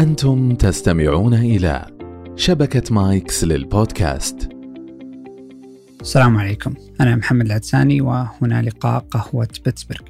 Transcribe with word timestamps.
أنتم 0.00 0.54
تستمعون 0.54 1.34
إلى 1.34 1.86
شبكة 2.36 2.94
مايكس 2.94 3.44
للبودكاست. 3.44 4.57
السلام 6.00 6.36
عليكم. 6.36 6.74
أنا 7.00 7.16
محمد 7.16 7.46
العدساني 7.46 8.00
وهنا 8.00 8.62
لقاء 8.62 8.98
قهوة 9.10 9.48
بيتسبرغ. 9.64 10.00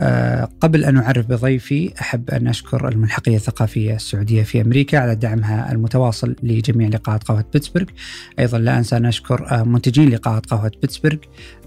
أه 0.00 0.48
قبل 0.60 0.84
أن 0.84 0.96
أعرف 0.96 1.26
بضيفي 1.26 1.92
أحب 2.00 2.30
أن 2.30 2.46
أشكر 2.46 2.88
الملحقية 2.88 3.36
الثقافية 3.36 3.94
السعودية 3.94 4.42
في 4.42 4.60
أمريكا 4.60 4.98
على 4.98 5.14
دعمها 5.14 5.72
المتواصل 5.72 6.36
لجميع 6.42 6.88
لقاءات 6.88 7.24
قهوة 7.24 7.44
بيتسبرغ. 7.52 7.86
أيضا 8.38 8.58
لا 8.58 8.78
أنسى 8.78 8.96
أن 8.96 9.06
أشكر 9.06 9.46
أه 9.50 9.62
منتجين 9.62 10.08
لقاءات 10.08 10.46
قهوة 10.46 10.72
بيتسبرغ 10.82 11.18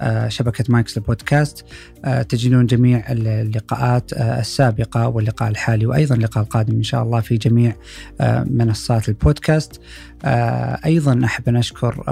أه 0.02 0.28
شبكة 0.28 0.66
مايكس 0.70 0.98
البودكاست. 0.98 1.66
تجدون 2.30 2.66
جميع 2.66 3.04
اللقاءات 3.10 4.14
السابقة 4.14 5.08
واللقاء 5.08 5.50
الحالي 5.50 5.86
وأيضا 5.86 6.16
اللقاء 6.16 6.44
القادم 6.44 6.76
إن 6.76 6.84
شاء 6.84 7.04
الله 7.04 7.20
في 7.20 7.38
جميع 7.38 7.76
منصات 8.46 9.10
البودكاست. 9.10 9.82
أيضا 10.86 11.26
أحب 11.26 11.50
أن 11.50 11.56
أشكر 11.56 12.04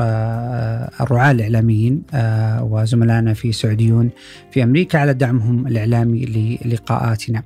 الرعاة 1.02 1.32
الإعلاميين 1.48 2.02
أه 2.14 2.64
وزملائنا 2.64 3.34
في 3.34 3.52
سعوديون 3.52 4.10
في 4.52 4.64
أمريكا 4.64 5.00
على 5.00 5.14
دعمهم 5.14 5.68
الإعلامي 5.68 6.26
للقاءاتنا. 6.66 7.44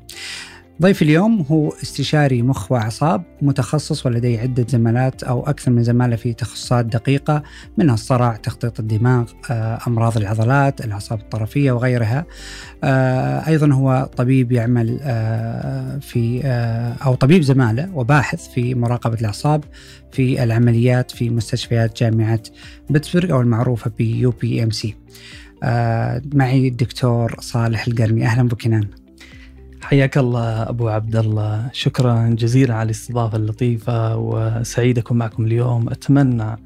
ضيف 0.81 1.02
اليوم 1.02 1.45
هو 1.52 1.70
استشاري 1.84 2.41
مخ 2.41 2.71
وأعصاب 2.71 3.23
متخصص 3.41 4.05
ولديه 4.05 4.40
عدة 4.40 4.66
زمالات 4.70 5.23
أو 5.23 5.44
أكثر 5.44 5.71
من 5.71 5.84
زمالة 5.84 6.16
في 6.16 6.34
تخصصات 6.34 6.85
دقيقة 6.85 7.44
منها 7.77 7.94
الصرع، 7.94 8.35
تخطيط 8.35 8.80
الدماغ، 8.80 9.31
أمراض 9.88 10.17
العضلات، 10.17 10.85
الأعصاب 10.85 11.20
الطرفية 11.20 11.71
وغيرها. 11.71 12.26
أيضا 13.48 13.73
هو 13.73 14.09
طبيب 14.17 14.52
يعمل 14.52 14.99
في 16.02 16.41
أو 17.05 17.16
طبيب 17.16 17.41
زمالة 17.41 17.95
وباحث 17.95 18.49
في 18.49 18.76
مراقبة 18.76 19.18
الأعصاب 19.20 19.63
في 20.12 20.43
العمليات 20.43 21.12
في 21.12 21.29
مستشفيات 21.29 21.99
جامعة 21.99 22.43
بيتسبرغ 22.90 23.32
أو 23.32 23.41
المعروفة 23.41 23.91
ب 23.98 24.31
UPMC. 24.31 24.95
معي 26.34 26.68
الدكتور 26.68 27.35
صالح 27.40 27.88
القرني 27.88 28.26
أهلا 28.26 28.48
بك. 28.48 29.01
حياك 29.82 30.18
الله 30.18 30.70
أبو 30.70 30.87
عبد 30.90 31.15
الله 31.15 31.70
شكرا 31.74 32.29
جزيلا 32.29 32.74
على 32.74 32.85
الاستضافة 32.85 33.37
اللطيفة 33.37 34.18
وسعيد 34.18 34.98
اكون 34.98 35.18
معكم 35.18 35.46
اليوم. 35.46 35.90
أتمنى 35.90 36.57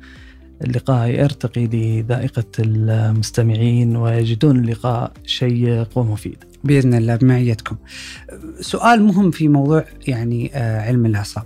اللقاء 0.64 1.10
يرتقي 1.10 1.68
لذائقة 1.68 2.44
المستمعين 2.60 3.96
ويجدون 3.96 4.60
اللقاء 4.60 5.12
شيق 5.26 5.98
ومفيد. 5.98 6.44
بإذن 6.64 6.94
الله 6.94 7.16
بمعيتكم. 7.16 7.76
سؤال 8.60 9.04
مهم 9.04 9.32
في 9.32 9.48
موضوع 9.48 9.86
يعني 10.08 10.52
علم 10.56 11.06
الأعصاب. 11.06 11.44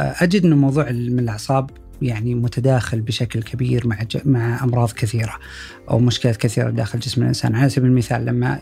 أجد 0.00 0.44
إنه 0.44 0.56
موضوع 0.56 0.84
علم 0.84 1.18
الأعصاب 1.18 1.70
يعني 2.02 2.34
متداخل 2.34 3.00
بشكل 3.00 3.42
كبير 3.42 3.86
مع 3.86 3.98
مع 4.24 4.64
أمراض 4.64 4.92
كثيرة 4.92 5.34
أو 5.90 5.98
مشكلات 5.98 6.36
كثيرة 6.36 6.70
داخل 6.70 6.98
جسم 6.98 7.22
الإنسان. 7.22 7.54
على 7.54 7.68
سبيل 7.68 7.90
المثال 7.90 8.24
لما 8.24 8.60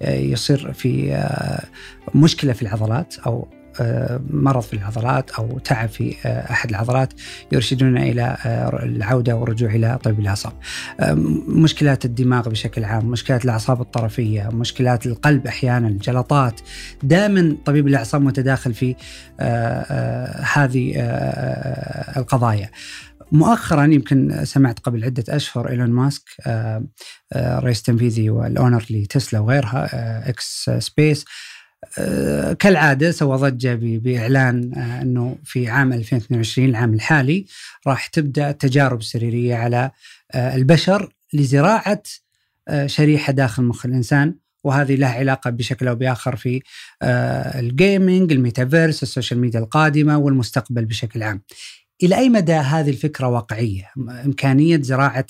يصير 0.00 0.72
في 0.72 1.24
مشكلة 2.14 2.52
في 2.52 2.62
العضلات 2.62 3.14
أو 3.26 3.48
مرض 4.30 4.62
في 4.62 4.72
العضلات 4.74 5.30
أو 5.30 5.58
تعب 5.58 5.88
في 5.88 6.16
أحد 6.26 6.70
العضلات 6.70 7.12
يرشدوننا 7.52 8.02
إلى 8.02 8.36
العودة 8.82 9.36
والرجوع 9.36 9.70
إلى 9.70 9.98
طبيب 10.02 10.20
الأعصاب. 10.20 10.52
مشكلات 11.48 12.04
الدماغ 12.04 12.48
بشكل 12.48 12.84
عام، 12.84 13.06
مشكلات 13.06 13.44
الأعصاب 13.44 13.80
الطرفية، 13.80 14.48
مشكلات 14.52 15.06
القلب 15.06 15.46
أحيانا، 15.46 15.88
الجلطات، 15.88 16.60
دائما 17.02 17.56
طبيب 17.64 17.86
الأعصاب 17.86 18.22
متداخل 18.22 18.74
في 18.74 18.96
هذه 20.54 20.92
القضايا. 22.16 22.70
مؤخرا 23.32 23.84
يمكن 23.84 24.44
سمعت 24.44 24.78
قبل 24.78 25.04
عدة 25.04 25.24
أشهر 25.28 25.68
إيلون 25.68 25.90
ماسك 25.90 26.30
رئيس 27.36 27.82
تنفيذي 27.82 28.30
وال 28.30 28.45
owner 28.45 28.84
لتسلا 28.90 29.40
وغيرها 29.40 30.28
إكس 30.28 30.70
سبيس 30.78 31.24
كالعادة 32.58 33.10
سوى 33.10 33.36
ضجة 33.36 33.74
بإعلان 33.80 34.74
إنه 34.74 35.36
في 35.44 35.68
عام 35.68 35.92
2022 35.92 36.68
العام 36.68 36.94
الحالي 36.94 37.46
راح 37.86 38.06
تبدأ 38.06 38.50
التجارب 38.50 38.98
السريريه 38.98 39.54
على 39.54 39.90
البشر 40.34 41.12
لزراعة 41.32 42.02
شريحة 42.86 43.32
داخل 43.32 43.62
مخ 43.62 43.86
الإنسان 43.86 44.34
وهذه 44.64 44.94
لها 44.94 45.14
علاقة 45.14 45.50
بشكل 45.50 45.88
أو 45.88 45.94
بآخر 45.94 46.36
في 46.36 46.62
ال 47.02 47.18
gaming، 47.18 48.32
ال 48.32 48.38
metaverse، 48.38 49.02
ال 49.02 49.07
social 49.07 49.40
media 49.40 49.60
القادمة 49.60 50.18
والمستقبل 50.18 50.84
بشكل 50.84 51.22
عام. 51.22 51.42
إلى 52.02 52.16
أي 52.16 52.28
مدى 52.28 52.52
هذه 52.52 52.90
الفكرة 52.90 53.26
واقعية؟ 53.26 53.90
إمكانية 54.24 54.82
زراعة 54.82 55.26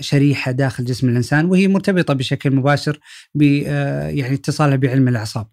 شريحة 0.00 0.50
داخل 0.50 0.84
جسم 0.84 1.08
الإنسان 1.08 1.44
وهي 1.44 1.68
مرتبطة 1.68 2.14
بشكل 2.14 2.50
مباشر 2.50 2.98
ب 3.34 3.42
يعني 3.42 4.34
اتصالها 4.34 4.76
بعلم 4.76 5.08
الأعصاب. 5.08 5.46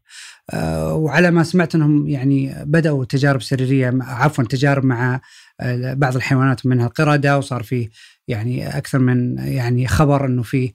وعلى 0.91 1.31
ما 1.31 1.43
سمعت 1.43 1.75
أنهم 1.75 2.07
يعني 2.07 2.55
بدأوا 2.65 3.05
تجارب 3.05 3.41
سريرية 3.41 3.93
عفوا 4.01 4.43
تجارب 4.43 4.85
مع 4.85 5.21
بعض 5.73 6.15
الحيوانات 6.15 6.65
منها 6.65 6.87
القردة 6.87 7.37
وصار 7.37 7.63
في 7.63 7.89
يعني 8.27 8.77
أكثر 8.77 8.99
من 8.99 9.37
يعني 9.37 9.87
خبر 9.87 10.25
أنه 10.25 10.43
في 10.43 10.73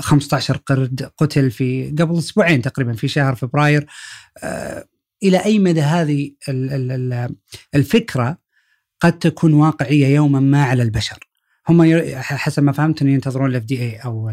15 0.00 0.56
قرد 0.56 1.10
قتل 1.18 1.50
في 1.50 1.94
قبل 1.98 2.18
أسبوعين 2.18 2.62
تقريبا 2.62 2.92
في 2.92 3.08
شهر 3.08 3.34
فبراير 3.34 3.86
إلى 5.22 5.44
أي 5.44 5.58
مدى 5.58 5.80
هذه 5.80 6.30
الفكرة 7.74 8.38
قد 9.00 9.18
تكون 9.18 9.54
واقعية 9.54 10.06
يوما 10.06 10.40
ما 10.40 10.64
على 10.64 10.82
البشر 10.82 11.18
هم 11.68 12.02
حسب 12.16 12.62
ما 12.62 12.72
فهمت 12.72 13.02
إنه 13.02 13.12
ينتظرون 13.12 13.50
الاف 13.50 13.62
دي 13.62 13.82
اي 13.82 13.96
أو 13.96 14.32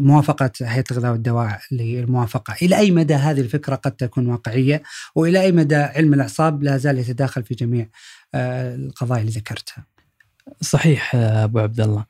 موافقة 0.00 0.50
هيئة 0.62 0.84
الغذاء 0.90 1.12
والدواء 1.12 1.60
للموافقة، 1.72 2.56
إلى 2.62 2.78
أي 2.78 2.90
مدى 2.90 3.14
هذه 3.14 3.40
الفكرة 3.40 3.74
قد 3.74 3.92
تكون 3.92 4.26
واقعية 4.26 4.82
وإلى 5.14 5.40
أي 5.40 5.52
مدى 5.52 5.76
علم 5.76 6.14
الأعصاب 6.14 6.62
لا 6.62 6.76
زال 6.76 6.98
يتداخل 6.98 7.44
في 7.44 7.54
جميع 7.54 7.88
القضايا 8.34 9.20
اللي 9.20 9.32
ذكرتها. 9.32 9.86
صحيح 10.60 11.14
أبو 11.14 11.58
عبد 11.58 11.80
الله. 11.80 12.04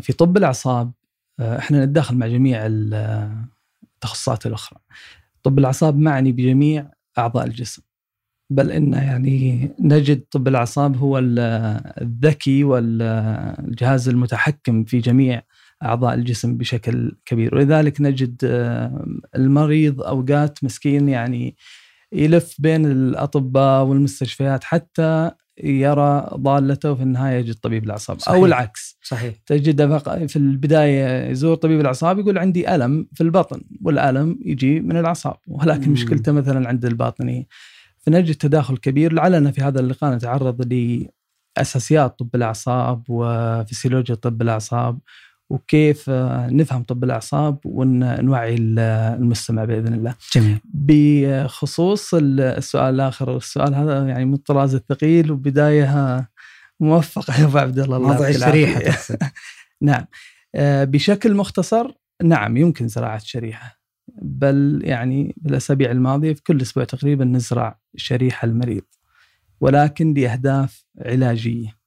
في 0.00 0.12
طب 0.18 0.36
الأعصاب 0.36 0.92
إحنا 1.40 1.84
نتداخل 1.84 2.16
مع 2.16 2.26
جميع 2.26 2.60
التخصصات 2.66 4.46
الأخرى. 4.46 4.78
طب 5.44 5.58
الأعصاب 5.58 5.98
معني 5.98 6.32
بجميع 6.32 6.90
أعضاء 7.18 7.46
الجسم. 7.46 7.82
بل 8.50 8.70
إن 8.70 8.92
يعني 8.92 9.70
نجد 9.80 10.24
طب 10.30 10.48
الأعصاب 10.48 10.96
هو 10.96 11.18
الذكي 11.18 12.64
والجهاز 12.64 14.08
المتحكم 14.08 14.84
في 14.84 14.98
جميع 14.98 15.42
أعضاء 15.82 16.14
الجسم 16.14 16.56
بشكل 16.56 17.16
كبير 17.26 17.54
ولذلك 17.54 18.00
نجد 18.00 18.36
المريض 19.36 20.02
أوقات 20.02 20.64
مسكين 20.64 21.08
يعني 21.08 21.56
يلف 22.12 22.56
بين 22.58 22.86
الأطباء 22.86 23.84
والمستشفيات 23.84 24.64
حتى 24.64 25.30
يرى 25.62 26.30
ضالته 26.34 26.92
وفي 26.92 27.02
النهاية 27.02 27.38
يجد 27.38 27.54
طبيب 27.54 27.84
الأعصاب 27.84 28.20
صحيح. 28.20 28.34
أو 28.34 28.46
العكس. 28.46 28.98
صحيح. 29.02 29.34
تجد 29.46 29.98
في 30.26 30.36
البداية 30.36 31.30
يزور 31.30 31.54
طبيب 31.54 31.80
الأعصاب 31.80 32.18
يقول 32.18 32.38
عندي 32.38 32.74
ألم 32.74 33.08
في 33.14 33.20
البطن 33.20 33.62
والألم 33.82 34.38
يجي 34.44 34.80
من 34.80 34.96
الأعصاب 34.96 35.36
ولكن 35.46 35.90
مشكلته 35.90 36.32
مثلا 36.32 36.68
عند 36.68 36.84
الباطنية. 36.84 37.46
فنجد 37.98 38.34
تداخل 38.34 38.76
كبير 38.76 39.12
لعلنا 39.12 39.50
في 39.50 39.60
هذا 39.62 39.80
اللقاء 39.80 40.14
نتعرض 40.14 40.72
لأساسيات 41.58 42.18
طب 42.18 42.28
الأعصاب 42.34 43.02
وفسيولوجيا 43.08 44.14
طب 44.14 44.42
الأعصاب. 44.42 44.98
وكيف 45.50 46.10
نفهم 46.50 46.82
طب 46.82 47.04
الأعصاب 47.04 47.58
ونوعي 47.64 48.56
المستمع 48.58 49.64
بإذن 49.64 49.94
الله. 49.94 50.14
جميل. 50.32 50.58
بخصوص 50.64 52.14
السؤال 52.14 52.94
الآخر، 52.94 53.36
السؤال 53.36 53.74
هذا 53.74 54.08
يعني 54.08 54.24
من 54.24 54.34
الطراز 54.34 54.74
الثقيل 54.74 55.32
وبداية 55.32 56.28
موفقة 56.80 57.40
يا 57.40 57.44
أبو 57.44 57.58
عبد 57.58 57.78
الله 57.78 57.98
موضوع 57.98 58.28
الشريحه 58.28 58.80
نعم. 59.82 60.04
بشكل 60.84 61.34
مختصر 61.34 61.92
نعم 62.22 62.56
يمكن 62.56 62.88
زراعة 62.88 63.18
شريحة 63.18 63.80
بل 64.22 64.80
يعني 64.84 65.34
بالأسابيع 65.36 65.90
الماضية 65.90 66.32
في 66.32 66.42
كل 66.42 66.60
أسبوع 66.60 66.84
تقريبا 66.84 67.24
نزرع 67.24 67.78
شريحة 67.96 68.46
المريض 68.46 68.84
ولكن 69.60 70.14
لأهداف 70.14 70.84
علاجية. 70.98 71.83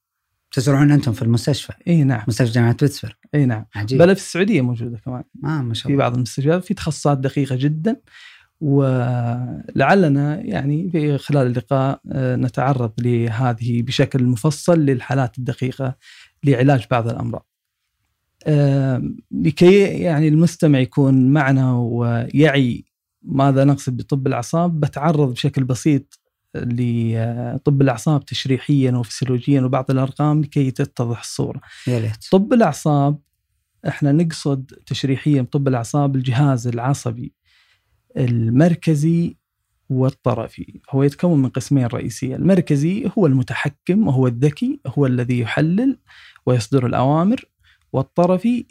تزرعون 0.52 0.90
أنتم 0.90 1.12
في 1.12 1.22
المستشفى؟ 1.22 1.72
إي 1.88 2.04
نعم. 2.04 2.24
مستشفى 2.28 2.52
جامعة 2.52 2.72
بيتسبرغ. 2.72 3.12
إي 3.34 3.46
نعم. 3.46 3.64
عجيب. 3.74 3.98
بل 3.98 4.16
في 4.16 4.22
السعودية 4.22 4.60
موجودة 4.60 4.98
كمان. 4.98 5.24
آه 5.44 5.62
ما 5.62 5.74
شاء 5.74 5.82
في 5.82 5.88
الله. 5.88 5.98
بعض 5.98 6.14
المستشفيات 6.14 6.64
في 6.64 6.74
تخصصات 6.74 7.18
دقيقة 7.18 7.56
جدا 7.56 8.00
ولعلنا 8.60 10.40
يعني 10.40 10.90
في 10.90 11.18
خلال 11.18 11.46
اللقاء 11.46 12.00
نتعرض 12.16 12.92
لهذه 12.98 13.82
بشكل 13.82 14.24
مفصل 14.24 14.80
للحالات 14.80 15.38
الدقيقة 15.38 15.94
لعلاج 16.44 16.86
بعض 16.90 17.08
الأمراض. 17.08 17.46
لكي 19.30 19.80
يعني 19.80 20.28
المستمع 20.28 20.78
يكون 20.78 21.32
معنا 21.32 21.78
ويعي 21.78 22.84
ماذا 23.22 23.64
نقصد 23.64 23.96
بطب 23.96 24.26
الأعصاب 24.26 24.80
بتعرض 24.80 25.32
بشكل 25.32 25.64
بسيط 25.64 26.17
لطب 26.56 27.82
الأعصاب 27.82 28.24
تشريحيا 28.24 28.92
وفسيولوجيا 28.92 29.60
وبعض 29.60 29.90
الأرقام 29.90 30.40
لكي 30.42 30.70
تتضح 30.70 31.20
الصورة. 31.20 31.60
يا 31.86 32.00
ليت. 32.00 32.26
طب 32.32 32.52
الأعصاب 32.52 33.18
إحنا 33.88 34.12
نقصد 34.12 34.72
تشريحيا 34.86 35.42
طب 35.42 35.68
الأعصاب 35.68 36.16
الجهاز 36.16 36.66
العصبي 36.66 37.32
المركزي 38.16 39.36
والطرفي. 39.90 40.80
هو 40.90 41.02
يتكون 41.02 41.42
من 41.42 41.48
قسمين 41.48 41.86
رئيسية 41.86 42.36
المركزي 42.36 43.10
هو 43.18 43.26
المتحكم 43.26 44.08
وهو 44.08 44.26
الذكي 44.26 44.80
هو 44.86 45.06
الذي 45.06 45.38
يحلل 45.38 45.98
ويصدر 46.46 46.86
الأوامر 46.86 47.44
والطرفي 47.92 48.66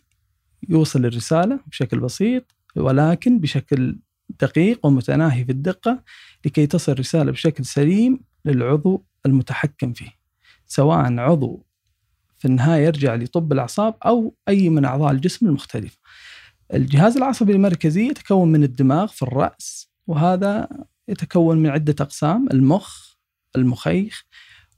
يوصل 0.70 1.06
الرسالة 1.06 1.60
بشكل 1.68 2.00
بسيط 2.00 2.56
ولكن 2.76 3.40
بشكل 3.40 4.00
دقيق 4.42 4.86
ومتناهي 4.86 5.46
في 5.46 5.52
الدقة 5.52 6.04
لكي 6.46 6.68
تصل 6.68 6.92
الرسالة 6.92 7.32
بشكل 7.32 7.66
سليم 7.66 8.20
للعضو 8.46 9.06
المتحكم 9.26 9.94
فيه. 9.94 10.12
سواء 10.66 11.20
عضو 11.20 11.66
في 12.38 12.46
النهاية 12.46 12.86
يرجع 12.86 13.16
لطب 13.16 13.54
الأعصاب 13.54 13.96
أو 14.06 14.36
أي 14.50 14.70
من 14.70 14.86
أعضاء 14.86 15.12
الجسم 15.12 15.46
المختلفة 15.46 15.98
الجهاز 16.74 17.18
العصبي 17.18 17.54
المركزي 17.54 18.08
يتكون 18.08 18.52
من 18.52 18.64
الدماغ 18.64 19.08
في 19.08 19.24
الرأس 19.24 19.92
وهذا 20.08 20.70
يتكون 21.08 21.58
من 21.58 21.70
عدة 21.70 21.96
أقسام 22.00 22.48
المخ 22.54 23.16
المخيخ 23.56 24.26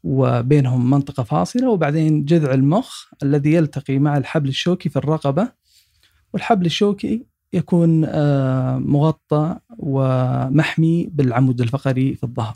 وبينهم 0.03 0.89
منطقة 0.89 1.23
فاصلة 1.23 1.69
وبعدين 1.69 2.25
جذع 2.25 2.53
المخ 2.53 3.05
الذي 3.23 3.53
يلتقي 3.53 3.99
مع 3.99 4.17
الحبل 4.17 4.49
الشوكي 4.49 4.89
في 4.89 4.95
الرقبة. 4.95 5.51
والحبل 6.33 6.65
الشوكي 6.65 7.25
يكون 7.53 8.05
آه، 8.05 8.77
مغطى 8.77 9.59
ومحمي 9.69 11.09
بالعمود 11.11 11.61
الفقري 11.61 12.15
في 12.15 12.23
الظهر. 12.23 12.55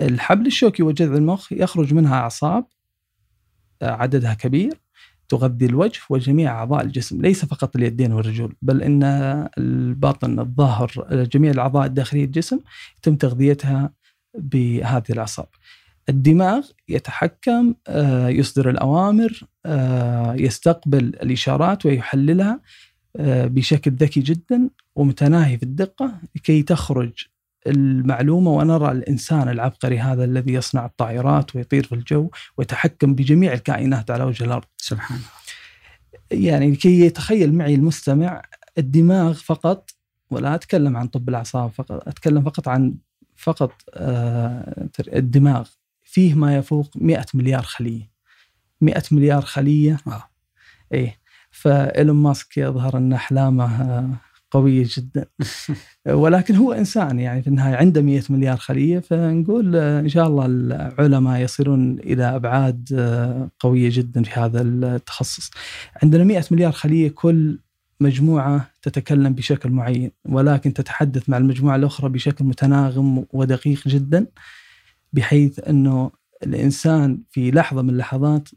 الحبل 0.00 0.46
الشوكي 0.46 0.82
وجذع 0.82 1.14
المخ 1.14 1.52
يخرج 1.52 1.94
منها 1.94 2.14
أعصاب 2.14 2.66
آه، 3.82 3.90
عددها 3.90 4.34
كبير 4.34 4.80
تغذي 5.28 5.66
الوجه 5.66 6.00
وجميع 6.10 6.52
أعضاء 6.52 6.84
الجسم. 6.84 7.22
ليس 7.22 7.44
فقط 7.44 7.76
اليدين 7.76 8.12
والرجل 8.12 8.52
بل 8.62 8.82
إن 8.82 9.02
الباطن 9.58 10.40
الظهر 10.40 10.92
جميع 11.10 11.50
الأعضاء 11.50 11.86
الداخلية 11.86 12.24
الجسم 12.24 12.60
يتم 12.98 13.16
تغذيتها 13.16 13.92
بهذه 14.38 15.10
الأعصاب. 15.10 15.46
الدماغ 16.08 16.66
يتحكم 16.88 17.74
آه، 17.88 18.28
يصدر 18.28 18.70
الأوامر 18.70 19.44
يستقبل 20.36 21.04
الإشارات 21.04 21.86
ويحللها 21.86 22.60
بشكل 23.18 23.90
ذكي 23.90 24.20
جدا 24.20 24.70
ومتناهي 24.96 25.56
في 25.56 25.62
الدقة 25.62 26.14
لكي 26.36 26.62
تخرج 26.62 27.12
المعلومة 27.66 28.50
ونرى 28.50 28.92
الإنسان 28.92 29.48
العبقري 29.48 29.98
هذا 29.98 30.24
الذي 30.24 30.52
يصنع 30.52 30.86
الطائرات 30.86 31.56
ويطير 31.56 31.84
في 31.84 31.94
الجو 31.94 32.30
ويتحكم 32.58 33.14
بجميع 33.14 33.52
الكائنات 33.52 34.10
على 34.10 34.24
وجه 34.24 34.44
الأرض. 34.44 34.64
سبحان 34.76 35.18
الله. 35.18 36.44
يعني 36.44 36.70
لكي 36.70 37.00
يتخيل 37.00 37.54
معي 37.54 37.74
المستمع 37.74 38.42
الدماغ 38.78 39.32
فقط 39.34 39.90
ولا 40.30 40.54
أتكلم 40.54 40.96
عن 40.96 41.06
طب 41.06 41.28
الأعصاب 41.28 41.70
فقط 41.70 42.08
أتكلم 42.08 42.42
فقط 42.42 42.68
عن 42.68 42.94
فقط 43.36 43.72
آه، 43.94 44.88
الدماغ. 45.08 45.68
فيه 46.02 46.34
ما 46.34 46.56
يفوق 46.56 46.90
100 46.96 47.26
مليار 47.34 47.62
خلية. 47.62 48.10
100 48.80 49.02
مليار 49.12 49.42
خلية. 49.42 49.96
آه. 50.06 50.24
إيه. 50.94 51.23
فإيلون 51.54 52.16
ماسك 52.16 52.56
يظهر 52.56 52.96
أن 52.96 53.12
أحلامه 53.12 54.08
قوية 54.50 54.86
جدا. 54.96 55.26
ولكن 56.22 56.56
هو 56.56 56.72
إنسان 56.72 57.20
يعني 57.20 57.42
في 57.42 57.48
النهاية 57.48 57.76
عنده 57.76 58.02
100 58.02 58.22
مليار 58.30 58.56
خلية 58.56 58.98
فنقول 58.98 59.76
إن 59.76 60.08
شاء 60.08 60.26
الله 60.26 60.46
العلماء 60.46 61.40
يصلون 61.40 61.98
إلى 61.98 62.24
أبعاد 62.24 62.88
قوية 63.60 63.88
جدا 63.92 64.22
في 64.22 64.40
هذا 64.40 64.62
التخصص. 64.62 65.50
عندنا 66.02 66.24
100 66.24 66.44
مليار 66.50 66.72
خلية 66.72 67.08
كل 67.08 67.58
مجموعة 68.00 68.70
تتكلم 68.82 69.32
بشكل 69.34 69.70
معين 69.70 70.10
ولكن 70.24 70.72
تتحدث 70.74 71.28
مع 71.28 71.36
المجموعة 71.36 71.76
الأخرى 71.76 72.08
بشكل 72.08 72.44
متناغم 72.44 73.24
ودقيق 73.32 73.88
جدا 73.88 74.26
بحيث 75.12 75.68
أنه 75.68 76.10
الإنسان 76.42 77.22
في 77.30 77.50
لحظة 77.50 77.82
من 77.82 77.90
اللحظات 77.90 78.48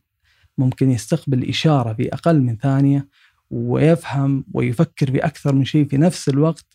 ممكن 0.57 0.91
يستقبل 0.91 1.49
إشارة 1.49 1.93
في 1.93 2.13
أقل 2.13 2.41
من 2.41 2.57
ثانية 2.57 3.07
ويفهم 3.51 4.45
ويفكر 4.53 5.11
في 5.11 5.17
أكثر 5.17 5.55
من 5.55 5.65
شيء 5.65 5.85
في 5.87 5.97
نفس 5.97 6.29
الوقت 6.29 6.65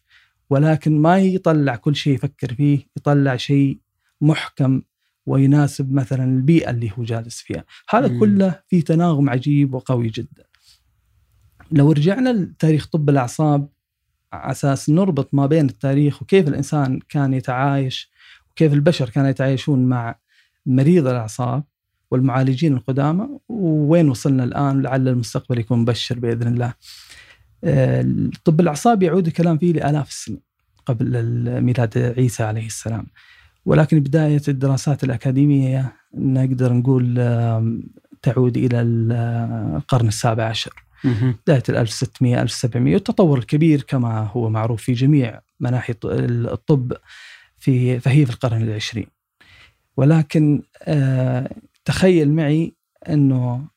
ولكن 0.51 0.99
ما 0.99 1.19
يطلع 1.19 1.77
كل 1.77 1.97
شيء 1.97 2.15
يفكر 2.15 2.55
فيه 2.55 2.87
يطلع 2.97 3.37
شيء 3.37 3.79
محكم 4.21 4.83
ويناسب 5.27 5.93
مثلا 5.93 6.25
البيئة 6.25 6.71
اللي 6.71 6.91
هو 6.99 7.05
جالس 7.05 7.41
فيها 7.41 7.65
هذا. 7.91 8.19
كله 8.21 8.61
في 8.69 8.83
تناغم 8.83 9.31
عجيب 9.31 9.75
وقوي 9.75 10.09
جدا 10.09 10.45
لو 11.73 11.93
رجعنا 11.93 12.33
لتاريخ 12.33 12.87
طب 12.87 13.09
الأعصاب 13.11 13.69
على 14.33 14.53
أساس 14.53 14.91
نربط 14.91 15.35
ما 15.35 15.47
بين 15.47 15.67
التاريخ 15.67 16.23
وكيف 16.23 16.49
الإنسان 16.49 17.01
كان 17.09 17.35
يتعايش 17.35 18.11
وكيف 18.51 18.73
البشر 18.73 19.09
كانوا 19.11 19.31
يتعايشون 19.31 19.85
مع 19.85 20.19
مريض 20.67 21.07
الأعصاب 21.07 21.65
والمعالجين 22.13 22.73
القدامى 22.73 23.29
ووين 23.49 24.09
وصلنا 24.09 24.45
الآن؟ 24.45 24.83
لعل 24.83 25.09
المستقبل 25.09 25.59
يكون 25.59 25.79
مبشر 25.79 26.19
بإذن 26.19 26.49
الله. 26.55 26.75
آه، 27.65 28.07
طب 28.45 28.61
الأعصاب 28.61 29.03
يعود 29.03 29.27
الكلام 29.27 29.59
فيه 29.59 29.73
لآلاف 29.73 30.09
السنين 30.09 30.41
قبل 30.87 31.23
ميلاد 31.61 31.99
عيسى 32.19 32.43
عليه 32.43 32.67
السلام. 32.67 33.07
ولكن 33.65 34.01
بداية 34.01 34.43
الدراسات 34.49 35.05
الأكاديمية 35.05 35.93
نقدر 36.15 36.73
نقول 36.73 37.15
تعود 38.23 38.57
إلى 38.57 38.81
القرن 38.83 40.09
السابع 40.09 40.45
عشر. 40.45 40.73
ال 41.69 41.77
1600 41.77 42.43
1700 42.43 42.95
والتطور 42.95 43.39
الكبير 43.39 43.83
كما 43.83 44.21
هو 44.33 44.51
معروف 44.51 44.83
في 44.83 44.93
جميع 44.93 45.41
مناحي 45.61 45.93
الط- 45.93 46.07
الطب 46.53 46.93
في 47.59 48.01
فهي 48.01 48.27
في 48.27 48.33
القرن 48.33 48.63
العشرين. 48.63 49.07
ولكن 49.97 50.63
آه، 50.83 51.51
تخيل 51.85 52.33
معي 52.33 52.77
أنه 53.09 53.69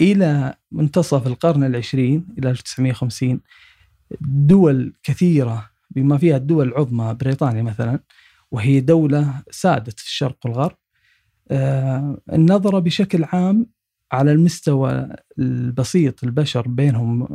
إلى 0.00 0.54
منتصف 0.72 1.26
القرن 1.26 1.64
العشرين 1.64 2.26
إلى 2.38 2.50
1950 2.50 3.40
دول 4.20 4.94
كثيرة 5.02 5.70
بما 5.90 6.18
فيها 6.18 6.36
الدول 6.36 6.68
العظمى 6.68 7.14
بريطانيا 7.20 7.62
مثلا 7.62 8.00
وهي 8.50 8.80
دولة 8.80 9.42
سادت 9.50 10.00
في 10.00 10.06
الشرق 10.06 10.38
والغرب 10.44 10.76
آه، 11.50 12.18
النظرة 12.32 12.78
بشكل 12.78 13.24
عام 13.24 13.66
على 14.12 14.32
المستوى 14.32 15.08
البسيط 15.38 16.24
البشر 16.24 16.68
بينهم 16.68 17.26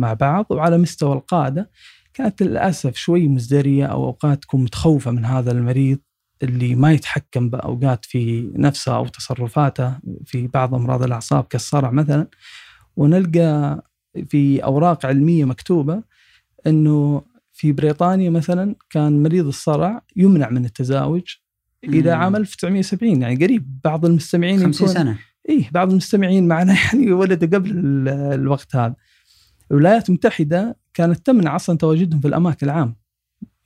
مع 0.00 0.12
بعض 0.14 0.46
وعلى 0.50 0.78
مستوى 0.78 1.12
القادة 1.12 1.70
كانت 2.14 2.42
للأسف 2.42 2.96
شوي 2.96 3.28
مزدرية 3.28 3.86
أو 3.86 4.04
أوقات 4.04 4.42
تكون 4.42 4.62
متخوفة 4.62 5.10
من 5.10 5.24
هذا 5.24 5.52
المريض 5.52 5.98
اللي 6.42 6.74
ما 6.74 6.92
يتحكم 6.92 7.50
بأوقات 7.50 8.04
في 8.04 8.52
نفسه 8.56 8.96
أو 8.96 9.06
تصرفاته 9.06 9.98
في 10.26 10.46
بعض 10.46 10.74
أمراض 10.74 11.02
الأعصاب 11.02 11.44
كالصرع 11.44 11.90
مثلا 11.90 12.26
ونلقى 12.96 13.82
في 14.28 14.64
أوراق 14.64 15.06
علمية 15.06 15.44
مكتوبة 15.44 16.02
أنه 16.66 17.22
في 17.52 17.72
بريطانيا 17.72 18.30
مثلا 18.30 18.74
كان 18.90 19.22
مريض 19.22 19.46
الصرع 19.46 20.02
يمنع 20.16 20.50
من 20.50 20.64
التزاوج 20.64 21.22
مم. 21.88 22.08
عام 22.08 22.36
1970 22.36 23.22
يعني 23.22 23.44
قريب 23.44 23.80
بعض 23.84 24.04
المستمعين 24.06 24.58
50 24.60 24.88
يمكن- 24.88 25.00
سنة 25.00 25.18
إيه 25.48 25.70
بعض 25.72 25.90
المستمعين 25.90 26.48
معنا 26.48 26.76
يعني 26.84 27.12
ولدوا 27.12 27.58
قبل 27.58 27.70
ال- 27.70 28.08
الوقت 28.08 28.76
هذا. 28.76 28.94
الولايات 29.70 30.08
المتحدة 30.08 30.76
كانت 30.94 31.26
تمنع 31.26 31.56
أصلا 31.56 31.78
تواجدهم 31.78 32.20
في 32.20 32.28
الأماكن 32.28 32.66
العام. 32.66 32.96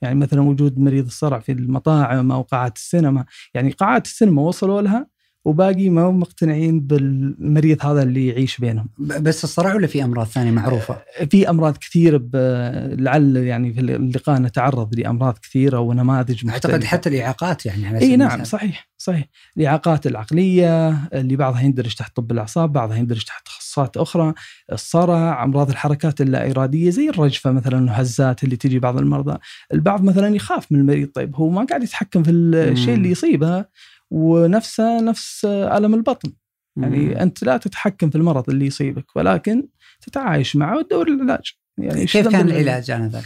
يعني 0.03 0.15
مثلا 0.15 0.41
وجود 0.41 0.79
مريض 0.79 1.05
الصرع 1.05 1.39
في 1.39 1.51
المطاعم 1.51 2.31
أو 2.31 2.41
قاعات 2.41 2.75
السينما، 2.77 3.25
يعني 3.53 3.71
قاعات 3.71 4.05
السينما 4.05 4.41
وصلوا 4.41 4.81
لها 4.81 5.13
وباقي 5.45 5.89
ما 5.89 6.01
هم 6.01 6.19
مقتنعين 6.19 6.79
بالمريض 6.79 7.85
هذا 7.85 8.03
اللي 8.03 8.27
يعيش 8.27 8.57
بينهم. 8.57 8.89
بس 8.97 9.43
الصرع 9.43 9.75
ولا 9.75 9.87
في 9.87 10.03
أمراض 10.03 10.27
ثانية 10.27 10.51
معروفة؟ 10.51 10.97
في 11.31 11.49
أمراض 11.49 11.77
كثيرة 11.77 12.17
ب- 12.17 12.95
لعل 12.99 13.37
يعني 13.37 13.73
في 13.73 13.79
اللقاء 13.79 14.41
نتعرض 14.41 14.95
لأمراض 14.99 15.37
كثيرة 15.37 15.79
ونماذج 15.79 16.45
مختلفة. 16.45 16.53
أعتقد 16.73 16.83
حتى 16.83 17.09
الإعاقات 17.09 17.65
يعني 17.65 17.87
على 17.87 17.99
إي 18.01 18.15
نعم. 18.15 18.43
صحيح 18.43 18.89
صحيح 18.97 19.25
الإعاقات 19.57 20.07
العقلية 20.07 20.89
اللي 21.13 21.35
بعضها 21.35 21.61
يندرج 21.61 21.93
تحت 21.95 22.15
طب 22.15 22.31
الأعصاب 22.31 22.73
بعضها 22.73 22.97
يندرج 22.97 23.23
تحت 23.23 23.47
تخصصات 23.73 23.97
أخرى 23.97 24.33
الصرع 24.71 25.43
أمراض 25.43 25.69
الحركات 25.69 26.21
اللا 26.21 26.51
اراديه 26.51 26.89
زي 26.89 27.09
الرجفة 27.09 27.51
مثلا 27.51 27.79
الهزات 27.79 28.43
اللي 28.43 28.55
تجي 28.55 28.79
بعض 28.79 28.97
المرضى 28.97 29.37
البعض 29.73 30.03
مثلا 30.03 30.35
يخاف 30.35 30.71
من 30.71 30.79
المريض 30.79 31.09
طيب 31.13 31.35
هو 31.35 31.49
ما 31.49 31.65
قاعد 31.65 31.83
يتحكم 31.83 32.23
في 32.23 32.31
الشيء. 32.31 32.93
اللي 32.93 33.09
يصيبه 33.11 33.65
ونفسه 34.11 35.01
نفس 35.01 35.45
ألم 35.45 35.93
البطن 35.93 36.31
مم. 36.75 36.83
يعني 36.83 37.23
أنت 37.23 37.43
لا 37.43 37.57
تتحكم 37.57 38.09
في 38.09 38.15
المرض 38.15 38.49
اللي 38.49 38.65
يصيبك 38.65 39.15
ولكن 39.15 39.67
تتعايش 40.01 40.55
معه 40.55 40.77
وتدور 40.77 41.07
العلاج 41.07 41.53
يعني 41.77 42.05
كيف 42.05 42.27
كان؟ 42.27 42.49
العلاج 42.49 42.91
آنذاك؟ 42.91 43.23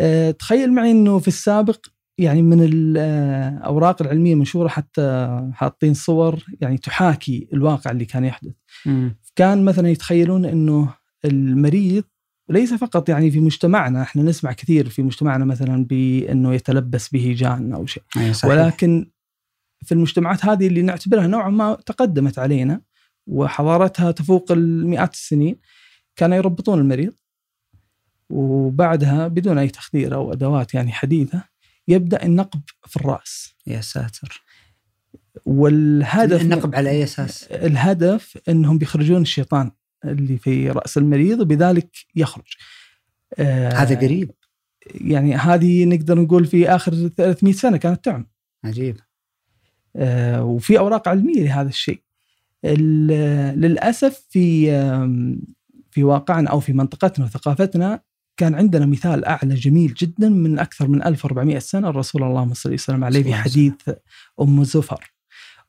آه، 0.00 0.30
تخيل 0.30 0.72
معي 0.72 0.90
إنه 0.90 1.18
في 1.18 1.28
السابق 1.28 1.86
يعني 2.18 2.42
من 2.42 2.58
الاوراق 2.62 4.02
العلمية 4.02 4.32
المنشوره 4.32 4.68
حتى 4.68 5.38
حاطين 5.54 5.94
صور 5.94 6.44
يعني 6.60 6.78
تحاكي 6.78 7.48
الواقع 7.52 7.90
اللي 7.90 8.04
كان 8.04 8.24
يحدث. 8.24 8.52
مم. 8.86 9.16
كان 9.36 9.64
مثلا 9.64 9.88
يتخيلون 9.88 10.44
إنه 10.44 10.94
المريض 11.24 12.04
ليس 12.48 12.74
فقط 12.74 13.08
يعني 13.08 13.30
في 13.30 13.40
مجتمعنا 13.40 14.02
إحنا 14.02 14.22
نسمع 14.22 14.52
كثير 14.52 14.88
في 14.88 15.02
مجتمعنا 15.02 15.44
مثلا 15.44 15.84
بإنه 15.84 16.54
يتلبس 16.54 17.08
به 17.08 17.34
جان 17.38 17.72
أو 17.72 17.86
شيء. 17.86 18.02
صحيح. 18.32 18.44
ولكن 18.44 19.10
في 19.84 19.92
المجتمعات 19.92 20.44
هذه 20.44 20.66
اللي 20.66 20.82
نعتبرها 20.82 21.26
نوعا 21.26 21.50
ما 21.50 21.74
تقدمت 21.74 22.38
علينا 22.38 22.80
وحضارتها 23.26 24.10
تفوق 24.10 24.52
المئات 24.52 25.14
السنين 25.14 25.56
كانوا 26.16 26.36
يربطون 26.36 26.78
المريض 26.78 27.14
وبعدها 28.30 29.28
بدون 29.28 29.58
أي 29.58 29.68
تخدير 29.68 30.14
أو 30.14 30.32
أدوات 30.32 30.74
يعني 30.74 30.92
حديثة 30.92 31.44
يبدأ 31.88 32.24
النقب 32.24 32.60
في 32.86 32.96
الرأس. 32.96 33.54
يا 33.66 33.80
ساتر. 33.80 34.42
والهدف 35.46 36.40
النقب 36.42 36.74
على 36.74 36.90
أي 36.90 37.04
أساس؟ 37.04 37.44
الهدف 37.44 38.38
إنهم 38.48 38.78
بيخرجون 38.78 39.22
الشيطان 39.22 39.70
اللي 40.04 40.38
في 40.38 40.70
رأس 40.70 40.98
المريض 40.98 41.40
وبذلك 41.40 41.88
يخرج. 42.16 42.44
آه، 43.38 43.68
هذا 43.72 43.96
قريب 43.96 44.30
يعني 44.94 45.34
هذه 45.36 45.84
نقدر 45.84 46.20
نقول 46.20 46.44
في 46.44 46.68
آخر 46.68 47.08
300 47.08 47.52
سنة 47.54 47.76
كانت 47.76 48.04
تعمل. 48.04 48.26
عجيب 48.64 48.96
آه، 49.96 50.44
وفي 50.44 50.78
أوراق 50.78 51.08
علمية 51.08 51.42
لهذا 51.44 51.68
الشيء. 51.68 52.00
ال- 52.64 53.60
للأسف 53.60 54.26
في 54.30 54.66
في 55.90 56.04
واقعنا 56.04 56.50
أو 56.50 56.60
في 56.60 56.72
منطقتنا 56.72 57.24
وثقافتنا 57.24 58.00
كان 58.36 58.54
عندنا 58.54 58.86
مثال 58.86 59.24
أعلى 59.24 59.54
جميل 59.54 59.94
جدا 59.94 60.28
من 60.28 60.58
أكثر 60.58 60.88
من 60.88 61.02
1400 61.02 61.58
سنة 61.58 61.88
الرسول 61.88 62.22
اللهم 62.22 62.54
صل 62.54 62.72
وسلم 62.72 63.04
عليه 63.04 63.22
في 63.22 63.34
حديث 63.34 63.74
أم 64.40 64.64
زفر. 64.64 65.11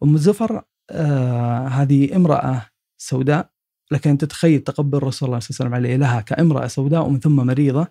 أم 0.03 0.17
زفر 0.17 0.63
آه 0.89 1.67
هذه 1.67 2.15
امرأة 2.15 2.65
سوداء. 2.97 3.49
لكن 3.91 4.17
تتخيل 4.17 4.59
تقبل 4.59 4.97
الرسول 4.97 5.27
الله 5.27 5.39
صلى 5.39 5.65
الله 5.65 5.75
عليه 5.75 5.87
وسلم 5.87 5.95
عليه. 5.95 5.95
لها 5.95 6.21
كامرأة 6.21 6.67
سوداء 6.67 7.05
ومن 7.05 7.19
ثم 7.19 7.35
مريضة. 7.35 7.87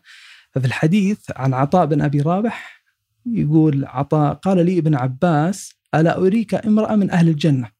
ففي 0.50 0.66
الحديث 0.66 1.19
عن 1.37 1.54
عطاء 1.54 1.87
بن 1.87 2.00
أبي 2.00 2.21
رابح 2.21 2.83
يقول 3.26 3.85
عطاء 3.85 4.35
قال 4.35 4.66
لي 4.66 4.78
ابن 4.78 4.95
عباس 4.95 5.75
ألا 5.95 6.19
أريك 6.19 6.54
امرأة 6.54 6.97
من 6.97 7.11
أهل 7.11 7.28
الجنة؟ 7.28 7.71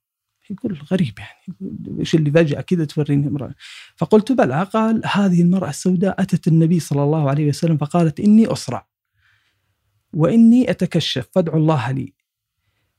يقول 0.51 0.79
غريب 0.93 1.19
يعني. 1.19 1.59
إيش 1.99 2.15
اللي 2.15 2.31
فجأة 2.31 2.61
كذا 2.61 2.85
توريني 2.85 3.29
امرأة. 3.29 3.55
فقلت 3.97 4.33
بلى. 4.33 4.63
قال 4.63 5.03
هذه 5.13 5.43
المرأة 5.43 5.69
السوداء 5.69 6.23
أتت 6.23 6.49
النبي 6.49 6.81
صلى 6.81 7.03
الله 7.03 7.31
عليه 7.31 7.49
وسلم 7.49 7.77
فقالت 7.77 8.21
إني 8.21 8.53
أسرع 8.53 8.87
وإني 10.13 10.71
أتكشف 10.71 11.29
فادعوا 11.33 11.59
الله 11.59 11.91
لي. 11.91 12.15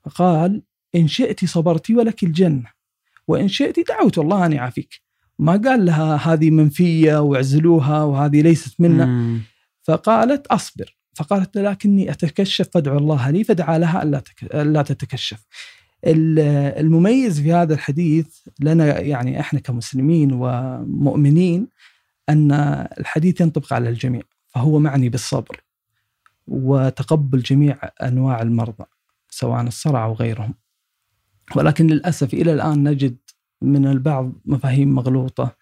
فقال 0.04 0.62
إن 0.96 1.08
شئت 1.08 1.46
صبرت 1.46 1.92
ولك 1.92 2.24
الجنة 2.24 2.66
وإن 3.28 3.48
شئت 3.48 3.88
دعوت 3.90 4.18
الله 4.18 4.46
أن 4.46 4.54
يعافيك 4.54 5.02
ما 5.40 5.52
قال 5.52 5.86
لها 5.86 6.16
هذه 6.16 6.50
منفية 6.52 7.22
واعزلوها 7.22 8.04
وهذه 8.04 8.42
ليست 8.42 8.82
منا 8.82 9.06
مم. 9.06 9.42
فقالت 9.84 10.48
أصبر 10.48 10.98
فقالت 11.16 11.58
لكني 11.58 12.12
أتكشف 12.12 12.70
فادعو 12.74 12.98
الله 12.98 13.30
لي 13.30 13.44
فدعا 13.44 13.78
لها 13.78 14.04
ألا 14.04 14.20
تك... 14.20 14.44
ألا 14.44 14.82
تتكشف. 14.82 15.46
ال- 16.06 16.40
المميز 16.80 17.42
في 17.42 17.54
هذا 17.54 17.74
الحديث 17.74 18.28
لنا 18.60 19.00
يعني 19.00 19.40
إحنا 19.40 19.60
كمسلمين 19.60 20.30
ومؤمنين 20.34 21.68
أن 22.30 22.52
الحديث 23.00 23.42
ينطبق 23.42 23.74
على 23.74 23.90
الجميع 23.90 24.22
فهو 24.48 24.80
معني 24.80 25.10
بالصبر 25.10 25.62
وتقبل 26.48 27.40
جميع 27.40 27.78
أنواع 28.04 28.42
المرضى 28.42 28.86
سواء 29.30 29.62
الصرع 29.62 30.06
أو 30.06 30.14
غيرهم. 30.14 30.54
ولكن 31.56 31.88
للأسف 31.88 32.34
إلى 32.34 32.54
الآن 32.54 32.90
نجد 32.90 33.18
من 33.62 33.88
البعض 33.88 34.34
مفاهيم 34.46 34.96
مغلوطة. 34.96 35.56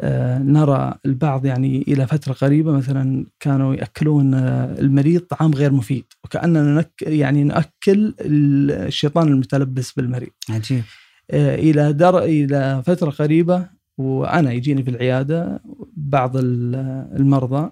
آه، 0.00 0.38
نرى 0.38 0.94
البعض 1.06 1.46
يعني 1.46 1.84
إلى 1.88 2.06
فترة 2.06 2.32
قريبة 2.32 2.72
مثلا 2.72 3.26
كانوا 3.40 3.74
يأكلون 3.74 4.34
آه، 4.34 4.78
المريض 4.78 5.20
طعام 5.20 5.54
غير 5.54 5.72
مفيد 5.72 6.04
وكأننا 6.24 6.74
نك 6.74 6.92
يعني 7.02 7.44
نأكل 7.44 8.14
الشيطان 8.20 9.28
المتلبس 9.28 9.92
بالمريض. 9.92 10.30
عجيب. 10.50 10.82
آه، 11.30 11.54
إلى 11.54 11.92
در 11.92 12.18
إلى 12.24 12.82
فترة 12.86 13.10
قريبة 13.10 13.66
وأنا 13.98 14.52
يجيني 14.52 14.82
في 14.82 14.90
العيادة 14.90 15.62
بعض 15.96 16.36
ال- 16.36 17.08
المرضى 17.16 17.70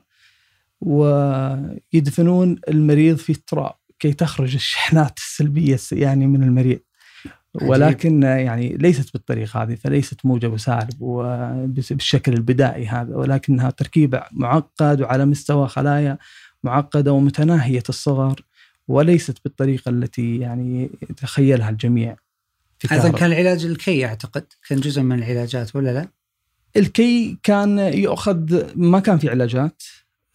ويدفنون 0.81 2.57
المريض 2.69 3.17
في 3.17 3.31
التراب 3.33 3.73
كي 3.99 4.13
تخرج 4.13 4.55
الشحنات 4.55 5.19
السلبية 5.19 5.75
الس- 5.75 5.93
يعني 5.93 6.27
من 6.27 6.43
المريض. 6.43 6.79
عجيب. 7.57 7.69
ولكن 7.71 8.23
يعني 8.23 8.77
ليست 8.77 9.13
بالطريقة 9.13 9.63
هذه 9.63 9.75
فليست 9.75 10.27
موجب 10.27 10.53
وسالب 10.53 10.97
وبالشكل 11.01 12.33
البدائي 12.33 12.87
هذا 12.87 13.17
ولكنها 13.17 13.71
تركيب 13.71 14.21
معقد 14.33 15.01
وعلى 15.01 15.27
مستوى 15.27 15.69
خلايا 15.69 16.19
معقدة 16.65 17.13
ومتناهية 17.13 17.83
الصغر 17.89 18.41
وليست 18.89 19.39
بالطريقة 19.45 19.89
التي 19.89 20.39
يعني 20.39 20.91
يتخيلها 21.11 21.71
الجميع 21.71 22.17
كهرباء. 22.81 23.21
كان 23.21 23.33
العلاج 23.33 23.65
الكي 23.65 24.07
أعتقد 24.07 24.45
كان 24.69 24.81
جزء 24.81 25.03
من 25.03 25.19
العلاجات 25.19 25.77
ولا 25.77 25.91
لا؟ 25.91 26.09
الكي 26.77 27.39
كان 27.43 27.79
يؤخذ 27.79 28.63
ما 28.77 29.01
كان 29.01 29.19
في 29.19 29.29
علاجات 29.29 29.83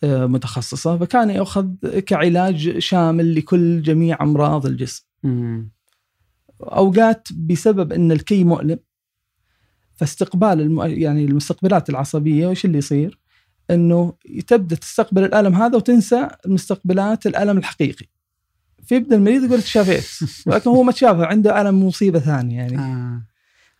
آه، 0.03 0.25
متخصصة 0.25 0.97
فكان 0.97 1.29
يؤخذ 1.29 1.67
كعلاج 2.05 2.77
شامل 2.77 3.35
لكل 3.35 3.81
جميع 3.81 4.17
أمراض 4.21 4.65
الجسم 4.65 5.03
مم. 5.23 5.74
أوقات 6.61 7.27
بسبب 7.33 7.93
إن 7.93 8.11
الكي 8.11 8.43
مؤلم 8.43 8.79
فاستقبال 9.95 10.61
الم... 10.61 10.81
يعني 10.81 11.25
المستقبلات 11.25 11.89
العصبية 11.89 12.47
وش 12.47 12.65
اللي 12.65 12.77
يصير؟ 12.77 13.19
إنه 13.71 14.13
تبدأ 14.47 14.75
تستقبل 14.75 15.23
الألم 15.23 15.55
هذا 15.55 15.75
وتنسى 15.75 16.27
المستقبلات 16.45 17.27
الألم 17.27 17.57
الحقيقي. 17.57 18.05
فيبدا 18.85 19.15
المريض 19.15 19.43
يقول 19.43 19.61
تشافيت 19.61 20.29
ولكن 20.47 20.69
هو 20.69 20.83
ما 20.83 20.91
تشافى 20.91 21.23
عنده 21.23 21.61
ألم 21.61 21.87
مصيبة 21.87 22.19
ثانية 22.19 22.57
يعني 22.57 22.77
آه. 22.79 23.21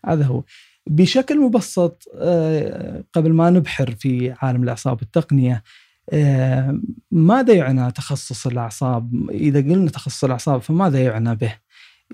هذا 0.06 0.24
هو 0.24 0.42
بشكل 0.86 1.40
مبسط 1.40 2.04
آه، 2.14 3.04
قبل 3.12 3.32
ما 3.32 3.50
نبحر 3.50 3.94
في 3.98 4.34
عالم 4.42 4.62
الأعصاب 4.62 4.98
والتقنية 5.00 5.62
آه، 6.10 6.80
ماذا 7.10 7.54
يعنى 7.54 7.92
تخصص 7.92 8.46
الأعصاب؟ 8.46 9.30
إذا 9.30 9.60
قلنا 9.60 9.90
تخصص 9.90 10.24
الأعصاب 10.24 10.62
فماذا 10.62 11.02
يعنى 11.04 11.34
به؟ 11.34 11.54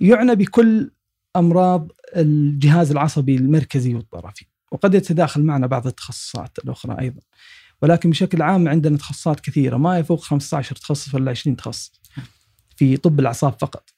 يعنى 0.00 0.34
بكل 0.34 0.90
أمراض 1.36 1.92
الجهاز 2.16 2.90
العصبي 2.90 3.36
المركزي 3.36 3.94
والطرفي، 3.94 4.46
وقد 4.72 4.94
يتداخل 4.94 5.42
معنا 5.42 5.66
بعض 5.66 5.86
التخصصات 5.86 6.58
الأخرى 6.64 7.00
أيضا. 7.00 7.20
ولكن 7.82 8.10
بشكل 8.10 8.42
عام 8.42 8.68
عندنا 8.68 8.96
تخصصات 8.96 9.40
كثيرة 9.40 9.76
ما 9.76 9.98
يفوق 9.98 10.20
15 10.20 10.76
تخصص 10.76 11.14
ولا 11.14 11.30
20 11.30 11.56
تخصص 11.56 11.92
في 12.76 12.96
طب 12.96 13.20
الأعصاب 13.20 13.52
فقط. 13.60 13.90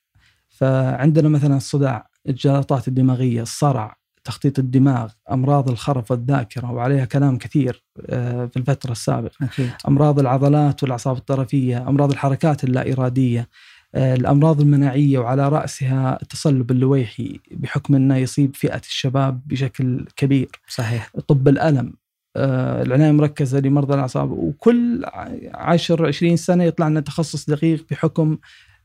فعندنا 0.49 1.29
مثلا 1.29 1.57
الصداع، 1.57 2.11
الجلطات 2.29 2.89
الدماغية، 2.89 3.43
الصرع، 3.43 3.97
تخطيط 4.25 4.59
الدماغ، 4.59 5.13
أمراض 5.31 5.71
الخرف 5.71 6.11
والذاكرة 6.11 6.73
وعليها 6.73 7.05
كلام 7.05 7.39
كثير 7.39 7.85
آه، 8.07 8.47
في 8.47 8.57
الفترة 8.57 8.93
السابقة. 8.93 9.35
أكيد 9.43 9.71
أمراض 9.89 10.19
العضلات 10.19 10.83
والأعصاب 10.83 11.17
الطرفية، 11.17 11.89
أمراض 11.89 12.11
الحركات 12.11 12.65
اللا 12.65 12.93
إرادية، 12.93 13.49
آه، 13.95 14.15
الأمراض 14.15 14.61
المناعية 14.61 15.19
وعلى 15.19 15.49
رأسها 15.49 16.19
التصلب 16.23 16.71
اللويحي 16.71 17.41
بحكم 17.51 17.95
أنه 17.95 18.17
يصيب 18.17 18.57
فئة 18.57 18.77
الشباب 18.79 19.41
بشكل 19.47 20.07
كبير، 20.17 20.49
صحيح 20.69 21.11
طب 21.29 21.49
الألم، 21.49 21.93
آه، 22.37 22.83
العناية 22.83 23.11
المركزة 23.11 23.61
لمرضى 23.61 23.95
الأعصاب 23.95 24.31
وكل 24.31 25.05
ع- 25.05 25.29
10 25.55 26.07
20 26.07 26.37
سنة 26.37 26.65
يطلع 26.65 26.89
لنا 26.89 27.01
تخصص 27.01 27.51
دقيق 27.51 27.87
بحكم 27.91 28.39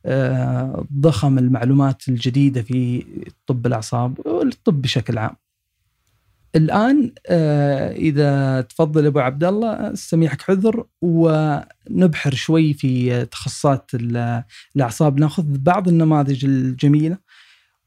آه، 0.06 0.86
ضخم 1.00 1.38
المعلومات 1.38 2.10
الجديدة 2.10 2.62
في 2.62 3.06
طب 3.48 3.66
الأعصاب 3.68 4.20
والطب 4.26 4.82
بشكل 4.82 5.18
عام. 5.18 5.36
الآن 6.56 7.12
آه، 7.28 7.92
إذا 7.92 8.62
تفضل 8.62 9.06
أبو 9.06 9.20
عبد 9.20 9.44
الله 9.44 9.94
استميحك 9.94 10.42
حذر 10.42 10.86
ونبحر 11.02 12.34
شوي 12.34 12.74
في 12.74 13.26
تخصصات 13.26 13.92
ال- 13.94 14.44
الأعصاب. 14.76 15.20
نأخذ 15.20 15.44
بعض 15.48 15.88
النماذج 15.88 16.46
الجميلة 16.46 17.18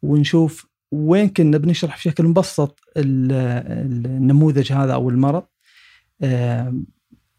ونشوف 0.02 0.66
وين 0.92 1.28
كنا 1.28 1.58
بنشرح 1.58 1.96
بشكل 1.96 2.24
مبسط 2.24 2.80
ال- 2.96 3.32
ال- 3.32 4.06
النموذج 4.06 4.72
هذا 4.72 4.94
أو 4.94 5.10
المرض. 5.10 5.44
آه، 6.22 6.74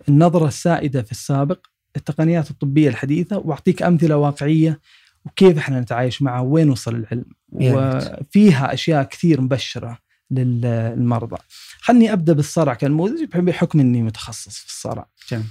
النظرة 0.10 0.48
السائدة 0.48 1.01
في 1.01 1.12
السابق 1.12 1.60
التقنيات 1.96 2.51
الطبية 2.51 2.89
الحديثة. 2.89 3.38
وأعطيك 3.38 3.84
أمثلة 3.84 4.18
واقعية 4.18 4.80
وكيف 5.25 5.58
إحنا 5.58 5.80
نتعايش 5.80 6.22
معها 6.22 6.42
وين 6.42 6.70
وصل 6.70 6.96
العلم. 6.96 7.25
وفيها 7.51 8.74
أشياء 8.74 9.03
كثير 9.03 9.42
مبشرة. 9.42 9.98
للمرضى. 10.40 11.38
خلني 11.82 12.13
أبدأ 12.13 12.34
بالصرع. 12.34 12.74
كنموذج 12.74 13.24
بحكم 13.24 13.80
إني 13.80 14.02
متخصص 14.02 14.58
في 14.58 14.68
الصرع. 14.68 15.08
جميل. 15.30 15.46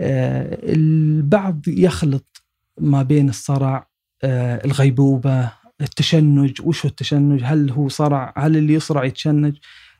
آه، 0.00 0.58
البعض 0.62 1.68
يخلط 1.68 2.42
ما 2.80 3.02
بين 3.02 3.28
الصرع 3.28 3.88
آه، 4.22 4.64
الغيبوبة 4.64 5.50
التشنج. 5.80 6.60
وش 6.64 6.86
هو 6.86 6.90
التشنج؟ 6.90 7.42
هل 7.44 7.70
هو 7.70 7.88
صرع 7.88 8.34
هل 8.36 8.56
اللي 8.56 8.74
يصرع 8.74 9.04
يتشنج؟ 9.04 9.56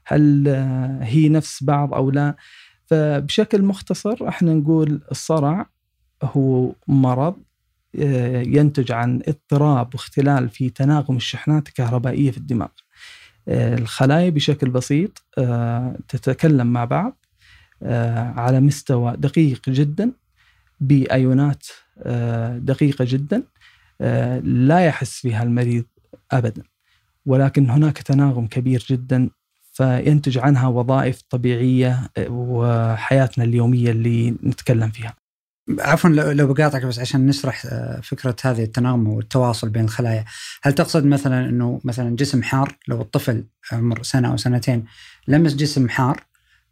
هل 0.06 0.48
آه، 0.48 0.98
هي 1.02 1.28
نفس 1.28 1.64
بعض 1.64 1.94
أو 1.94 2.10
لا؟ 2.10 2.36
فبشكل 2.86 3.62
مختصر 3.62 4.28
إحنا 4.28 4.54
نقول 4.54 5.00
الصرع 5.10 5.66
هو 6.22 6.74
مرض 6.88 7.36
آه، 7.98 8.42
ينتج 8.42 8.92
عن 8.92 9.22
اضطراب 9.28 9.94
واختلال 9.94 10.48
في 10.48 10.70
تناغم 10.70 11.16
الشحنات 11.16 11.68
الكهربائية 11.68 12.30
في 12.30 12.38
الدماغ. 12.38 12.68
الخلايا 13.48 14.30
بشكل 14.30 14.70
بسيط 14.70 15.22
آه، 15.38 15.96
تتكلم 16.08 16.66
مع 16.66 16.84
بعض 16.84 17.24
آه، 17.82 18.32
على 18.36 18.60
مستوى 18.60 19.16
دقيق 19.16 19.70
جدا 19.70 20.12
بأيونات 20.80 21.66
آه، 22.02 22.58
دقيقة 22.58 23.04
جدا 23.08 23.42
لا 24.42 24.86
يحس 24.86 25.20
فيها 25.20 25.42
المريض 25.42 25.84
أبدا. 26.32 26.62
ولكن 27.26 27.70
هناك 27.70 27.98
تناغم 27.98 28.46
كبير 28.46 28.86
جدا 28.90 29.30
فينتج 29.72 30.38
عنها 30.38 30.68
وظائف 30.68 31.22
طبيعية 31.30 32.10
آه، 32.16 32.26
وحياتنا 32.30 33.44
اليومية 33.44 33.90
اللي 33.90 34.30
نتكلم 34.30 34.90
فيها. 34.90 35.14
عفوا 35.78 36.10
لو 36.10 36.52
بقاطعك 36.52 36.86
بس 36.86 36.98
عشان 36.98 37.26
نشرح 37.26 37.66
آه، 37.66 38.00
فكرة 38.00 38.36
هذه 38.44 38.62
التناغم 38.62 39.08
والتواصل 39.08 39.68
بين 39.68 39.84
الخلايا، 39.84 40.24
هل 40.62 40.72
تقصد 40.72 41.04
مثلا 41.04 41.48
إنه 41.48 41.80
مثلا 41.84 42.16
جسم 42.16 42.42
حار؟ 42.42 42.76
لو 42.88 43.00
الطفل 43.00 43.44
عمر 43.72 44.02
سنة 44.02 44.32
أو 44.32 44.36
سنتين 44.36 44.84
لمس 45.28 45.54
جسم 45.54 45.88
حار 45.88 46.24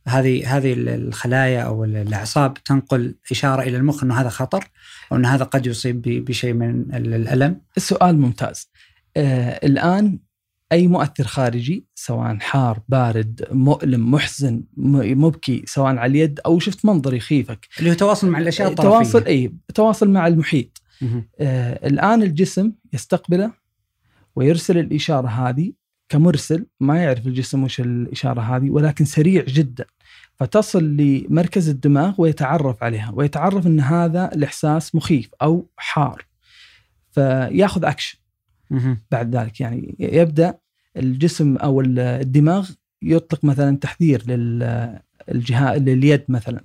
هذه 0.08 0.56
هذه 0.56 0.74
الخلايا 0.76 1.62
أو 1.62 1.84
الأعصاب 1.84 2.54
تنقل 2.54 3.14
إشارة 3.30 3.62
إلى 3.62 3.76
المخ 3.76 4.02
إنه 4.02 4.20
هذا 4.20 4.28
خطر 4.28 4.64
أو 5.12 5.16
إنه 5.16 5.34
هذا 5.34 5.44
قد 5.44 5.66
يصيب 5.66 6.02
بشيء 6.02 6.52
من 6.52 6.94
الألم. 6.94 7.60
السؤال 7.76 8.18
ممتاز. 8.18 8.70
آه 9.16 9.66
الآن 9.66 10.18
أي 10.72 10.86
مؤثر 10.88 11.24
خارجي 11.24 11.86
سواء 11.94 12.38
حار 12.38 12.80
بارد 12.88 13.48
مؤلم 13.50 14.10
محزن 14.10 14.62
مبكي 14.76 15.62
سواء 15.66 15.96
على 15.96 16.10
اليد 16.10 16.40
أو 16.46 16.58
شفت 16.58 16.84
منظر 16.84 17.14
يخيفك 17.14 17.68
اللي 17.78 17.90
هو 17.90 17.94
تواصل 17.94 18.30
مع 18.30 18.38
الأشياء 18.38 18.68
الطرفية. 18.68 18.88
تواصل 18.90 19.24
أي 19.24 19.52
تواصل 19.74 20.10
مع 20.10 20.26
المحيط. 20.26 20.82
آه 21.40 21.86
الآن 21.86 22.22
الجسم 22.22 22.72
يستقبله 22.92 23.52
ويرسل 24.36 24.78
الإشارة 24.78 25.28
هذه 25.28 25.72
كمرسل 26.08 26.66
ما 26.80 27.02
يعرف 27.02 27.26
الجسم 27.26 27.64
وش 27.64 27.80
الإشارة 27.80 28.40
هذه 28.40 28.70
ولكن 28.70 29.04
سريع 29.04 29.44
جدا 29.44 29.84
فتصل 30.34 30.84
لمركز 30.84 31.68
الدماغ 31.68 32.14
ويتعرف 32.18 32.82
عليها 32.82 33.12
ويتعرف 33.14 33.66
أن 33.66 33.80
هذا 33.80 34.30
الإحساس 34.34 34.94
مخيف 34.94 35.30
أو 35.42 35.66
حار 35.76 36.24
فياخذ 37.12 37.84
أكشن 37.84 38.18
مهم. 38.18 38.25
بعد 39.10 39.36
ذلك 39.36 39.60
يعني 39.60 39.96
يبدأ 39.98 40.58
الجسم 40.96 41.56
أو 41.56 41.80
الدماغ 41.80 42.70
يطلق 43.02 43.44
مثلا 43.44 43.76
تحذير 43.76 44.22
للجهاز 44.26 45.80
لليد 45.80 46.24
مثلا 46.28 46.64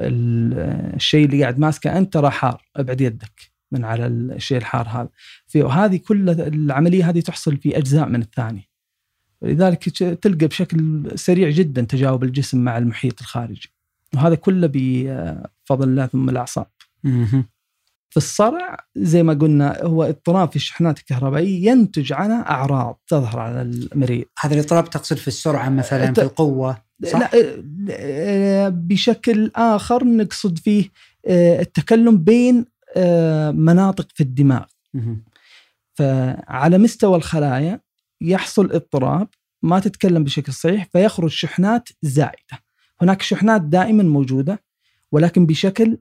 ال- 0.00 0.54
الشيء 0.94 1.26
اللي 1.26 1.42
قاعد 1.42 1.58
ماسكه 1.58 1.98
أنت 1.98 2.12
ترى 2.12 2.30
حار 2.30 2.62
أبعد 2.76 3.00
يدك 3.00 3.52
من 3.72 3.84
على 3.84 4.06
الشيء 4.06 4.58
الحار 4.58 4.88
هذا. 4.88 5.08
في 5.46 5.62
وهذه 5.62 5.96
كل 5.96 6.30
العملية 6.30 7.10
هذه 7.10 7.20
تحصل 7.20 7.56
في 7.56 7.78
أجزاء 7.78 8.08
من 8.08 8.22
الثانية. 8.22 8.62
ولذلك 9.40 9.88
تلقى 9.98 10.46
بشكل 10.46 11.10
سريع 11.14 11.50
جدا 11.50 11.82
تجاوب 11.82 12.24
الجسم 12.24 12.64
مع 12.64 12.78
المحيط 12.78 13.20
الخارجي. 13.20 13.72
وهذا 14.14 14.34
كله 14.34 14.66
بفضل 14.72 15.88
الله 15.88 16.06
ثم 16.06 16.28
الأعصاب. 16.30 16.66
مهم. 17.04 17.44
في 18.14 18.18
الصرع 18.18 18.76
زي 18.96 19.22
ما 19.22 19.32
قلنا 19.32 19.82
هو 19.82 20.02
اضطراب 20.02 20.50
في 20.50 20.56
الشحنات 20.56 20.98
الكهربائية 20.98 21.70
ينتج 21.70 22.12
عنها 22.12 22.50
أعراض 22.50 23.00
تظهر 23.06 23.38
على 23.38 23.62
المريض 23.62 24.24
هذا 24.40 24.54
الاضطراب 24.54 24.90
تقصد 24.90 25.16
في 25.16 25.28
السرعة 25.28 25.68
مثلا 25.68 26.12
في 26.12 26.22
القوة 26.22 26.82
صح؟ 27.06 27.18
لا 27.18 27.30
آه، 27.90 28.68
بشكل 28.68 29.50
آخر 29.56 30.04
نقصد 30.04 30.58
فيه 30.58 30.90
آه، 31.26 31.60
التكلم 31.60 32.18
بين 32.18 32.64
آه، 32.96 33.50
مناطق 33.50 34.08
في 34.14 34.22
الدماغ. 34.22 34.64
فعلى 35.94 36.78
مستوى 36.78 37.16
الخلايا 37.16 37.80
يحصل 38.20 38.72
اضطراب 38.72 39.28
ما 39.62 39.80
تتكلم 39.80 40.24
بشكل 40.24 40.52
صحيح 40.52 40.88
فيخرج 40.92 41.30
شحنات 41.30 41.88
زائدة 42.02 42.64
هناك 43.02 43.22
شحنات 43.22 43.62
دائما 43.62 44.02
موجودة 44.02 44.62
ولكن 45.12 45.46
بشكل 45.46 45.98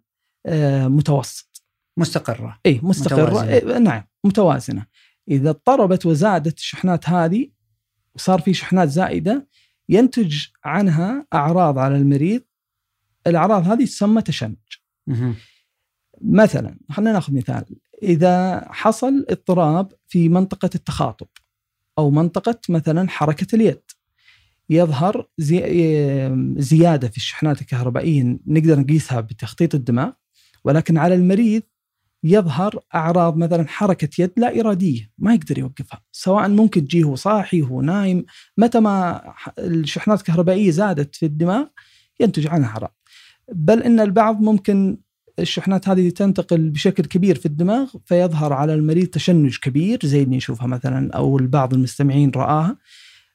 متوسط 0.88 1.53
مستقرة. 1.98 2.60
إي 2.66 2.80
مستقرة 2.84 3.24
متوازنة. 3.24 3.54
إيه 3.54 3.78
نعم 3.78 4.04
متوازنة 4.24 4.86
إذا 5.28 5.50
اضطربت 5.50 6.06
وزادت 6.06 6.58
الشحنات 6.58 7.10
هذه 7.10 7.50
وصار 8.16 8.42
في 8.42 8.54
شحنات 8.54 8.90
زائدة 8.90 9.48
ينتج 9.90 10.46
عنها 10.66 11.26
أعراض 11.34 11.78
على 11.78 11.96
المريض 11.98 12.42
الأعراض 13.28 13.68
هذه 13.68 13.86
تسمى 13.86 14.22
تشنج. 14.22 14.56
مثلا 16.22 16.80
خلينا 16.92 17.12
نأخذ 17.12 17.34
مثال 17.34 17.66
إذا 18.04 18.66
حصل 18.72 19.26
اضطراب 19.30 19.92
في 20.08 20.30
منطقة 20.30 20.70
التخاطب 20.76 21.28
أو 21.98 22.12
منطقة 22.12 22.60
مثلا 22.70 23.10
حركة 23.10 23.56
اليد 23.56 23.82
يظهر 24.70 25.28
زي 25.38 25.64
زيادة 26.58 27.08
في 27.08 27.18
الشحنات 27.18 27.62
الكهربائية 27.62 28.40
نقدر 28.48 28.80
نقيسها 28.80 29.22
بتخطيط 29.22 29.76
الدماغ 29.76 30.12
ولكن 30.64 30.98
على 30.98 31.16
المريض 31.16 31.64
يظهر 32.24 32.80
أعراض 32.96 33.38
مثلا 33.38 33.68
حركة 33.68 34.10
يد 34.20 34.32
لا 34.38 34.60
إرادية 34.60 35.10
ما 35.18 35.34
يقدر 35.34 35.58
يوقفها 35.58 36.02
سواء 36.12 36.50
ممكن 36.50 36.88
تجيه 36.88 37.16
صاحي 37.16 37.62
هو 37.62 37.82
نايم 37.82 38.26
متى 38.58 38.80
ما 38.80 39.22
الشحنات 39.60 40.20
الكهربائية 40.20 40.72
زادت 40.72 41.16
في 41.16 41.26
الدماغ 41.26 41.66
ينتج 42.20 42.48
عنها 42.48 42.70
أعراض. 42.70 42.96
بل 43.54 43.84
إن 43.84 44.00
البعض 44.00 44.42
ممكن 44.42 44.98
الشحنات 45.40 45.90
هذه 45.90 46.10
تنتقل 46.10 46.70
بشكل 46.70 47.04
كبير 47.06 47.36
في 47.36 47.46
الدماغ 47.46 47.90
فيظهر 48.06 48.54
على 48.54 48.74
المريض 48.74 49.08
تشنج 49.08 49.58
كبير 49.58 50.00
زي 50.04 50.24
اللي 50.24 50.38
نشوفها 50.38 50.68
مثلا 50.68 51.12
أو 51.14 51.38
البعض 51.38 51.74
المستمعين 51.74 52.32
رآها. 52.36 52.70
آه، 52.70 52.78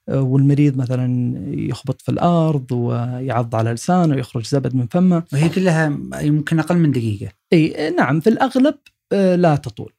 والمريض 0.08 0.76
مثلا 0.76 1.34
يخبط 1.46 2.02
في 2.02 2.08
الأرض 2.08 2.72
ويعض 2.72 3.54
على 3.54 3.72
لسانه 3.72 4.14
ويخرج 4.14 4.46
زبد 4.46 4.74
من 4.74 4.86
فمه 4.86 5.22
وهي 5.32 5.48
كلها 5.48 5.98
يمكن 6.20 6.58
أقل 6.58 6.76
من 6.76 6.90
دقيقة. 6.90 7.32
إي 7.52 7.90
نعم 7.90 8.20
في 8.20 8.30
الأغلب 8.30 8.74
آه، 9.12 9.36
لا 9.36 9.56
تطول 9.56 9.92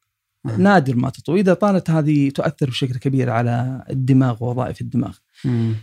آه. 0.45 0.57
نادر 0.57 0.95
ما 0.95 1.09
تطول 1.09 1.37
إذا 1.37 1.53
طالت 1.53 1.89
هذه 1.89 2.29
تؤثر 2.29 2.69
بشكل 2.69 2.97
كبير 2.97 3.29
على 3.29 3.85
الدماغ 3.89 4.43
ووظائف 4.43 4.81
الدماغ 4.81 5.17
مم. 5.45 5.75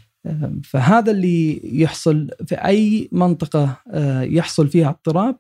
فهذا 0.64 1.10
اللي 1.10 1.60
يحصل 1.82 2.30
في 2.46 2.54
أي 2.54 3.08
منطقة 3.12 3.76
آه، 3.90 4.22
يحصل 4.22 4.68
فيها 4.68 4.88
اضطراب 4.88 5.36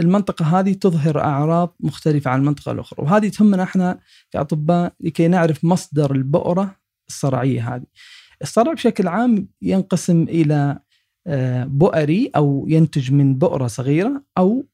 المنطقة 0.00 0.60
هذه 0.60 0.72
تظهر 0.72 1.20
أعراض 1.20 1.76
مختلفة 1.80 2.30
عن 2.30 2.40
المنطقة 2.40 2.72
الأخرى 2.72 3.04
وهذه 3.04 3.28
تهمنا 3.28 3.62
إحنا 3.62 3.98
كأطباء 4.30 4.92
لكي 5.00 5.28
نعرف 5.28 5.64
مصدر 5.64 6.12
البؤرة 6.12 6.76
الصرعية 7.08 7.74
هذه. 7.74 7.84
الصرع 8.42 8.72
بشكل 8.72 9.08
عام 9.08 9.48
ينقسم 9.62 10.22
إلى 10.22 10.78
آه، 11.26 11.64
بؤري 11.64 12.30
أو 12.36 12.66
ينتج 12.68 13.12
من 13.12 13.34
بؤرة 13.38 13.66
صغيرة 13.66 14.24
أو 14.38 14.66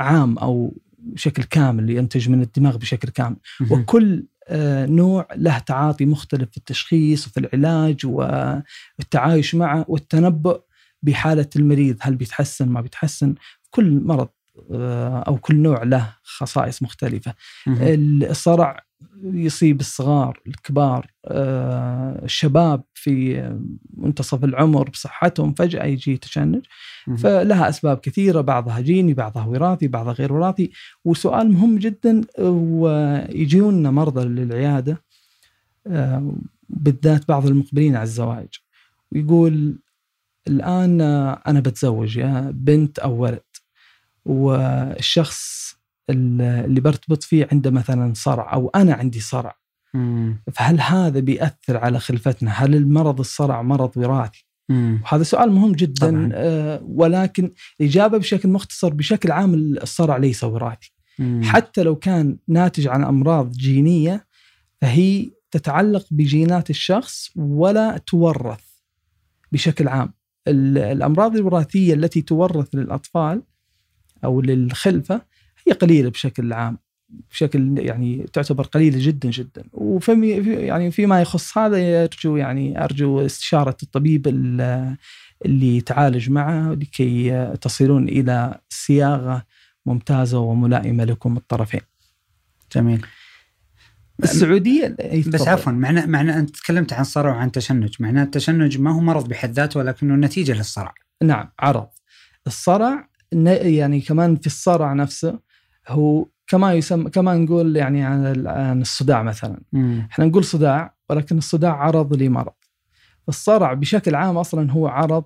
عام 0.00 0.38
أو 0.38 0.76
بشكل 0.98 1.42
كامل 1.42 1.90
ينتج 1.90 2.28
من 2.28 2.42
الدماغ 2.42 2.76
بشكل 2.76 3.08
كامل. 3.08 3.36
وكل 3.70 4.26
آه، 4.48 4.86
نوع 4.86 5.28
له 5.36 5.58
تعاطي 5.58 6.04
مختلف 6.04 6.50
في 6.50 6.56
التشخيص 6.56 7.26
وفي 7.26 7.40
العلاج 7.40 8.06
والتعايش 8.06 9.54
معه 9.54 9.84
والتنبؤ 9.88 10.60
بحالة 11.02 11.48
المريض 11.56 11.96
هل 12.00 12.14
بيتحسن 12.14 12.68
ما 12.68 12.80
بيتحسن 12.80 13.34
كل 13.70 14.00
مرض 14.04 14.28
آه، 14.70 15.18
أو 15.18 15.36
كل 15.36 15.56
نوع 15.56 15.82
له 15.82 16.14
خصائص 16.22 16.82
مختلفة 16.82 17.34
مهم. 17.66 17.78
الصرع 18.22 18.84
يصيب 19.24 19.80
الصغار 19.80 20.40
الكبار 20.46 21.10
آه، 21.24 22.24
الشباب 22.24 22.82
في 22.94 23.42
منتصف 23.96 24.44
العمر 24.44 24.90
بصحتهم 24.90 25.54
فجأة 25.54 25.84
يجي 25.84 26.16
تشنج. 26.16 26.64
فلها 27.18 27.68
أسباب 27.68 27.98
كثيرة 27.98 28.40
بعضها 28.40 28.80
جيني 28.80 29.14
بعضها 29.14 29.44
وراثي 29.44 29.88
بعضها 29.88 30.12
غير 30.12 30.32
وراثي. 30.32 30.70
وسؤال 31.04 31.52
مهم 31.52 31.78
جدا 31.78 32.20
ويجيونا 32.38 33.90
مرضى 33.90 34.24
للعيادة 34.24 35.02
آه، 35.86 36.34
بالذات 36.68 37.28
بعض 37.28 37.46
المقبلين 37.46 37.96
على 37.96 38.02
الزواج. 38.04 38.48
ويقول 39.12 39.78
الآن 40.48 41.00
آه، 41.00 41.42
أنا 41.46 41.60
بتزوج 41.60 42.16
يا 42.16 42.50
بنت 42.54 42.98
أو 42.98 43.22
ولد 43.22 43.42
والشخص 44.24 45.72
اللي 46.12 46.80
برتبط 46.80 47.22
فيه 47.22 47.48
عنده 47.52 47.70
مثلا 47.70 48.12
صرع 48.16 48.52
أو 48.54 48.68
أنا 48.68 48.94
عندي 48.94 49.20
صرع 49.20 49.56
مم. 49.94 50.42
فهل 50.54 50.80
هذا 50.80 51.20
بيأثر 51.20 51.76
على 51.76 51.98
خلفتنا؟ 52.00 52.50
هل 52.50 52.74
المرض 52.74 53.20
الصرع 53.20 53.62
مرض 53.62 53.90
وراثي؟ 53.96 54.46
مم. 54.68 55.00
وهذا 55.04 55.22
سؤال 55.22 55.52
مهم 55.52 55.72
جدا 55.72 56.10
طبعاً. 56.10 56.30
آه، 56.34 56.80
ولكن 56.84 57.52
الاجابه 57.80 58.18
بشكل 58.18 58.48
مختصر 58.48 58.94
بشكل 58.94 59.30
عام 59.30 59.54
الصرع 59.54 60.16
ليس 60.16 60.44
وراثي 60.44 60.92
مم. 61.18 61.40
حتى 61.44 61.82
لو 61.82 61.96
كان 61.96 62.36
ناتج 62.48 62.88
عن 62.88 63.04
أمراض 63.04 63.52
جينية 63.52 64.26
فهي 64.80 65.30
تتعلق 65.50 66.06
بجينات 66.10 66.70
الشخص 66.70 67.30
ولا 67.36 67.98
تورث 68.06 68.60
بشكل 69.52 69.88
عام 69.88 70.12
ال- 70.48 70.78
الأمراض 70.78 71.36
الوراثية 71.36 71.94
التي 71.94 72.22
تورث 72.22 72.74
للأطفال 72.74 73.42
أو 74.24 74.40
للخلفة 74.40 75.22
هي 75.68 75.72
قليلة 75.72 76.10
بشكل 76.10 76.52
عام 76.52 76.78
بشكل 77.30 77.78
يعني 77.78 78.26
تعتبر 78.32 78.64
قليلة 78.64 78.96
جدا 79.00 79.30
جدا. 79.30 79.64
وفي 79.72 80.42
في- 80.42 80.54
يعني 80.54 80.90
فيما 80.90 81.20
يخص 81.22 81.58
هذا 81.58 81.78
يرجو 82.02 82.36
يعني 82.36 82.84
أرجو 82.84 83.26
استشارة 83.26 83.76
الطبيب 83.82 84.26
ال- 84.28 84.96
اللي 85.44 85.76
يتعالج 85.76 86.30
معه 86.30 86.72
لكي 86.72 87.46
تصلون 87.60 88.08
إلى 88.08 88.58
صياغة 88.68 89.44
ممتازة 89.86 90.38
وملائمة 90.38 91.04
لكم 91.04 91.36
الطرفين. 91.36 91.80
جميل. 92.76 93.06
السعوديه 94.22 94.96
إي، 95.00 95.20
بس 95.20 95.26
تفضل. 95.30 95.48
عفوا 95.48 95.72
معنى 95.72 96.06
معنى 96.06 96.36
أنت 96.38 96.50
تكلمت 96.56 96.92
عن 96.92 97.04
صرع 97.04 97.30
وعن 97.36 97.52
تشنج 97.52 97.94
معناه 98.00 98.22
التشنج 98.22 98.78
ما 98.80 98.90
هو 98.94 99.00
مرض 99.00 99.28
بحد 99.28 99.50
ذاته 99.52 99.80
ولكنه 99.80 100.14
نتيجة 100.14 100.52
للصرع. 100.52 100.94
نعم 101.22 101.48
عرض. 101.60 101.86
الصرع 102.46 103.08
يعني 103.62 104.00
كمان 104.00 104.36
في 104.36 104.46
الصرع 104.46 104.92
نفسه 104.92 105.38
هو 105.88 106.26
كما 106.46 106.74
يسمى 106.74 107.10
كما 107.10 107.34
نقول 107.36 107.76
يعني 107.76 108.02
عن 108.04 108.26
ال- 108.26 108.48
عن 108.48 108.80
الصداع 108.80 109.22
مثلا 109.22 109.60
مم. 109.72 110.06
إحنا 110.10 110.24
نقول 110.24 110.44
صداع 110.44 110.94
ولكن 111.10 111.38
الصداع 111.38 111.72
عرض 111.76 112.14
لمرض 112.14 112.52
الصرع 113.28 113.72
بشكل 113.72 114.14
عام 114.14 114.36
أصلا 114.38 114.70
هو 114.72 114.88
عرض 114.88 115.24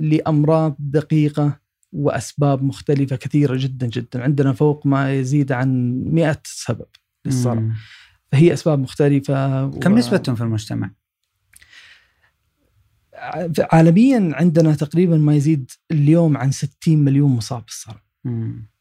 لأمراض 0.00 0.76
دقيقة 0.78 1.60
وأسباب 1.92 2.62
مختلفة 2.62 3.16
كثيرة 3.16 3.56
جدا 3.58 3.86
جدا 3.86 4.22
عندنا 4.22 4.52
فوق 4.52 4.86
ما 4.86 5.12
يزيد 5.14 5.52
عن 5.52 5.92
100 6.04 6.40
سبب 6.44 6.86
للصرع 7.24 7.54
مم. 7.60 7.74
فهي 8.32 8.52
أسباب 8.52 8.78
مختلفة 8.78 9.70
كم 9.70 9.98
نسبتهم 9.98 10.34
في 10.34 10.42
المجتمع؟ 10.42 10.90
عالميا 13.72 14.30
عندنا 14.34 14.74
تقريبا 14.74 15.16
ما 15.16 15.34
يزيد 15.34 15.70
اليوم 15.90 16.36
عن 16.36 16.50
60 16.50 16.98
مليون 16.98 17.30
مصاب 17.30 17.64
بالصرع 17.64 18.02
مم. 18.24 18.71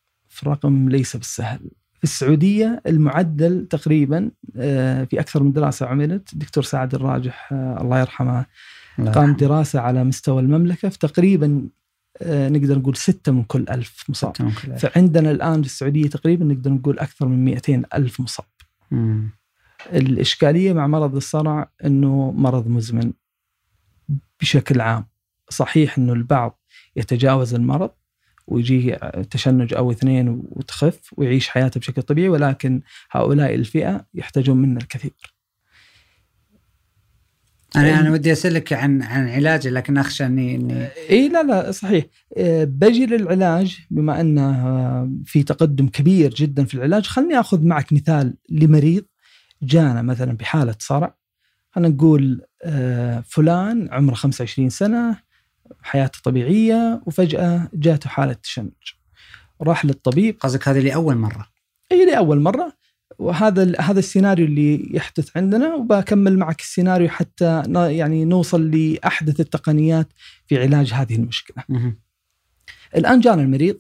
رقم 0.47 0.89
ليس 0.89 1.15
بالسهل 1.15 1.60
في 1.97 2.04
السعودية 2.04 2.82
المعدل 2.88 3.67
تقريبا 3.69 4.32
آه، 4.58 5.04
في 5.04 5.19
أكثر 5.19 5.43
من 5.43 5.51
دراسة 5.51 5.86
عملت 5.86 6.34
الدكتور 6.34 6.63
سعد 6.63 6.95
الراجح 6.95 7.54
آه، 7.54 7.82
الله 7.82 7.99
يرحمه 7.99 8.45
الله 8.99 9.12
قام. 9.12 9.34
دراسة 9.36 9.80
على 9.80 10.04
مستوى 10.04 10.41
المملكة 10.41 10.89
في 10.89 10.99
تقريبا 10.99 11.69
آه، 12.21 12.49
نقدر 12.49 12.80
نقول 12.80 12.95
ستة 12.95 13.32
من 13.32 13.43
كل 13.43 13.65
ألف 13.69 14.06
مصاب 14.10 14.34
من 14.39 14.51
كل 14.51 14.71
ألف. 14.71 14.86
فعندنا 14.86 15.32
الآن 15.32 15.62
في 15.62 15.67
السعودية 15.67 16.08
تقريبا 16.10 16.45
نقدر 16.45 16.71
نقول 16.71 16.99
أكثر 16.99 17.27
من 17.27 17.45
200 17.45 17.84
ألف 17.93 18.19
مصاب 18.19 18.45
مم. 18.91 19.30
الإشكالية 19.93 20.73
مع 20.73 20.88
مرض 20.88 21.15
الصرع 21.15 21.71
أنه 21.86 22.32
مرض 22.32 22.67
مزمن 22.67 23.13
بشكل 24.41 24.82
عام 24.82 25.06
صحيح 25.49 25.97
أنه 25.97 26.13
البعض 26.13 26.60
يتجاوز 26.95 27.54
المرض 27.54 27.91
ويجيه 28.52 28.96
تشنج 29.32 29.74
أو 29.74 29.92
اثنين 29.92 30.42
وتخف 30.50 31.00
ويعيش 31.18 31.50
حياته 31.50 31.80
بشكل 31.80 32.02
طبيعي 32.02 32.30
ولكن 32.30 32.82
هؤلاء 33.12 33.56
الفئة 33.56 34.06
يحتاجون 34.14 34.58
منا 34.58 34.80
الكثير. 34.80 35.36
أنا 37.76 38.00
أنا 38.00 38.12
ودي 38.12 38.32
أسألك 38.32 38.74
عن 38.74 39.02
عن 39.02 39.30
علاجه 39.30 39.70
لكن 39.70 39.98
أخشى 39.98 40.26
اني 40.26 40.56
اني 40.56 40.88
إي 41.10 41.30
لا 41.30 41.44
لا 41.44 41.72
صحيح. 41.72 42.06
آه، 42.38 42.64
بجي 42.64 43.06
للعلاج 43.06 43.80
بما 43.92 44.22
أنه 44.22 45.22
في 45.26 45.44
تقدم 45.44 45.88
كبير 45.88 46.34
جدا 46.34 46.66
في 46.66 46.74
العلاج 46.74 47.06
خلني 47.06 47.40
آخذ 47.40 47.66
معك 47.66 47.94
مثال 47.94 48.38
لمريض 48.50 49.06
جانا 49.62 50.02
مثلا 50.02 50.38
بحالة 50.38 50.76
صرع. 50.80 51.18
خلينا 51.72 51.90
نقول 51.96 52.42
آه، 52.64 53.24
فلان 53.28 53.90
عمره 53.92 54.16
25 54.16 54.70
سنة 54.70 55.18
حياته 55.82 56.20
طبيعية 56.24 57.02
وفجأة 57.06 57.70
جاته 57.74 58.10
حالة 58.10 58.34
تشنج. 58.34 58.72
راح 59.62 59.86
للطبيب. 59.86 60.38
قصدك 60.40 60.68
هذه 60.68 60.80
لأول 60.80 61.16
مرة؟ 61.16 61.48
إي 61.92 62.06
لأول 62.06 62.40
مرة. 62.40 62.82
وهذا 63.20 63.82
هذا 63.82 64.00
السيناريو 64.00 64.46
اللي 64.46 64.96
يحدث 64.96 65.38
عندنا 65.38 65.76
وبكمل 65.76 66.38
معك 66.40 66.60
السيناريو 66.60 67.10
حتى 67.10 67.64
يعني 67.76 68.26
نوصل 68.26 68.72
لأحدث 68.72 69.40
التقنيات 69.40 70.08
في 70.48 70.62
علاج 70.62 70.94
هذه 70.94 71.16
المشكلة. 71.16 71.64
الآن 72.96 73.20
جانا 73.20 73.42
المريض. 73.42 73.78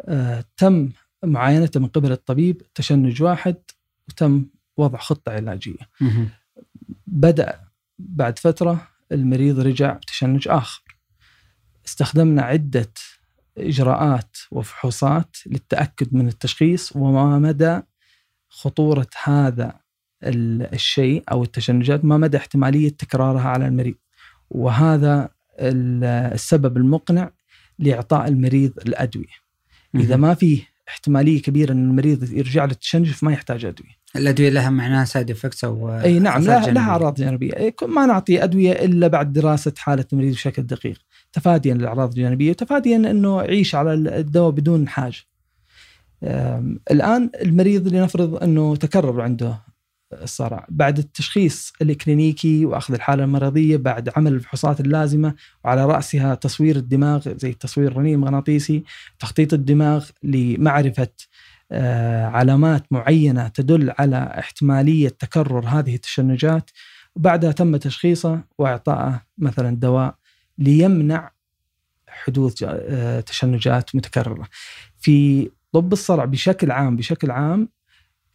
آه 0.00 0.44
تم 0.56 0.90
معاينته 1.24 1.80
من 1.80 1.86
قبل 1.86 2.12
الطبيب 2.12 2.62
تشنج 2.74 3.22
واحد 3.22 3.56
وتم 4.08 4.46
وضع 4.76 4.98
خطة 4.98 5.32
علاجية. 5.32 5.88
بدأ 7.06 7.60
بعد 7.98 8.38
فترة 8.38 8.88
المريض 9.12 9.60
رجع 9.60 9.92
بتشنج 9.92 10.48
آخر. 10.48 10.83
استخدمنا 11.86 12.42
عدة 12.42 12.90
إجراءات 13.58 14.36
وفحوصات 14.50 15.36
للتأكد 15.46 16.14
من 16.14 16.28
التشخيص 16.28 16.96
وما 16.96 17.38
مدى 17.38 17.80
خطورة 18.48 19.06
هذا 19.24 19.72
ال- 20.24 20.74
الشيء 20.74 21.22
أو 21.30 21.42
التشنجات 21.42 22.04
ما 22.04 22.16
مدى 22.18 22.36
احتمالية 22.36 22.88
تكرارها 22.88 23.48
على 23.48 23.66
المريض. 23.66 23.94
وهذا 24.50 25.28
ال- 25.60 26.04
السبب 26.34 26.76
المقنع 26.76 27.30
لإعطاء 27.78 28.28
المريض 28.28 28.72
الأدوية. 28.86 29.44
إذا 29.94 30.16
ما 30.16 30.34
في 30.34 30.62
احتمالية 30.88 31.42
كبيرة 31.42 31.72
إن 31.72 31.88
المريض 31.90 32.32
يرجع 32.32 32.64
له 32.64 32.72
التشنج 32.72 33.10
فما 33.10 33.32
يحتاج 33.32 33.64
أدوية. 33.64 33.90
الأدوية 34.16 34.48
لها 34.50 34.70
معناها 34.70 35.04
side 35.04 35.30
effects 35.30 35.64
أو 35.64 35.92
إي 36.00 36.18
نعم 36.18 36.42
لها, 36.42 36.54
جانبية. 36.58 36.72
لها 36.72 36.90
اعراض 36.90 37.14
جانبية. 37.14 37.74
ما 37.82 38.06
نعطي 38.06 38.44
أدوية 38.44 38.72
إلا 38.72 39.08
بعد 39.08 39.32
دراسة 39.32 39.72
حالة 39.78 40.04
المريض 40.12 40.32
بشكل 40.32 40.62
دقيق. 40.62 40.98
تفاديا 41.34 41.74
للأعراض 41.74 42.08
الجانبية 42.08 42.50
وتفاديا 42.50 42.96
إنه 42.96 43.42
يعيش 43.42 43.74
على 43.74 43.92
الدواء 43.94 44.50
بدون 44.50 44.88
حاجة. 44.88 45.18
الآن 46.90 47.30
المريض 47.42 47.88
لنفرض 47.88 48.42
إنه 48.42 48.76
تكرر 48.76 49.20
عنده 49.20 49.58
الصرع 50.12 50.66
بعد 50.68 50.98
التشخيص 50.98 51.72
الكلينيكي 51.82 52.66
وأخذ 52.66 52.94
الحالة 52.94 53.24
المرضية 53.24 53.76
بعد 53.76 54.10
عمل 54.16 54.32
الفحوصات 54.32 54.80
اللازمة 54.80 55.34
وعلى 55.64 55.86
رأسها 55.86 56.34
تصوير 56.34 56.76
الدماغ 56.76 57.28
زي 57.36 57.50
التصوير 57.50 57.90
الرنين 57.90 58.14
المغناطيسي 58.14 58.84
تخطيط 59.18 59.54
الدماغ 59.54 60.08
لمعرفة 60.22 61.08
آه، 61.72 62.26
علامات 62.26 62.82
معينة 62.90 63.48
تدل 63.48 63.92
على 63.98 64.34
احتمالية 64.38 65.08
تكرر 65.08 65.66
هذه 65.66 65.94
التشنجات. 65.94 66.70
وبعدها 67.16 67.52
تم 67.52 67.76
تشخيصه 67.76 68.40
واعطائه 68.58 69.22
مثلا 69.38 69.76
دواء 69.76 70.14
ليمنع 70.58 71.30
حدوث 72.08 72.62
آه، 72.68 73.20
تشنجات 73.20 73.96
متكررة. 73.96 74.48
في 75.00 75.48
طب 75.72 75.92
الصرع 75.92 76.24
بشكل 76.24 76.70
عام 76.70 76.96
بشكل 76.96 77.30
عام 77.30 77.68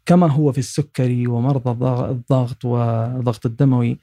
كما 0.05 0.31
هو 0.31 0.51
في 0.51 0.57
السكري 0.57 1.27
ومرضى 1.27 1.69
الضغ- 1.71 2.09
الضغط 2.09 2.65
والضغط 2.65 3.45
الدموي 3.45 3.99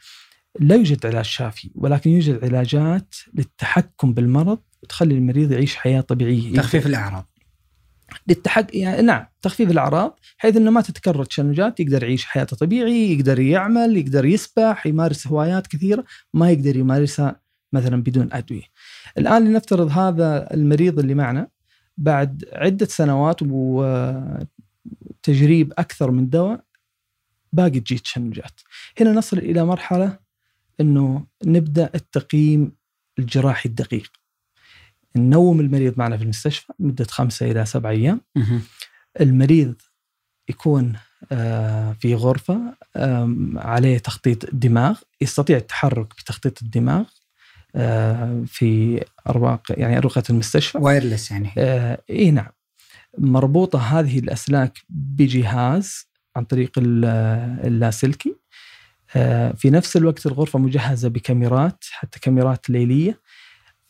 لا 0.60 0.74
يوجد 0.74 1.06
علاج 1.06 1.24
شافي 1.24 1.70
ولكن 1.74 2.10
يوجد 2.10 2.44
علاجات 2.44 3.14
للتحكم 3.34 4.12
بالمرض 4.14 4.58
وتخلي 4.82 5.14
المريض 5.14 5.52
يعيش 5.52 5.76
حياة 5.76 6.00
طبيعية 6.00 6.54
تخفيف 6.56 6.86
الأعراض 6.86 7.26
للتحق 8.28 8.66
يعني 8.76 9.02
نعم 9.02 9.26
تخفيف 9.42 9.70
الأعراض 9.70 10.18
بحيث 10.38 10.56
إنه 10.56 10.70
ما 10.70 10.80
تتكرر 10.80 11.24
تشنجات 11.24 11.80
يقدر 11.80 12.02
يعيش 12.02 12.24
حياته 12.24 12.56
طبيعي 12.56 13.12
يقدر 13.12 13.40
يعمل 13.40 13.96
يقدر 13.96 14.24
يسبح 14.24 14.86
يمارس 14.86 15.26
هوايات 15.26 15.66
كثيرة 15.66 16.04
ما 16.34 16.50
يقدر 16.50 16.76
يمارسها 16.76 17.40
مثلا 17.76 18.02
بدون 18.02 18.28
أدوية. 18.32 18.62
الآن 19.18 19.44
لنفترض 19.44 19.90
هذا 19.90 20.54
المريض 20.54 20.98
اللي 20.98 21.14
معنا 21.14 21.48
بعد 21.96 22.44
عدة 22.52 22.86
سنوات 22.86 23.36
وتجريب 23.42 24.52
أكثر 25.78 26.10
من 26.10 26.30
دواء 26.30 26.64
باقي 27.52 27.80
تجي 27.80 27.98
تشنجات. 27.98 28.60
هنا 29.00 29.12
نصل 29.12 29.38
إلى 29.38 29.64
مرحلة 29.64 30.18
إنه 30.80 31.26
نبدأ 31.44 31.90
التقييم 31.94 32.72
الجراحي 33.18 33.68
الدقيق. 33.68 34.12
ننوم 35.16 35.60
المريض 35.60 35.98
معنا 35.98 36.16
في 36.16 36.22
المستشفى 36.22 36.72
لمدة 36.78 37.04
خمسة 37.04 37.50
إلى 37.50 37.66
سبع 37.66 37.90
أيام. 37.90 38.20
المريض 39.20 39.74
يكون 40.48 40.92
آه، 41.32 41.92
في 41.92 42.14
غرفة 42.14 42.60
آم، 42.96 43.58
عليه 43.58 43.98
تخطيط 43.98 44.54
دماغ 44.54 45.00
يستطيع 45.20 45.56
التحرك 45.56 46.14
بتخطيط 46.18 46.62
الدماغ 46.62 47.04
في 48.46 49.00
أرواق 49.28 49.60
يعني 49.70 49.98
أروقة 49.98 50.22
المستشفى. 50.30 50.78
وايرلس 50.78 51.30
يعني. 51.30 51.50
آه، 51.58 52.02
إي 52.10 52.30
نعم. 52.30 52.48
مربوطة 53.18 53.78
هذه 53.78 54.18
الأسلاك 54.18 54.78
بجهاز 54.88 56.08
عن 56.36 56.44
طريق 56.44 56.70
ال- 56.78 57.04
اللاسلكي. 57.66 58.36
آه، 59.16 59.52
في 59.52 59.70
نفس 59.70 59.96
الوقت 59.96 60.26
الغرفة 60.26 60.58
مجهزة 60.58 61.08
بكاميرات 61.08 61.84
حتى 61.90 62.20
كاميرات 62.20 62.70
ليلية. 62.70 63.20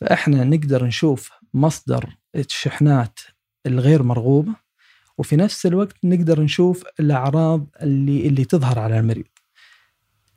فإحنا 0.01 0.43
نقدر 0.43 0.85
نشوف 0.85 1.31
مصدر 1.53 2.17
الشحنات 2.35 3.19
الغير 3.65 4.03
مرغوبة 4.03 4.55
وفي 5.17 5.35
نفس 5.35 5.65
الوقت 5.65 5.95
نقدر 6.03 6.41
نشوف 6.41 6.83
الأعراض 6.99 7.67
اللي 7.81 8.27
اللي 8.27 8.45
تظهر 8.45 8.79
على 8.79 8.99
المريض. 8.99 9.25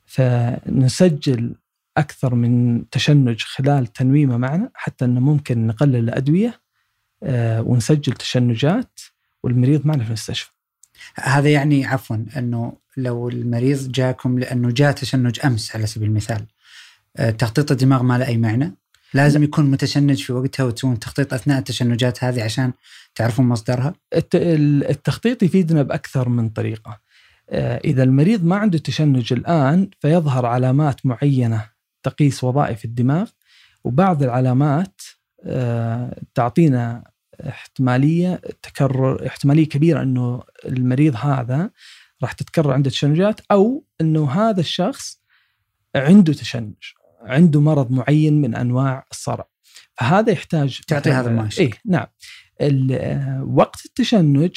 فنسجل 0.07 1.55
أكثر 2.01 2.35
من 2.35 2.85
تشنج 2.91 3.43
خلال 3.43 3.87
تنويمه 3.87 4.37
معنا 4.37 4.71
حتى 4.75 5.05
أنه 5.05 5.21
ممكن 5.21 5.67
نقلل 5.67 5.97
الأدوية 5.97 6.61
آه، 7.23 7.61
ونسجل 7.63 8.13
تشنجات 8.13 9.01
والمريض 9.43 9.87
معنا 9.87 10.03
في 10.03 10.09
المستشفى. 10.09 10.51
هذا 11.15 11.49
يعني 11.49 11.87
عفوا 11.87 12.17
إنه 12.37 12.73
لو 12.97 13.29
المريض 13.29 13.93
جاكم 13.93 14.39
لأنه 14.39 14.71
جاء 14.71 14.93
تشنج 14.93 15.39
أمس 15.45 15.77
على 15.77 15.87
سبيل 15.87 16.09
المثال 16.09 16.47
آه، 17.17 17.31
تخطيط 17.31 17.71
الدماغ 17.71 18.03
ما 18.03 18.19
له 18.19 18.27
أي 18.27 18.37
معنى. 18.37 18.75
لازم 19.15 19.43
يكون 19.43 19.71
متشنج 19.71 20.23
في 20.23 20.33
وقتها 20.33 20.65
وتسوون 20.65 20.99
تخطيط 20.99 21.35
أثناء 21.35 21.59
التشنجات 21.59 22.25
هذه 22.25 22.43
عشان 22.45 22.73
تعرفون 23.15 23.47
مصدرها. 23.47 23.95
الت- 24.15 24.35
ال- 24.35 24.91
التخطيط 24.91 25.43
يفيدنا 25.43 25.83
بأكثر 25.83 26.29
من 26.29 26.49
طريقة. 26.49 27.01
آه، 27.51 27.81
إذا 27.85 28.03
المريض 28.03 28.45
ما 28.45 28.57
عنده 28.57 28.79
تشنج 28.79 29.33
الآن 29.33 29.91
فيظهر 30.01 30.47
علامات 30.47 31.07
معينة 31.07 31.69
تقيس 32.03 32.45
وظائف 32.45 32.85
الدماغ 32.85 33.31
وبعض 33.85 34.23
العلامات 34.23 35.01
آه، 35.45 36.21
تعطينا 36.35 37.11
احتمالية 37.49 38.41
تكرر 38.63 39.27
احتمالية 39.27 39.69
كبيرة 39.69 40.03
أنه 40.03 40.43
المريض 40.65 41.17
هذا 41.17 41.71
راح 42.23 42.33
تتكرر 42.33 42.73
عنده 42.73 42.91
تشنجات 42.91 43.41
أو 43.51 43.85
أنه 44.01 44.31
هذا 44.31 44.61
الشخص 44.61 45.21
عنده 45.97 46.33
تشنج 46.33 46.75
عنده 47.23 47.61
مرض 47.61 47.91
معين 47.91 48.41
من 48.41 48.55
أنواع 48.55 49.07
الصرع. 49.11 49.49
فهذا 49.95 50.33
يحتاج 50.33 50.81
تعطي 50.87 51.11
هذا 51.11 51.31
المؤشر. 51.31 51.63
إيه 51.63 51.71
نعم. 51.85 52.07
آه، 52.61 53.45
وقت 53.45 53.85
التشنج 53.87 54.57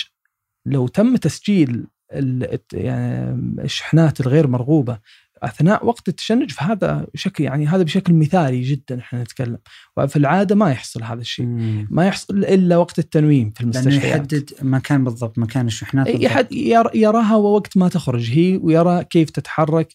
لو 0.65 0.87
تم 0.87 1.15
تسجيل 1.15 1.87
ال- 2.13 2.53
الت- 2.53 2.73
يعني 2.73 3.61
الشحنات 3.63 4.21
الغير 4.21 4.47
مرغوبة 4.47 4.99
أثناء 5.43 5.85
وقت 5.85 6.07
التشنج 6.07 6.51
فهذا 6.51 7.07
شكل 7.15 7.43
يعني 7.43 7.67
هذا 7.67 7.83
بشكل 7.83 8.13
مثالي 8.13 8.61
جدا 8.61 8.99
إحنا 8.99 9.23
نتكلم. 9.23 9.57
وفي 9.97 10.15
العادة 10.15 10.55
ما 10.55 10.71
يحصل 10.71 11.03
هذا 11.03 11.21
الشيء. 11.21 11.45
ما 11.89 12.07
يحصل 12.07 12.37
إلا 12.37 12.77
وقت 12.77 12.99
التنويم 12.99 13.49
في 13.49 13.63
لأنه 13.63 13.79
المستشفيات. 13.79 14.33
يحدد 14.33 14.49
مكان 14.61 15.03
بالضبط 15.03 15.39
مكان 15.39 15.67
الشحنات 15.67 16.07
بالضبط. 16.07 16.47
يراها 16.95 17.35
وقت 17.35 17.77
ما 17.77 17.89
تخرج 17.89 18.31
هي 18.31 18.57
ويرى 18.57 19.03
كيف 19.03 19.29
تتحرك. 19.29 19.93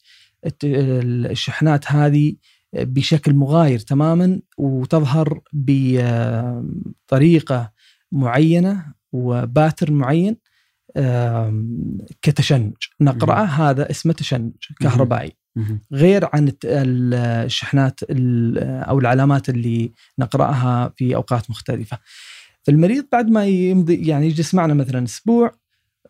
الشحنات 0.64 1.92
هذه 1.92 2.34
بشكل 2.74 3.34
مغاير 3.34 3.78
تماما 3.78 4.40
وتظهر 4.58 5.40
بطريقة 7.12 7.72
معينة 8.12 8.84
و 9.12 9.23
pattern 9.23 9.94
معين 9.94 10.36
كتشنج. 12.22 12.72
نقرأه 13.00 13.44
هذا 13.44 13.90
اسمه 13.90 14.12
تشنج 14.12 14.52
كهربائي. 14.80 15.37
غير 15.92 16.28
عن 16.32 16.52
الشحنات 16.64 18.00
ال- 18.10 18.58
أو 18.58 18.98
العلامات 18.98 19.48
اللي 19.48 19.92
نقرأها 20.18 20.92
في 20.96 21.14
أوقات 21.16 21.50
مختلفة. 21.50 21.98
فالمريض 22.62 23.04
بعد 23.12 23.30
ما 23.30 23.46
يمضي 23.46 24.06
يعني 24.08 24.26
يجلس 24.26 24.54
معنا 24.54 24.74
مثلا 24.74 25.04
أسبوع 25.04 25.52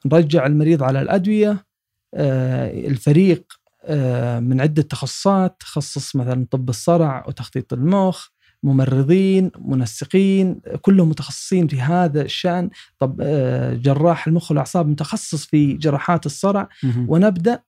نرجع 0.07 0.47
المريض 0.47 0.83
على 0.83 1.03
الأدوية 1.03 1.67
آه، 2.15 2.87
الفريق 2.89 3.45
آه، 3.85 4.41
من 4.41 4.61
عدة 4.61 4.83
تخصصات 4.83 5.57
تخصص 5.61 6.17
مثلا 6.17 6.47
طب 6.51 6.69
الصرع 6.69 7.25
وتخطيط 7.29 7.73
المخ 7.73 8.29
ممرضين 8.63 9.51
منسقين 9.59 10.61
كلهم 10.81 11.09
متخصصين 11.09 11.67
في 11.69 11.81
هذا 11.81 12.23
الشأن 12.23 12.71
طب 12.99 13.21
آه، 13.23 13.75
جراح 13.75 14.27
المخ 14.27 14.51
والأعصاب 14.51 14.89
متخصص 14.89 15.47
في 15.47 15.73
جراحات 15.73 16.27
الصرع. 16.27 16.69
ونبدأ 17.09 17.63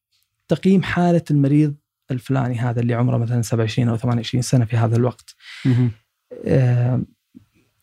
تقييم 0.51 0.83
حالة 0.83 1.23
المريض 1.31 1.75
الفلاني 2.11 2.59
هذا 2.59 2.81
اللي 2.81 2.95
عمره 2.95 3.17
مثلا 3.17 3.43
27 3.43 3.89
أو 3.89 3.97
28 3.97 4.43
سنة 4.43 4.65
في 4.65 4.77
هذا 4.77 4.97
الوقت. 4.97 5.35
آه، 6.45 7.03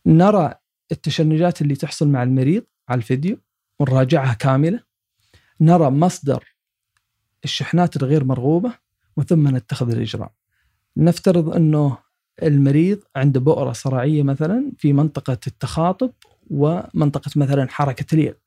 نرى 0.06 0.54
التشنجات 0.92 1.62
اللي 1.62 1.76
تحصل 1.76 2.08
مع 2.08 2.24
المريض 2.24 2.64
على 2.90 2.98
الفيديو 2.98 3.38
ونراجعها 3.80 4.34
كاملة. 4.34 4.80
نرى 5.62 5.90
مصدر 5.90 6.44
الشحنات 7.44 7.96
الغير 7.96 8.24
مرغوبة 8.24 8.74
وثم 9.18 9.56
نتخذ 9.56 9.92
الإجراء. 9.92 10.32
نفترض 10.98 11.56
أنه 11.56 11.98
المريض 12.44 13.00
عنده 13.16 13.40
بؤرة 13.40 13.72
صرعيه 13.72 14.24
مثلا 14.24 14.72
في 14.78 14.94
منطقة 14.94 15.38
التخاطب 15.48 16.12
ومنطقة 16.50 17.32
مثلا 17.36 17.68
حركة 17.70 18.16
اليد. 18.16 18.38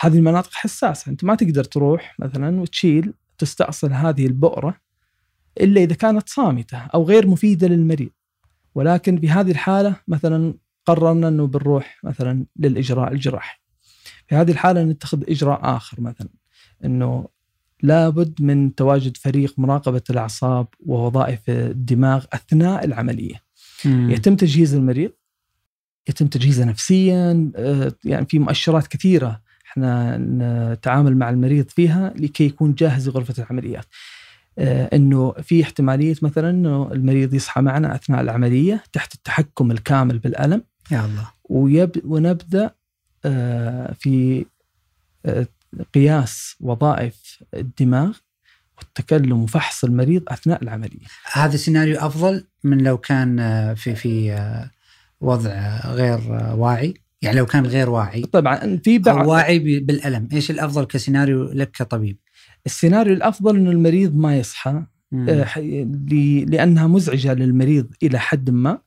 هذه 0.00 0.18
المناطق 0.18 0.50
حساسة. 0.52 1.10
أنت 1.10 1.24
ما 1.24 1.34
تقدر 1.34 1.64
تروح 1.64 2.16
مثلا 2.18 2.60
وتشيل 2.60 3.14
تستأصل 3.38 3.92
هذه 3.92 4.26
البؤرة 4.26 4.76
إلا 5.60 5.80
إذا 5.80 5.94
كانت 5.94 6.28
صامتة 6.28 6.78
أو 6.78 7.04
غير 7.04 7.26
مفيدة 7.26 7.68
للمريض. 7.68 8.10
ولكن 8.74 9.20
في 9.20 9.30
هذه 9.30 9.50
الحالة 9.50 9.96
مثلا 10.08 10.54
قررنا 10.86 11.28
إنه 11.28 11.46
بنروح 11.46 12.00
مثلا 12.04 12.46
للإجراء 12.56 13.12
الجراحي. 13.12 13.60
في 14.26 14.34
هذه 14.34 14.50
الحالة 14.50 14.82
نتخذ 14.82 15.22
إجراء 15.28 15.76
آخر 15.76 16.00
مثلا 16.00 16.28
إنه 16.84 17.28
لابد 17.82 18.42
من 18.42 18.74
تواجد 18.74 19.16
فريق 19.16 19.58
مراقبة 19.58 20.02
الأعصاب 20.10 20.66
ووظائف 20.86 21.50
الدماغ 21.50 22.24
أثناء 22.32 22.84
العملية. 22.84 23.42
مم. 23.84 24.10
يتم 24.10 24.36
تجهيز 24.36 24.74
المريض 24.74 25.10
يتم 26.08 26.26
تجهيزه 26.26 26.64
نفسيا 26.64 27.50
آه، 27.56 27.92
يعني 28.04 28.26
في 28.26 28.38
مؤشرات 28.38 28.86
كثيرة 28.86 29.40
إحنا 29.66 30.16
نتعامل 30.72 31.16
مع 31.16 31.30
المريض 31.30 31.68
فيها 31.68 32.14
لكي 32.16 32.44
يكون 32.44 32.74
جاهز 32.74 33.08
لغرفة 33.08 33.42
العمليات. 33.42 33.86
آه، 34.58 34.90
إنه 34.92 35.32
في 35.32 35.62
احتمالية 35.62 36.14
مثلا 36.22 36.50
إنه 36.50 36.92
المريض 36.92 37.34
يصحى 37.34 37.60
معنا 37.60 37.94
أثناء 37.94 38.20
العملية 38.20 38.84
تحت 38.92 39.14
التحكم 39.14 39.70
الكامل 39.70 40.18
بالألم 40.18 40.62
يا 40.90 41.04
الله 41.04 41.30
ويب 41.44 41.90
ونبدأ 42.04 42.70
آه، 43.24 43.92
في 43.98 44.46
قياس 45.94 46.56
وظائف 46.60 47.42
الدماغ 47.54 48.16
والتكلم 48.78 49.42
وفحص 49.42 49.84
المريض 49.84 50.22
أثناء 50.28 50.62
العملية. 50.62 51.06
هذا 51.32 51.56
سيناريو 51.56 51.98
أفضل 51.98 52.44
من 52.64 52.78
لو 52.78 52.98
كان 52.98 53.36
في 53.74 53.94
في 53.94 54.34
وضع 55.24 55.80
غير 55.86 56.20
واعي 56.56 56.94
يعني 57.22 57.38
لو 57.38 57.46
كان 57.46 57.66
غير 57.66 57.90
واعي. 57.90 58.22
طبعا 58.22 58.80
في 58.84 58.98
بعض 58.98 59.26
واعي 59.26 59.58
بالألم. 59.58 60.28
إيش 60.32 60.50
الأفضل 60.50 60.84
كسيناريو 60.84 61.44
لك 61.44 61.70
كطبيب؟ 61.70 62.18
السيناريو 62.66 63.14
الأفضل 63.14 63.56
انه 63.56 63.70
المريض 63.70 64.16
ما 64.16 64.38
يصحى. 64.38 64.82
آه، 65.28 65.60
لأنها 66.48 66.86
مزعجة 66.86 67.34
للمريض 67.34 67.86
إلى 68.02 68.18
حد 68.18 68.50
ما. 68.50 68.78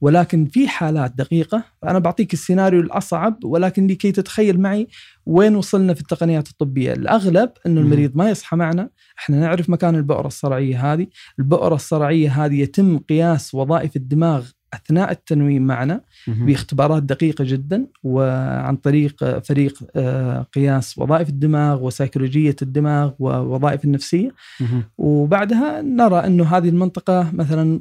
ولكن 0.00 0.46
في 0.46 0.68
حالات 0.68 1.12
دقيقة 1.16 1.64
أنا 1.84 1.98
بعطيك 1.98 2.32
السيناريو 2.32 2.80
الأصعب 2.80 3.44
ولكن 3.44 3.86
لكي 3.86 4.12
تتخيل 4.12 4.60
معي 4.60 4.88
وين 5.26 5.56
وصلنا 5.56 5.94
في 5.94 6.00
التقنيات 6.00 6.48
الطبية. 6.48 6.92
الأغلب 6.92 7.50
إنه. 7.66 7.80
المريض 7.80 8.16
ما 8.16 8.30
يصحى 8.30 8.56
معنا. 8.56 8.90
إحنا 9.18 9.40
نعرف 9.40 9.70
مكان 9.70 9.94
البؤرة 9.94 10.26
الصرعية 10.26 10.92
هذه. 10.92 11.06
البؤرة 11.38 11.74
الصرعية 11.74 12.44
هذه 12.44 12.60
يتم 12.60 12.98
قياس 12.98 13.54
وظائف 13.54 13.96
الدماغ 13.96 14.46
أثناء 14.74 15.10
التنويم 15.10 15.66
معنا. 15.66 16.00
باختبارات 16.46 17.02
دقيقة 17.02 17.44
جدا 17.44 17.86
وعن 18.02 18.76
طريق 18.76 19.38
فريق 19.38 19.78
آه، 19.96 20.42
قياس 20.42 20.98
وظائف 20.98 21.28
الدماغ 21.28 21.84
وسيكولوجية 21.84 22.56
الدماغ 22.62 23.12
ووظائف 23.18 23.84
النفسية 23.84 24.30
مهم. 24.60 24.84
وبعدها 24.98 25.82
نرى 25.82 26.26
أنه 26.26 26.44
هذه 26.44 26.68
المنطقة 26.68 27.30
مثلا 27.32 27.80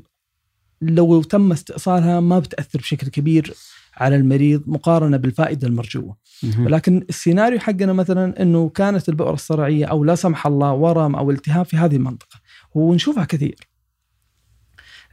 لو 0.81 1.21
تم 1.21 1.51
استئصالها 1.51 2.19
ما 2.19 2.39
بتأثر 2.39 2.79
بشكل 2.79 3.07
كبير 3.07 3.53
على 3.97 4.15
المريض 4.15 4.63
مقارنة 4.67 5.17
بالفائدة 5.17 5.67
المرجوة 5.67 6.15
مهم. 6.43 6.65
ولكن 6.65 7.05
السيناريو 7.09 7.59
حقنا 7.59 7.93
مثلا 7.93 8.41
أنه 8.41 8.69
كانت 8.69 9.09
البؤرة 9.09 9.33
الصرعية 9.33 9.85
أو 9.85 10.03
لا 10.03 10.15
سمح 10.15 10.47
الله 10.47 10.73
ورم 10.73 11.15
أو 11.15 11.31
التهاب 11.31 11.65
في 11.65 11.77
هذه 11.77 11.95
المنطقة 11.95 12.39
ونشوفها 12.73 13.25
كثير 13.25 13.68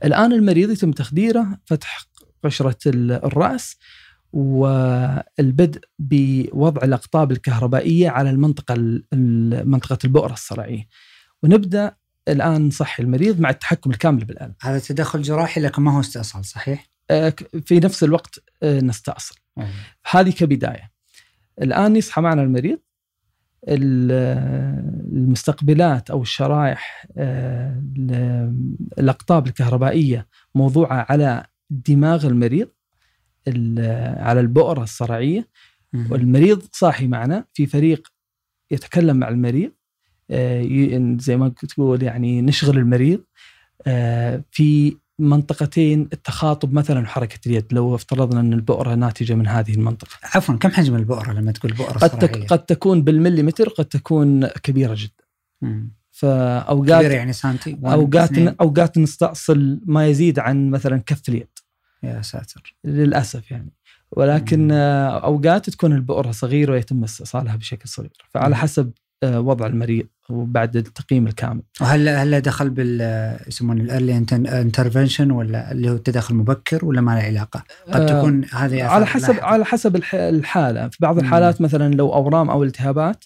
الآن 0.05 0.33
المريض 0.33 0.71
يتم 0.71 0.93
تخديره 0.93 1.59
فتح 1.65 2.05
قشرة 2.45 2.79
ال- 2.87 3.13
الرأس 3.13 3.77
والبدء 4.33 5.81
بوضع 5.99 6.83
الأقطاب 6.85 7.33
الكهربائية 7.33 8.09
على 8.11 8.31
المنطقة 8.31 8.75
ال- 8.75 9.05
ال- 9.13 9.69
منطقة 9.71 9.99
البؤرة 10.05 10.33
الصرعية. 10.33 10.89
ونبدأ 11.43 11.97
الآن 12.29 12.67
نصحي 12.67 13.03
المريض 13.03 13.41
مع 13.41 13.51
التحكم 13.51 13.91
الكامل 13.91 14.25
بالألم 14.25 14.55
هذا 14.63 14.79
تدخل 14.79 15.23
جراحي 15.23 15.61
لكن 15.61 15.83
ما 15.83 15.97
هو 15.97 16.01
استئصال 16.01 16.45
صحيح؟ 16.45 16.87
آه، 17.11 17.35
في 17.65 17.81
نفس 17.81 18.05
الوقت 18.05 18.39
آه، 18.63 18.81
نستأصل. 18.81 19.35
هذه 20.11 20.31
كبداية. 20.31 20.91
الآن 21.63 21.97
يصحى 21.97 22.21
معنا 22.21 22.43
المريض. 22.43 22.79
المستقبلات 25.09 26.11
أو 26.11 26.23
الشرائح 26.23 27.07
آه، 27.19 27.83
الأقطاب 28.99 29.47
الكهربائية 29.47 30.27
موضوعة 30.55 31.07
على 31.09 31.47
دماغ 31.71 32.27
المريض 32.27 32.69
على 34.19 34.40
البؤرة 34.40 34.83
الصرعية. 34.83 35.49
والمريض 36.11 36.62
صاحي 36.73 37.07
معنا 37.07 37.45
في 37.53 37.66
فريق 37.66 38.09
يتكلم 38.71 39.16
مع 39.16 39.29
المريض 39.29 39.73
آه، 40.31 41.16
زي 41.21 41.37
ما 41.37 41.49
تقول 41.49 42.03
يعني 42.03 42.42
نشغل 42.42 42.79
المريض 42.79 43.25
آه، 43.87 44.45
في 44.51 44.97
منطقتين 45.19 46.09
التخاطب 46.13 46.73
مثلا 46.73 47.01
وحركة 47.01 47.39
اليد 47.47 47.67
لو 47.73 47.95
افترضنا 47.95 48.41
أن 48.41 48.53
البؤرة 48.53 48.95
ناتجة 48.95 49.35
من 49.35 49.47
هذه 49.47 49.75
المنطقة. 49.75 50.11
عفوا 50.35 50.55
كم 50.55 50.71
حجم 50.71 50.97
البؤرة 50.97 51.33
لما 51.33 51.53
تقول 51.53 51.73
بؤرة 51.73 51.99
قد 51.99 52.19
تك 52.19 52.47
قد 52.47 52.65
تكون 52.65 53.03
بالمليمتر 53.03 53.69
قد 53.69 53.85
تكون 53.85 54.47
كبيرة 54.47 54.95
جدا. 54.99 55.25
مم. 55.63 55.97
فاوقات 56.11 57.05
كبيرة 57.05 57.15
يعني 57.15 57.33
سنتي 57.33 57.79
اوقات 57.85 58.39
أوقات 58.39 58.99
نستأصل 58.99 59.81
ما 59.87 60.07
يزيد 60.07 60.39
عن 60.39 60.71
مثلا 60.71 60.99
كف 60.99 61.29
اليد. 61.29 61.49
يا 62.03 62.23
ساتر. 62.23 62.77
للأسف 62.85 63.51
يعني. 63.51 63.73
ولكن 64.13 64.65
مم. 64.65 64.73
أوقات 65.23 65.71
تكون 65.71 65.93
البؤرة 65.93 66.31
صغيرة 66.31 66.73
ويتم 66.73 67.05
استئصالها 67.05 67.57
بشكل 67.57 67.89
صغير، 67.89 68.13
فعلى 68.29 68.57
حسب 68.57 68.87
آه، 68.87 69.06
وضع 69.25 69.67
المريض 69.67 70.07
وبعد 70.31 70.77
التقييم 70.77 71.27
الكامل. 71.27 71.63
وهل 71.81 72.09
هل 72.09 72.41
دخل 72.41 72.71
بال 72.71 73.01
يسمونه 73.49 73.83
ال 73.83 73.88
early 73.88 74.17
intervention 74.33 75.31
ولا 75.31 75.73
اللي 75.73 75.91
هو 75.91 75.95
التدخل 75.95 76.35
المبكر 76.35 76.85
ولا 76.85 77.01
ما 77.01 77.13
له 77.13 77.21
علاقة؟ 77.21 77.65
قد 77.89 78.01
آه، 78.01 78.21
تكون 78.21 78.45
هذه 78.53 78.85
على 78.85 79.07
حسب 79.07 79.29
لاحقة. 79.29 79.47
على 79.47 79.65
حسب 79.65 80.03
الحالة، 80.15 80.89
في 80.89 80.97
بعض 81.01 81.19
الحالات 81.19 81.61
مثلا 81.61 81.95
لو 81.95 82.15
أورام 82.15 82.51
أو 82.51 82.63
التهابات 82.63 83.25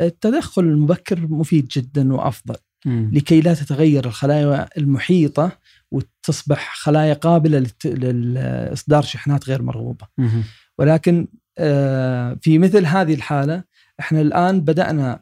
التدخل 0.00 0.62
المبكر 0.62 1.20
مفيد 1.20 1.68
جدا 1.68 2.12
وأفضل 2.14 2.56
مم. 2.86 3.10
لكي 3.12 3.40
لا 3.40 3.54
تتغير 3.54 4.06
الخلايا 4.06 4.68
المحيطة 4.78 5.52
وتصبح 5.90 6.74
خلايا 6.74 7.14
قابلة 7.14 7.66
لاصدار 7.84 9.02
شحنات 9.02 9.48
غير 9.48 9.62
مرغوبة. 9.62 10.06
مم. 10.18 10.42
ولكن 10.78 11.28
آه، 11.58 12.38
في 12.42 12.58
مثل 12.58 12.86
هذه 12.86 13.14
الحالة 13.14 13.64
إحنا 14.00 14.20
الآن 14.20 14.60
بدأنا 14.60 15.20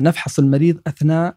نفحص 0.00 0.38
المريض 0.38 0.80
أثناء 0.86 1.36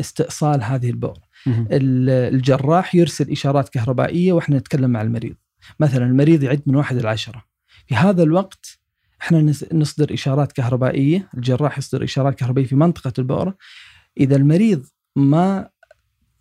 استئصال 0.00 0.62
هذه 0.62 0.90
البؤره. 0.90 1.22
الجراح 1.70 2.94
يرسل 2.94 3.30
إشارات 3.30 3.68
كهربائية 3.68 4.32
وإحنا 4.32 4.58
نتكلم 4.58 4.90
مع 4.90 5.02
المريض. 5.02 5.34
مثلا 5.80 6.06
المريض 6.06 6.42
يعد 6.42 6.62
من 6.66 6.76
واحد 6.76 6.96
إلى 6.96 7.08
عشرة. 7.08 7.44
في 7.86 7.94
هذا 7.94 8.22
الوقت 8.22 8.78
إحنا 9.22 9.52
نصدر 9.72 10.14
إشارات 10.14 10.52
كهربائية، 10.52 11.28
الجراح 11.36 11.78
يصدر 11.78 12.04
إشارات 12.04 12.34
كهربائية 12.34 12.66
في 12.66 12.76
منطقة 12.76 13.12
البؤره. 13.18 13.56
إذا 14.20 14.36
المريض 14.36 14.86
ما 15.16 15.68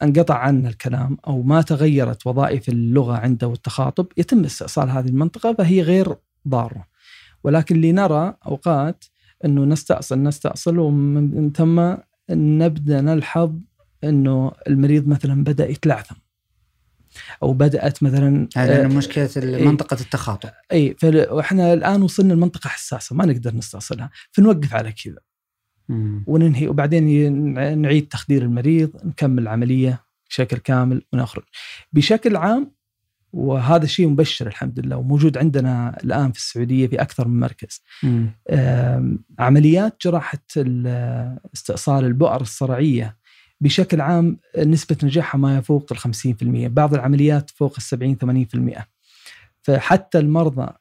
انقطع 0.04 0.38
عنه 0.38 0.70
الكلام 0.70 1.18
أو 1.28 1.42
ما 1.42 1.62
تغيرت 1.62 2.28
وظائف 2.28 2.70
اللغة 2.70 3.18
عنده 3.18 3.48
والتخاطب 3.48 4.08
يتم 4.18 4.44
استئصال 4.44 4.90
هذه 4.90 5.08
المنطقة 5.08 5.54
فهي 5.54 5.82
غير 5.82 6.16
ضارة. 6.48 6.88
ولكن 7.44 7.82
لنرى 7.82 8.36
أوقات 8.48 9.06
إنه 9.46 9.66
نستأصل 9.66 10.24
نستأصل 10.24 10.80
ومن 10.80 11.52
ثم 11.52 11.94
نبدأ 12.30 13.02
نلحظ 13.02 13.56
إنه 14.04 14.52
المريض 14.68 15.08
مثلا 15.08 15.44
بدأ 15.44 15.70
يتلعثم 15.70 16.16
أو 17.44 17.54
بدأت 17.54 18.04
مثلا 18.04 18.48
هذا 18.58 18.84
آه 18.84 18.88
مشكلة 18.88 19.30
منطقة 19.66 19.98
التخاطب. 20.02 20.50
اي 20.72 20.96
فاحنا 21.00 21.74
الآن 21.74 22.02
وصلنا 22.02 22.34
لمنطقة 22.34 22.68
حساسة 22.68 23.16
ما 23.16 23.26
نقدر 23.26 23.56
نستأصلها 23.56 24.10
فنوقف 24.32 24.74
على 24.74 24.92
كذا. 24.92 25.20
وننهي 26.28 26.68
وبعدين 26.68 27.34
نعيد 27.82 28.08
تخدير 28.08 28.42
المريض 28.42 28.92
نكمل 29.06 29.44
العملية 29.44 30.04
بشكل 30.30 30.58
كامل 30.58 31.02
ونخرج. 31.14 31.44
بشكل 31.94 32.36
عام 32.36 32.72
وهذا 33.34 33.84
الشيء 33.84 34.08
مبشر 34.08 34.48
الحمد 34.48 34.80
لله 34.80 34.98
وموجود 34.98 35.38
عندنا 35.38 35.98
الآن 36.04 36.32
في 36.32 36.38
السعودية 36.38 36.88
في 36.88 37.02
أكثر 37.02 37.28
من 37.28 37.40
مركز. 37.40 37.84
عمليات 39.40 39.98
جراحة 40.02 40.40
استئصال 41.54 42.06
البؤر 42.06 42.42
الصرعية 42.42 43.18
بشكل 43.62 44.02
عام 44.02 44.38
نسبة 44.58 44.98
نجاحها 45.04 45.40
ما 45.40 45.58
يفوق 45.58 45.92
ال 45.92 45.98
50%، 45.98 46.68
بعض 46.68 46.94
العمليات 46.94 47.50
فوق 47.50 47.74
ال 47.78 47.84
70 47.84 48.16
80%. 48.16 48.88
فحتى 49.62 50.20
المرضى 50.20 50.74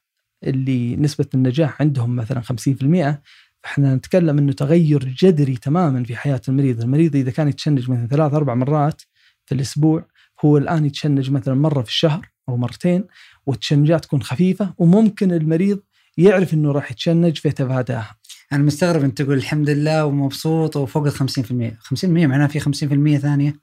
اللي 0.45 0.97
نسبة 0.97 1.27
النجاح 1.35 1.83
عندهم 1.83 2.17
مثلا 2.17 2.41
50% 2.41 3.21
فإحنا 3.63 3.95
نتكلم 3.95 4.39
إنه 4.39 4.53
تغير 4.53 5.05
جذري 5.05 5.57
تماما 5.57 6.05
في 6.05 6.17
حياة 6.17 6.41
المريض، 6.49 6.83
المريض 6.83 7.17
إذا 7.17 7.31
كان 7.31 7.49
يتشنج 7.49 7.91
مثلا 7.91 8.07
ثلاث 8.07 8.35
أربع 8.35 8.55
مرات 8.55 9.03
في 9.47 9.55
الأسبوع 9.55 10.07
هو 10.45 10.59
الآن 10.59 10.85
يتشنج 10.85 11.31
مثلا 11.31 11.55
مرة 11.55 11.83
في 11.83 11.89
الشهر 11.89 12.32
أو 12.53 12.57
مرتين 12.57 13.05
والتشنجات 13.47 14.05
تكون 14.05 14.23
خفيفة 14.23 14.75
وممكن 14.79 15.33
المريض 15.33 15.81
يعرف 16.17 16.55
إنه 16.55 16.73
راح 16.73 16.91
يتشنج 16.91 17.39
فيتفاداها. 17.39 18.17
أنا 18.53 18.63
مستغرب 18.63 19.05
أنت 19.05 19.23
تقول 19.23 19.37
الحمد 19.37 19.71
لله 19.71 20.05
ومبسوط 20.05 20.77
وفوق 20.77 21.07
ال 21.07 21.13
50%، 21.13 21.77
50% 21.95 22.05
معناها 22.05 22.47
في 22.47 22.61
50% 22.61 23.21
ثانية 23.21 23.55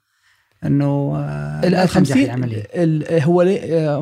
إنه 0.64 1.16
آه، 1.16 1.66
ال 1.66 1.88
50 1.88 2.62
هو 3.22 3.42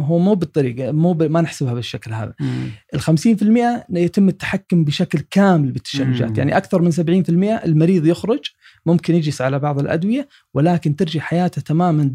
هو 0.00 0.18
مو 0.18 0.34
بالطريقة 0.34 0.92
مو 0.92 1.14
ما 1.14 1.40
نحسبها 1.40 1.74
بالشكل 1.74 2.12
هذا. 2.12 2.34
ال 2.94 3.00
50% 3.00 3.84
يتم 3.90 4.28
التحكم 4.28 4.84
بشكل 4.84 5.20
كامل 5.30 5.72
بالتشنجات، 5.72 6.30
مم. 6.30 6.36
يعني 6.36 6.56
أكثر 6.56 6.82
من 6.82 6.90
70% 6.90 7.64
المريض 7.64 8.06
يخرج 8.06 8.40
ممكن 8.86 9.14
يجلس 9.14 9.40
على 9.40 9.58
بعض 9.58 9.78
الأدوية 9.78 10.28
ولكن 10.54 10.96
ترجع 10.96 11.20
حياته 11.20 11.62
تماما 11.62 12.14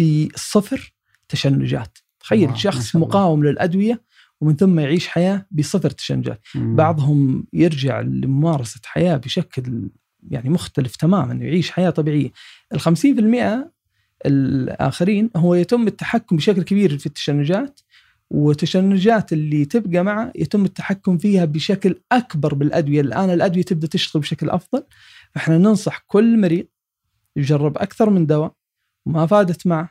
بصفر 0.00 0.94
تشنجات 1.28 1.98
تخيل 2.22 2.48
آه 2.48 2.54
شخص 2.54 2.96
مقاوم 2.96 3.44
للأدوية 3.44 4.02
ومن 4.40 4.56
ثم 4.56 4.80
يعيش 4.80 5.08
حياة 5.08 5.46
بصفر 5.50 5.90
تشنجات. 5.90 6.40
مم. 6.54 6.76
بعضهم 6.76 7.44
يرجع 7.52 8.00
لممارسة 8.00 8.80
حياة 8.84 9.16
بشكل 9.16 9.90
يعني 10.30 10.50
مختلف 10.50 10.96
تماما 10.96 11.34
يعيش 11.34 11.70
حياة 11.70 11.90
طبيعية. 11.90 12.32
ال 12.72 12.80
50% 12.80 13.72
الآخرين 14.26 15.30
هو 15.36 15.54
يتم 15.54 15.86
التحكم 15.86 16.36
بشكل 16.36 16.62
كبير 16.62 16.98
في 16.98 17.06
التشنجات 17.06 17.80
والتشنجات 18.30 19.32
اللي 19.32 19.64
تبقى 19.64 20.04
معه 20.04 20.32
يتم 20.34 20.64
التحكم 20.64 21.18
فيها 21.18 21.44
بشكل 21.44 21.94
أكبر 22.12 22.54
بالأدوية. 22.54 23.00
الآن 23.00 23.30
الأدوية 23.30 23.64
تبدأ 23.64 23.86
تشتغل 23.86 24.22
بشكل 24.22 24.50
أفضل. 24.50 24.82
فإحنا 25.34 25.58
ننصح 25.58 26.04
كل 26.06 26.40
مريض 26.40 26.66
يجرب 27.36 27.78
أكثر 27.78 28.10
من 28.10 28.26
دواء 28.26 28.52
وما 29.06 29.26
فادت 29.26 29.66
معه 29.66 29.90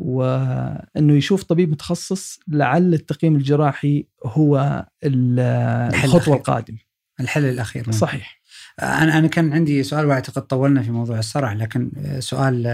وإنه 0.00 1.14
يشوف 1.14 1.42
طبيب 1.42 1.70
متخصص 1.70 2.40
لعل 2.48 2.94
التقييم 2.94 3.36
الجراحي 3.36 4.06
هو 4.24 4.86
الخطوة 5.04 6.36
القادمة. 6.36 6.78
الحل 7.20 7.44
الأخير 7.44 7.90
صحيح. 7.90 8.40
أنا 8.82 9.18
أنا 9.18 9.28
كان 9.28 9.52
عندي 9.52 9.82
سؤال 9.82 10.06
وأعتقد 10.06 10.42
طولنا 10.42 10.82
في 10.82 10.90
موضوع 10.90 11.18
الصرع 11.18 11.52
لكن 11.52 11.90
سؤال 12.18 12.66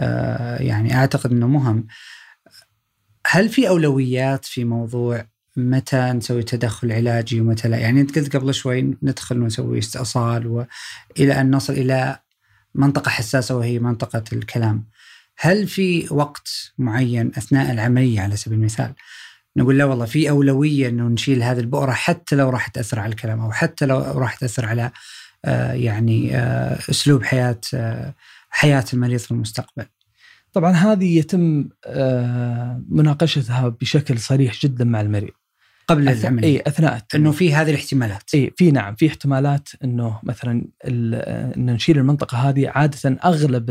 آه، 0.00 0.62
يعني 0.62 0.94
أعتقد 0.94 1.32
إنه 1.32 1.46
مهم. 1.46 1.86
هل 3.26 3.48
في 3.48 3.68
أولويات 3.68 4.44
في 4.44 4.64
موضوع 4.64 5.26
متى 5.56 6.12
نسوي 6.12 6.42
تدخل 6.42 6.92
علاجي 6.92 7.40
ومتى 7.40 7.68
لا؟ 7.68 7.76
يعني 7.76 8.00
أنت 8.00 8.18
قلت 8.18 8.36
قبل 8.36 8.54
شوي 8.54 8.96
ندخل 9.02 9.42
ونسوي 9.42 9.78
استئصال 9.78 10.46
والى 10.46 11.40
أن 11.40 11.50
نصل 11.50 11.72
إلى 11.72 12.18
منطقة 12.74 13.08
حساسة 13.08 13.56
وهي 13.56 13.78
منطقة 13.78 14.24
الكلام. 14.32 14.84
هل 15.40 15.68
في 15.68 16.08
وقت 16.10 16.72
معين 16.78 17.26
أثناء 17.36 17.72
العملية 17.72 18.20
على 18.20 18.36
سبيل 18.36 18.58
المثال 18.58 18.94
نقول 19.56 19.78
لا 19.78 19.84
والله 19.84 20.06
في 20.06 20.30
أولوية 20.30 20.88
إنه 20.88 21.08
نشيل 21.08 21.42
هذه 21.42 21.60
البؤرة 21.60 21.92
حتى 21.92 22.36
لو 22.36 22.50
راح 22.50 22.68
تأثر 22.68 23.00
على 23.00 23.10
الكلام 23.10 23.40
أو 23.40 23.52
حتى 23.52 23.86
لو 23.86 23.98
راح 23.98 24.34
تأثر 24.34 24.66
على 24.66 24.90
آه 25.44 25.72
يعني 25.72 26.36
آه 26.36 26.78
أسلوب 26.90 27.24
حياة 27.24 27.60
آه 27.74 28.14
حياة 28.50 28.84
المريض 28.92 29.18
في 29.18 29.30
المستقبل. 29.30 29.86
طبعا 30.52 30.72
هذه 30.72 31.18
يتم 31.18 31.68
مناقشتها 32.88 33.68
بشكل 33.68 34.18
صريح 34.18 34.60
جدا 34.62 34.84
مع 34.84 35.00
المريض. 35.00 35.34
قبل 35.88 36.08
أث... 36.08 36.20
العملية 36.20 36.48
اي 36.48 36.62
أثناء 36.66 36.96
التمرين. 36.96 37.26
إنه 37.26 37.36
في 37.36 37.54
هذه 37.54 37.70
الاحتمالات. 37.70 38.34
اي 38.34 38.52
في 38.56 38.70
نعم 38.70 38.94
في 38.94 39.06
احتمالات 39.06 39.68
إنه 39.84 40.20
مثلا 40.22 40.64
إن 40.84 41.74
نشيل 41.74 41.98
المنطقة 41.98 42.38
هذه 42.38 42.68
عادة 42.68 43.18
أغلب 43.24 43.70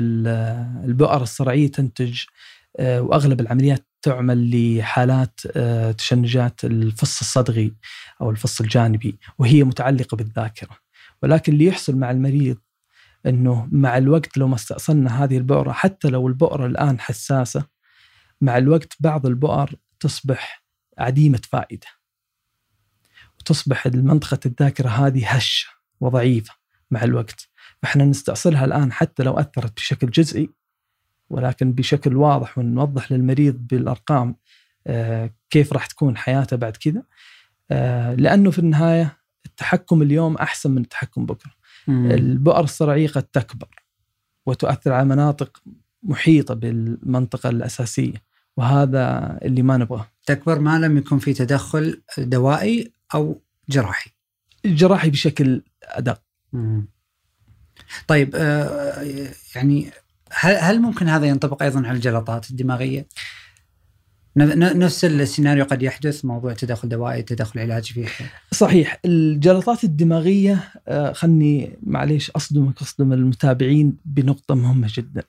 البؤر 0.86 1.22
الصرعية 1.22 1.72
تنتج 1.72 2.24
آه، 2.80 3.01
وأغلب 3.01 3.41
العمليات 3.41 3.88
تعمل 4.01 4.78
لحالات 4.78 5.39
آه، 5.55 5.91
تشنجات 5.91 6.65
الفص 6.65 7.20
الصدغي 7.20 7.74
أو 8.22 8.30
الفص 8.30 8.61
الجانبي 8.61 9.20
وهي 9.39 9.63
متعلقة 9.63 10.18
بالذاكرة. 10.18 10.78
ولكن 11.24 11.53
اللي 11.53 11.65
يحصل 11.65 11.95
مع 11.95 12.11
المريض 12.11 12.57
إنه 13.26 13.68
مع 13.72 13.97
الوقت 13.97 14.38
لو 14.38 14.47
ما 14.47 14.55
استأصلنا 14.55 15.24
هذه 15.24 15.38
البؤرة 15.38 15.72
حتى 15.72 16.07
لو 16.07 16.28
البؤرة 16.28 16.65
الآن 16.65 16.99
حساسة 16.99 17.63
مع 18.41 18.57
الوقت 18.57 18.93
بعض 18.99 19.26
البؤر 19.26 19.76
تصبح 19.99 20.63
عديمة 20.97 21.41
فائدة. 21.51 21.96
تصبح 23.47 23.85
المنطقة 23.85 24.39
الذاكرة 24.45 24.89
هذه 24.89 25.27
هشة 25.27 25.67
وضعيفة 25.99 26.53
مع 26.91 27.03
الوقت. 27.03 27.49
فإحنا 27.81 28.05
نستأصلها 28.05 28.65
الآن 28.65 28.91
حتى 28.91 29.23
لو 29.23 29.33
أثرت 29.33 29.75
بشكل 29.75 30.09
جزئي 30.09 30.49
ولكن 31.29 31.71
بشكل 31.71 32.15
واضح 32.15 32.57
ونوضح 32.57 33.11
للمريض 33.11 33.55
بالأرقام 33.55 34.35
آه، 34.87 35.29
كيف 35.49 35.73
راح 35.73 35.85
تكون 35.85 36.17
حياته 36.17 36.57
بعد 36.57 36.77
كذا. 36.77 37.03
آه، 37.71 38.13
لأنه 38.13 38.51
في 38.51 38.59
النهاية 38.59 39.17
التحكم 39.45 40.01
اليوم 40.01 40.35
أحسن 40.35 40.71
من 40.71 40.81
التحكم 40.81 41.25
بكرة. 41.25 41.51
مم. 41.87 42.11
البؤر 42.11 42.63
الصرعيه 42.63 43.07
قد 43.07 43.23
تكبر 43.23 43.67
وتؤثر 44.45 44.93
على 44.93 45.05
مناطق 45.05 45.63
محيطة 46.03 46.53
بالمنطقة 46.53 47.49
الأساسية 47.49 48.23
وهذا 48.57 49.37
اللي 49.41 49.61
ما 49.61 49.77
نبغاه. 49.77 50.07
تكبر 50.25 50.59
ما 50.59 50.79
لم 50.79 50.97
يكن 50.97 51.19
في 51.19 51.33
تدخل 51.33 52.01
دوائي 52.17 52.91
أو 53.16 53.41
جراحي. 53.70 54.12
الجراحي 54.66 55.10
بشكل 55.10 55.64
أدق 55.84 56.22
مم. 56.53 56.88
طيب 58.08 58.36
آه، 58.36 59.05
يعني 59.55 59.91
هل 60.32 60.55
هل 60.55 60.82
ممكن 60.82 61.08
هذا 61.08 61.26
ينطبق 61.26 61.64
أيضا 61.64 61.88
على 61.88 61.95
الجلطات 61.95 62.49
الدماغية؟ 62.49 63.08
نفس 64.38 65.05
السيناريو 65.05 65.66
قد 65.66 65.84
يحدث 65.84 66.26
موضوع 66.26 66.53
تدخل 66.53 66.89
دوائي 66.89 67.22
تدخل 67.22 67.60
علاجي 67.60 67.93
فيه 67.93 68.08
صحيح 68.51 68.99
الجلطات 69.05 69.84
الدماغية 69.84 70.60
آه، 70.88 71.14
خلني 71.14 71.78
معليش 71.84 72.32
أصدمك 72.32 72.82
أصدم 72.82 73.14
المتابعين 73.14 73.97
بنقطة 74.05 74.55
مهمة 74.55 74.89
جدا. 74.93 75.24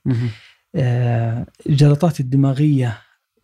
آه، 0.75 1.45
الجلطات 1.69 2.19
الدماغية 2.19 2.97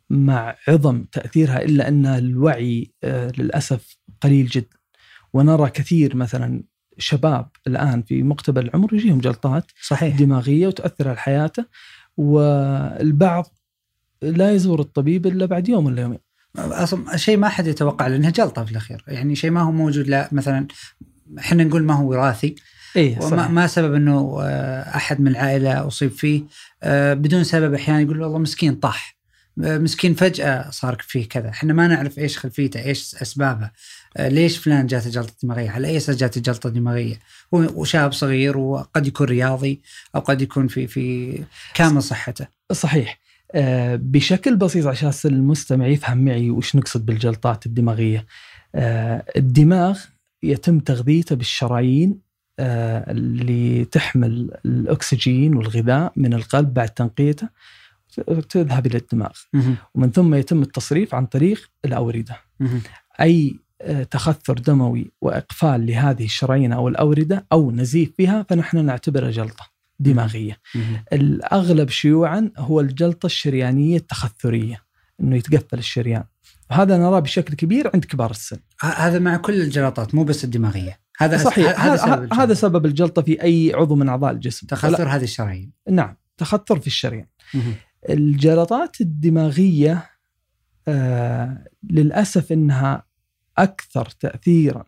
مع 0.09 0.55
عظم 0.67 1.03
تأثيرها 1.11 1.61
إلا 1.61 1.87
أن 1.87 2.05
الوعي 2.05 2.93
آه، 3.03 3.31
للأسف 3.37 3.97
قليل 4.21 4.47
جدا. 4.47 4.77
ونرى 5.33 5.69
كثير 5.69 6.15
مثلا 6.15 6.63
شباب 6.97 7.49
الآن 7.67 8.01
في 8.03 8.23
مقتبل 8.23 8.65
العمر 8.65 8.93
يجيهم 8.93 9.19
جلطات 9.19 9.71
صحيح. 9.87 10.15
دماغية 10.15 10.67
وتاثر 10.67 11.07
على 11.07 11.17
حياته 11.17 11.65
والبعض 12.17 13.45
لا 14.21 14.51
يزور 14.51 14.79
الطبيب 14.79 15.27
إلا 15.27 15.45
بعد 15.45 15.69
يوم 15.69 15.85
ولا 15.85 16.01
يومين. 16.01 16.19
أصلا 16.57 17.17
شيء 17.17 17.37
ما 17.37 17.49
حد 17.49 17.67
يتوقع 17.67 18.07
لأنها 18.07 18.29
جلطة 18.29 18.65
في 18.65 18.71
الأخير. 18.71 19.03
يعني 19.07 19.35
شيء 19.35 19.51
ما 19.51 19.61
هو 19.61 19.71
موجود 19.71 20.07
لا 20.07 20.29
مثلا 20.31 20.67
إحنا 21.39 21.63
نقول 21.63 21.83
ما 21.83 21.93
هو 21.93 22.09
وراثي. 22.09 22.55
وما 22.97 23.19
صحيح. 23.19 23.49
ما 23.49 23.67
سبب 23.67 23.93
إنه 23.93 24.37
آه، 24.41 24.95
أحد 24.95 25.21
من 25.21 25.27
العائلة 25.27 25.87
أصيب 25.87 26.11
فيه. 26.11 26.43
آه، 26.83 27.13
بدون 27.13 27.43
سبب 27.43 27.73
أحيانا 27.73 28.01
يقول 28.01 28.21
والله 28.21 28.39
مسكين 28.39 28.75
طاح. 28.75 29.14
مسكين 29.57 30.13
فجأة 30.13 30.69
صار 30.69 30.97
فيه 31.01 31.27
كذا. 31.27 31.49
إحنا 31.49 31.73
ما 31.73 31.87
نعرف 31.87 32.19
إيش 32.19 32.37
خلفيته 32.37 32.85
إيش 32.85 33.15
أسبابه. 33.15 33.71
آه، 34.17 34.27
ليش 34.27 34.57
فلان 34.57 34.87
جاته 34.87 35.09
جلطة 35.09 35.33
دماغية؟ 35.43 35.69
على 35.69 35.87
أي 35.87 35.97
أساس 35.97 36.15
جاته 36.15 36.41
جلطة 36.41 36.69
دماغية؟ 36.69 37.19
هو 37.53 37.59
وشاب 37.75 38.13
صغير 38.13 38.57
وقد 38.57 39.07
يكون 39.07 39.27
رياضي 39.27 39.81
أو 40.15 40.19
قد 40.19 40.41
يكون 40.41 40.67
في 40.67 40.87
في 40.87 41.43
كامل 41.73 42.03
صحته. 42.03 42.47
صحيح. 42.71 43.19
آه، 43.51 43.95
بشكل 43.95 44.55
بسيط 44.55 44.87
عشان 44.87 45.11
المستمع 45.25 45.87
يفهم 45.87 46.17
معي 46.25 46.49
وش 46.49 46.75
نقصد 46.75 47.05
بالجلطات 47.05 47.65
الدماغية. 47.65 48.25
آه، 48.75 49.25
الدماغ 49.37 49.99
يتم 50.43 50.79
تغذيته 50.79 51.35
بالشرايين 51.35 52.25
آه، 52.59 53.11
اللي 53.11 53.85
تحمل 53.85 54.51
الأكسجين 54.65 55.55
والغذاء 55.55 56.13
من 56.15 56.33
القلب 56.33 56.73
بعد 56.73 56.89
تنقيته. 56.89 57.49
تذهب 58.49 58.85
إلى 58.85 58.97
الدماغ. 58.97 59.31
ومن 59.95 60.11
ثم 60.11 60.35
يتم 60.35 60.61
التصريف 60.61 61.15
عن 61.15 61.25
طريق 61.25 61.71
الاورده. 61.85 62.37
أي 63.21 63.59
آه، 63.81 64.03
تخثر 64.03 64.53
دموي 64.53 65.11
وإقفال 65.21 65.85
لهذه 65.85 66.25
الشرايين 66.25 66.73
أو 66.73 66.87
الاورده 66.87 67.45
أو 67.51 67.71
نزيف 67.71 68.11
فيها 68.17 68.45
فنحن 68.49 68.85
نعتبره 68.85 69.29
جلطة 69.29 69.67
دماغية. 69.99 70.57
الأغلب 71.13 71.89
شيوعا 71.89 72.51
هو 72.57 72.79
الجلطة 72.79 73.25
الشريانية 73.25 73.97
التخثرية 73.97 74.81
إنه 75.21 75.35
يتقفل 75.35 75.77
الشريان. 75.77 76.23
وهذا 76.71 76.97
نراه 76.97 77.19
بشكل 77.19 77.53
كبير 77.53 77.91
عند 77.93 78.05
كبار 78.05 78.31
السن. 78.31 78.57
هذا 78.81 79.19
مع 79.19 79.37
كل 79.37 79.61
الجلطات 79.61 80.15
مو 80.15 80.23
بس 80.23 80.43
الدماغية. 80.43 80.99
هذا 81.17 81.37
صحيح. 81.37 81.85
هذا 81.85 81.95
سبب 81.95 82.23
الجلطة. 82.23 82.43
هذا 82.43 82.53
سبب 82.53 82.85
الجلطة 82.85 83.21
في 83.21 83.43
أي 83.43 83.71
عضو 83.75 83.95
من 83.95 84.09
أعضاء 84.09 84.31
الجسم. 84.31 84.67
تخثر 84.67 85.09
هذه 85.09 85.23
الشرايين. 85.23 85.71
نعم. 85.89 86.17
تخثر 86.37 86.79
في 86.79 86.87
الشريان. 86.87 87.25
الجلطات 88.09 89.01
الدماغية 89.01 90.09
آه 90.87 91.67
للأسف 91.83 92.51
إنها 92.51 93.03
أكثر 93.57 94.05
تاثيرا 94.05 94.85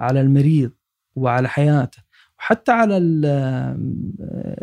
على 0.00 0.20
المريض 0.20 0.70
وعلى 1.16 1.48
حياته 1.48 1.98
وحتى 2.38 2.72
على 2.72 2.96
ال- 2.96 3.24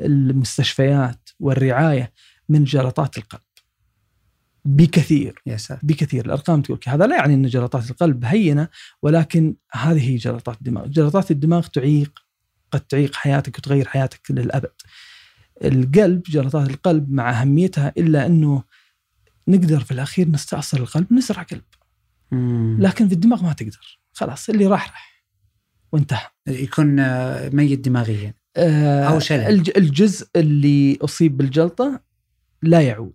المستشفيات 0.06 1.30
والرعاية 1.40 2.14
من 2.50 2.64
جلطات 2.64 3.18
القلب 3.18 3.42
بكثير 4.66 5.42
يا 5.46 5.58
ساتر 5.58 5.80
بكثير 5.84 6.26
الأرقام 6.26 6.62
تقول. 6.62 6.80
هذا 6.88 7.08
لا 7.08 7.16
يعني 7.16 7.34
إن 7.34 7.48
جلطات 7.48 7.92
القلب 7.92 8.26
هينة 8.26 8.68
ولكن 9.02 9.56
هذه 9.72 10.10
هي 10.10 10.16
جلطات 10.16 10.58
الدماغ، 10.58 10.88
جلطات 10.88 11.32
الدماغ 11.32 11.68
تعيق 11.68 12.20
قد 12.72 12.80
تعيق 12.80 13.16
حياتك 13.16 13.58
وتغير 13.58 13.88
حياتك 13.88 14.32
للأبد. 14.32 14.72
القلب 15.64 16.22
جلطات 16.24 16.70
القلب 16.70 17.12
مع 17.12 17.42
أهميتها 17.42 17.94
إلا 17.98 18.26
أنه 18.26 18.64
نقدر 19.48 19.80
في 19.80 19.92
الأخير 19.92 20.28
نستأصل 20.30 20.78
القلب 20.78 21.14
نزرع 21.14 21.42
قلب، 21.44 21.62
مم. 22.32 22.78
لكن 22.80 23.08
في 23.08 23.14
الدماغ 23.14 23.44
ما 23.44 23.54
تقدر، 23.54 24.00
خلاص 24.14 24.50
اللي 24.50 24.68
راح 24.68 24.88
راح 24.90 25.24
وانتهى. 25.92 26.28
يكون 26.48 27.00
آه، 27.00 27.50
ميت 27.50 27.80
دماغيا 27.80 28.34
آه، 28.58 29.04
أو 29.04 29.20
شلل. 29.20 29.40
الج- 29.48 29.78
الجزء 29.78 30.28
اللي 30.36 30.98
أصيب 31.02 31.38
بالجلطة 31.38 32.02
لا 32.64 32.82
يعود. 32.82 33.14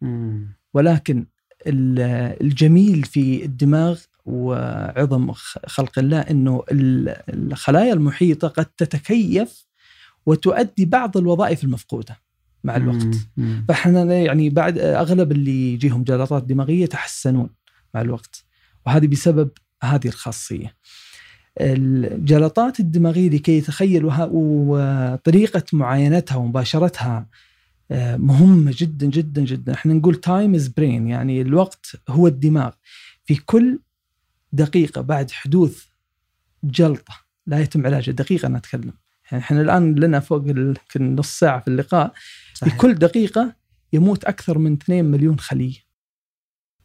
مم. 0.00 0.56
ولكن 0.74 1.26
ال- 1.66 2.40
الجميل 2.42 3.04
في 3.04 3.44
الدماغ 3.44 4.00
وعظم 4.24 5.32
خلق 5.66 5.98
الله 5.98 6.20
إنه 6.20 6.62
ال- 6.72 7.22
الخلايا 7.52 7.92
المحيطة 7.92 8.48
قد 8.48 8.64
تتكيف 8.66 9.67
وتؤدي 10.26 10.84
بعض 10.84 11.16
الوظائف 11.16 11.64
المفقودة 11.64 12.18
مع 12.64 12.76
الوقت. 12.76 13.16
فإحنا 13.68 14.04
يعني 14.14 14.50
بعد 14.50 14.78
أغلب 14.78 15.32
اللي 15.32 15.72
يجيهم 15.72 16.04
جلطات 16.04 16.44
دماغية 16.44 16.82
يتحسنون 16.82 17.50
مع 17.94 18.00
الوقت 18.00 18.44
وهذه 18.86 19.06
بسبب 19.06 19.50
هذه 19.82 20.06
الخاصية. 20.06 20.74
الجلطات 21.60 22.80
الدماغية 22.80 23.30
لكي 23.30 23.58
يتخيل 23.58 24.02
وطريقة 24.04 25.64
معاينتها 25.72 26.36
ومباشرتها 26.36 27.26
آه، 27.90 28.16
مهمة 28.16 28.74
جدا 28.76 29.06
جدا 29.06 29.42
جدا، 29.42 29.72
إحنا 29.74 29.94
نقول 29.94 30.14
time 30.14 30.54
is 30.54 30.68
brain 30.68 31.08
يعني 31.08 31.40
الوقت 31.40 31.96
هو 32.08 32.26
الدماغ. 32.26 32.70
في 33.24 33.36
كل 33.36 33.78
دقيقة 34.52 35.00
بعد 35.00 35.30
حدوث 35.30 35.84
جلطة 36.64 37.14
لا 37.46 37.60
يتم 37.60 37.86
علاجها 37.86 38.12
دقيقة 38.12 38.48
نتكلم. 38.48 38.92
يعني 39.32 39.44
إحنا 39.44 39.60
الآن 39.60 39.94
لنا 39.94 40.20
فوق 40.20 40.42
يمكن 40.48 41.16
نص 41.16 41.38
ساعة 41.38 41.60
في 41.60 41.68
اللقاء 41.68 42.12
في 42.14 42.58
صحيح. 42.58 42.76
كل 42.76 42.94
دقيقة 42.94 43.56
يموت 43.92 44.24
أكثر 44.24 44.58
من 44.58 44.72
2 44.72 45.04
مليون 45.04 45.38
خلية 45.38 45.88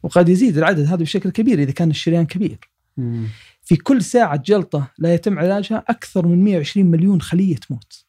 وقد 0.02 0.28
يزيد 0.28 0.58
العدد 0.58 0.86
هذا 0.86 0.96
بشكل 0.96 1.30
كبير 1.30 1.58
إذا 1.58 1.70
كان 1.70 1.90
الشريان 1.90 2.26
كبير 2.26 2.58
مم. 2.96 3.28
في 3.62 3.76
كل 3.76 4.02
ساعة 4.02 4.36
جلطة 4.36 4.92
لا 4.98 5.14
يتم 5.14 5.38
علاجها 5.38 5.84
أكثر 5.88 6.26
من 6.26 6.44
120 6.44 6.86
مليون 6.86 7.20
خلية 7.20 7.56
تموت 7.56 8.04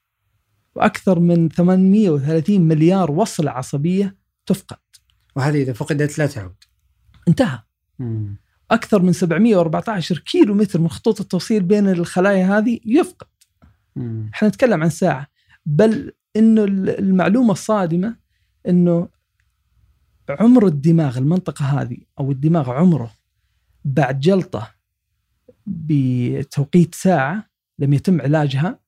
وأكثر 0.76 1.20
من 1.20 1.50
830 1.50 2.62
مليار 2.62 3.12
وصلة 3.12 3.52
عصبية 3.52 4.16
تفقد 4.46 4.78
وهذه 5.36 5.62
إذا 5.62 5.74
فقدت 5.74 6.18
لا 6.18 6.28
تعود 6.28 6.56
انتهى 7.28 7.60
مم. 8.00 8.38
أكثر 8.72 9.02
من 9.02 9.14
714 9.14 10.18
كيلو 10.18 10.54
متر 10.54 10.80
من 10.80 10.90
خطوط 10.90 11.22
التوصيل 11.22 11.64
بين 11.64 11.90
الخلايا 11.90 12.58
هذه 12.58 12.80
يفقد. 12.86 13.28
إحنا 14.34 14.48
نتكلم 14.48 14.84
عن 14.84 14.90
ساعة. 14.90 15.28
بل 15.66 16.12
إنه 16.36 16.64
المعلومة 16.64 17.52
الصادمة 17.52 18.16
إنه 18.68 19.10
عمر 20.30 20.68
الدماغ 20.68 21.18
المنطقة 21.18 21.66
هذه 21.66 21.98
أو 22.20 22.32
الدماغ 22.32 22.72
عمره 22.72 23.12
بعد 23.86 24.20
جلطة 24.20 24.76
بتوقيت 25.66 26.96
ساعة 26.96 27.50
لم 27.80 27.94
يتم 27.94 28.22
علاجها 28.22 28.80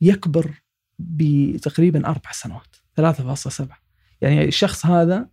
يكبر 0.00 0.62
بتقريبا 0.98 2.06
أربع 2.06 2.32
سنوات 2.32 2.76
3.7 3.00 3.64
يعني 4.20 4.44
الشخص 4.44 4.86
هذا 4.86 5.28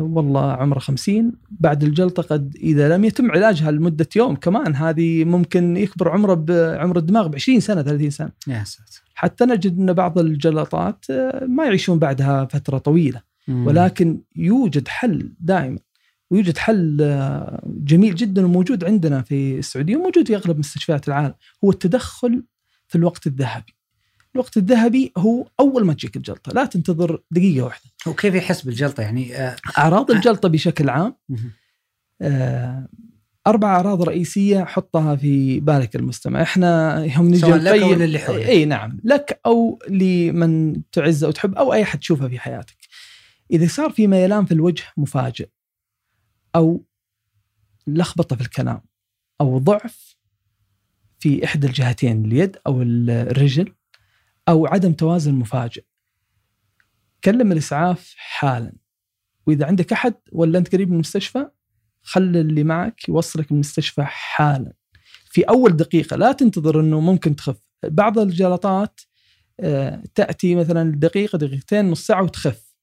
والله 0.00 0.52
عمره 0.52 0.78
50 0.78 1.32
بعد 1.50 1.82
الجلطة 1.82 2.22
قد 2.22 2.56
إذا 2.56 2.96
لم 2.96 3.04
يتم 3.04 3.30
علاجها 3.30 3.70
لمدة 3.70 4.08
يوم 4.16 4.36
كمان 4.36 4.74
هذه 4.74 5.24
ممكن 5.24 5.76
يكبر 5.76 6.08
عمره 6.08 6.34
بعمر 6.34 6.98
الدماغ 6.98 7.26
ب 7.26 7.34
20 7.34 7.60
سنة 7.60 7.82
30 7.82 8.10
سنة. 8.10 8.30
يا 8.48 8.64
ساتر. 8.64 9.02
حتى 9.14 9.44
نجد 9.44 9.78
أن 9.78 9.92
بعض 9.92 10.18
الجلطات 10.18 11.04
آه، 11.10 11.44
ما 11.46 11.64
يعيشون 11.64 11.98
بعدها 11.98 12.44
فترة 12.44 12.78
طويلة. 12.78 13.22
مم. 13.48 13.66
ولكن 13.66 14.20
يوجد 14.36 14.88
حل 14.88 15.32
دائما 15.40 15.78
ويوجد 16.30 16.58
حل 16.58 16.98
آه، 17.00 17.62
جميل 17.66 18.14
جدا 18.14 18.44
وموجود 18.44 18.84
عندنا 18.84 19.22
في 19.22 19.58
السعودية 19.58 19.96
وموجود 19.96 20.26
في 20.26 20.36
أغلب 20.36 20.58
مستشفيات 20.58 21.08
العالم 21.08 21.34
هو 21.64 21.70
التدخل 21.70 22.44
في 22.88 22.98
الوقت 22.98 23.26
الذهبي. 23.26 23.74
الوقت 24.34 24.56
الذهبي 24.56 25.12
هو 25.18 25.46
أول 25.60 25.84
ما 25.86 25.92
تجيك 25.92 26.16
الجلطة 26.16 26.52
لا 26.52 26.64
تنتظر 26.64 27.22
دقيقة 27.30 27.64
واحدة. 27.64 27.90
وكيف 28.06 28.34
يحس 28.34 28.62
بالجلطه 28.62 29.00
يعني؟ 29.02 29.36
آه. 29.36 29.56
اعراض 29.78 30.10
الجلطة 30.10 30.48
بشكل 30.48 30.88
عام. 30.88 31.16
آه، 32.22 32.88
أربع 33.46 33.68
أعراض 33.76 34.02
رئيسية 34.02 34.64
حطها 34.64 35.16
في 35.16 35.60
بالك 35.60 35.96
المستمع. 35.96 36.42
إحنا 36.42 36.98
يوم 37.16 37.28
نجي 37.28 37.38
سواء 37.38 37.56
لك 37.58 37.72
نقيم- 37.82 37.98
للي 37.98 38.18
حولك. 38.18 38.46
إي 38.46 38.64
نعم. 38.64 39.00
لك 39.04 39.40
أو 39.46 39.78
لمن 39.88 40.82
تعز 40.92 41.24
أو 41.24 41.30
تحب 41.30 41.54
أو 41.54 41.72
أي 41.72 41.82
أحد 41.82 41.98
تشوفه 41.98 42.28
في 42.28 42.38
حياتك. 42.38 42.76
إذا 43.50 43.66
صار 43.68 43.90
في 43.90 44.06
ميلان 44.06 44.44
في 44.44 44.54
الوجه 44.54 44.84
مفاجئ 44.96 45.48
أو 46.56 46.84
لخبطة 47.86 48.36
في 48.36 48.42
الكلام 48.42 48.80
أو 49.40 49.58
ضعف 49.58 50.16
في 51.18 51.44
إحدى 51.44 51.66
الجهتين 51.66 52.24
اليد 52.24 52.56
أو 52.66 52.82
الرجل 52.82 53.72
أو 54.48 54.66
عدم 54.66 54.92
توازن 54.92 55.34
مفاجئ 55.34 55.84
كلم 57.24 57.52
الإسعاف 57.52 58.14
حالا. 58.16 58.72
وإذا 59.46 59.66
عندك 59.66 59.92
أحد 59.92 60.14
ولا 60.32 60.58
أنت 60.58 60.72
قريب 60.72 60.88
من 60.88 60.94
المستشفى 60.94 61.46
خلي 62.02 62.40
اللي 62.40 62.64
معك 62.64 63.08
يوصلك 63.08 63.50
المستشفى 63.50 64.02
حالا. 64.04 64.72
في 65.26 65.42
أول 65.42 65.76
دقيقة 65.76 66.16
لا 66.16 66.32
تنتظر 66.32 66.80
إنه 66.80 67.00
ممكن 67.00 67.36
تخف. 67.36 67.56
بعض 67.84 68.18
الجلطات 68.18 69.00
آه، 69.60 70.02
تأتي 70.14 70.54
مثلا 70.54 70.92
دقيقة 70.96 71.38
دقيقتين 71.38 71.90
نص 71.90 72.06
ساعة 72.06 72.22
وتخف. 72.22 72.74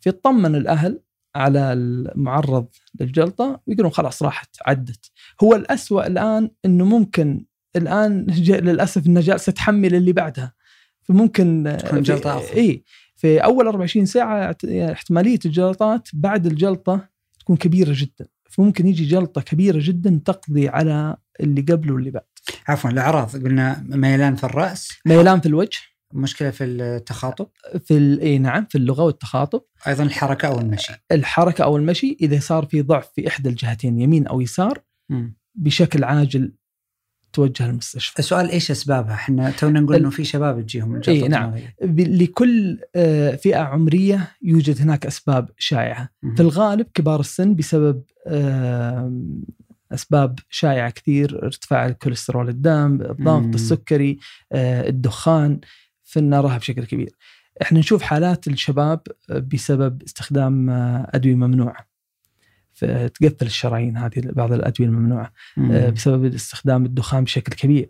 فيطمن 0.00 0.54
الأهل 0.54 1.00
على 1.34 1.72
المعرض 1.72 2.66
للجلطة 3.00 3.60
ويقولون 3.66 3.92
خلاص 3.92 4.22
راحت 4.22 4.56
عدت. 4.66 5.10
هو 5.42 5.54
الأسوأ 5.54 6.06
الآن 6.06 6.50
إنه 6.64 6.84
ممكن 6.84 7.44
الآن 7.76 8.26
ج- 8.26 8.50
للأسف 8.68 9.06
انها 9.06 9.22
جالسه 9.22 9.52
تحمل 9.52 9.94
اللي 9.94 10.12
بعدها. 10.12 10.52
فممكن 11.02 11.76
تكون 11.78 11.98
أفضل. 12.10 12.56
إي 12.56 12.84
في 13.16 13.38
أول 13.38 13.66
24 13.66 14.06
ساعة 14.06 14.56
احتمالية 14.92 15.38
الجلطات 15.44 16.08
بعد 16.12 16.46
الجلطة 16.46 17.08
تكون 17.40 17.56
كبيرة 17.56 17.92
جدا. 17.96 18.26
فممكن 18.50 18.86
يجي 18.86 19.04
جلطة 19.04 19.40
كبيرة 19.40 19.78
جدا 19.80 20.20
تقضي 20.24 20.68
على 20.68 21.16
اللي 21.40 21.60
قبله 21.60 21.94
واللي 21.94 22.10
بعد. 22.10 22.22
عفوا 22.68 22.90
الأعراض. 22.90 23.36
قلنا 23.44 23.84
ميلان 23.88 24.36
في 24.36 24.44
الرأس. 24.44 24.88
ميلان 25.06 25.40
في 25.40 25.46
الوجه. 25.46 25.78
مشكلة 26.14 26.50
في 26.50 26.64
التخاطب. 26.64 27.46
في 27.84 27.96
ال- 27.96 28.20
إي 28.20 28.38
نعم 28.38 28.66
في 28.70 28.78
اللغة 28.78 29.02
والتخاطب. 29.02 29.62
أيضا 29.86 30.04
الحركة 30.04 30.48
أو 30.48 30.58
المشي. 30.58 30.92
الحركة 31.12 31.64
أو 31.64 31.76
المشي 31.76 32.16
إذا 32.20 32.40
صار 32.40 32.66
في 32.66 32.82
ضعف 32.82 33.08
في 33.14 33.28
إحدى 33.28 33.48
الجهتين 33.48 33.98
يمين 33.98 34.26
أو 34.26 34.40
يسار 34.40 34.82
مم. 35.08 35.36
بشكل 35.54 36.04
عاجل 36.04 36.52
توجه 37.32 37.66
المستشفى 37.66 38.18
السؤال 38.18 38.50
إيش 38.50 38.70
أسبابها؟ 38.70 39.14
إحنا 39.14 39.50
تونا 39.50 39.80
نقول 39.80 39.96
إنه 39.96 40.10
في 40.10 40.24
شباب 40.24 40.60
تجيهم 40.60 40.94
الجلطه 40.94 41.24
إي 41.24 41.28
نعم. 41.28 41.54
لكل 41.98 42.78
آه، 42.96 43.36
فئة 43.36 43.58
عمرية 43.58 44.28
يوجد 44.42 44.80
هناك 44.80 45.06
أسباب 45.06 45.50
شائعة 45.58 46.08
مم. 46.22 46.34
في 46.34 46.42
الغالب 46.42 46.86
كبار 46.94 47.20
السن 47.20 47.54
بسبب 47.54 48.02
آه، 48.26 49.22
أسباب 49.92 50.38
شائعة 50.50 50.90
كثير 50.90 51.44
ارتفاع 51.44 51.86
الكوليسترول 51.86 52.48
الدم 52.48 53.00
الضغط 53.00 53.42
مم. 53.42 53.54
السكري 53.54 54.18
آه، 54.52 54.88
الدخان 54.88 55.60
فنراها 56.02 56.58
بشكل 56.58 56.84
كبير 56.84 57.16
إحنا 57.62 57.78
نشوف 57.78 58.02
حالات 58.02 58.46
الشباب 58.46 59.00
بسبب 59.28 60.02
استخدام 60.02 60.70
أدوية 61.14 61.34
ممنوعة 61.34 61.91
فتقفل 62.82 63.46
الشرايين 63.46 63.96
هذه 63.96 64.12
بعض 64.16 64.52
الأدوية 64.52 64.88
الممنوعة 64.88 65.32
مم. 65.56 65.72
آه، 65.72 65.90
بسبب 65.90 66.34
استخدام 66.34 66.84
الدخان 66.84 67.24
بشكل 67.24 67.52
كبير 67.52 67.88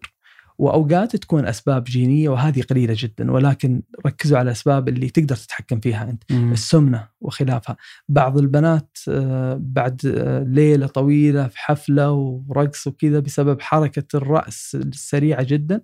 وأوقات 0.58 1.16
تكون 1.16 1.46
أسباب 1.46 1.84
جينية 1.84 2.28
وهذه 2.28 2.62
قليلة 2.62 2.94
جدا 2.98 3.32
ولكن 3.32 3.82
ركزوا 4.06 4.38
على 4.38 4.46
الأسباب 4.46 4.88
اللي 4.88 5.08
تقدر 5.08 5.36
تتحكم 5.36 5.80
فيها 5.80 6.10
أنت 6.10 6.22
مم. 6.30 6.52
السمنة 6.52 7.08
وخلافها 7.20 7.76
بعض 8.08 8.38
البنات 8.38 8.98
آه، 9.08 9.58
بعد 9.60 10.00
آه، 10.06 10.42
ليلة 10.42 10.86
طويلة 10.86 11.48
في 11.48 11.58
حفلة 11.58 12.10
ورقص 12.10 12.86
وكذا 12.86 13.20
بسبب 13.20 13.60
حركة 13.60 14.16
الرأس 14.16 14.74
السريعة 14.74 15.42
جدا 15.42 15.80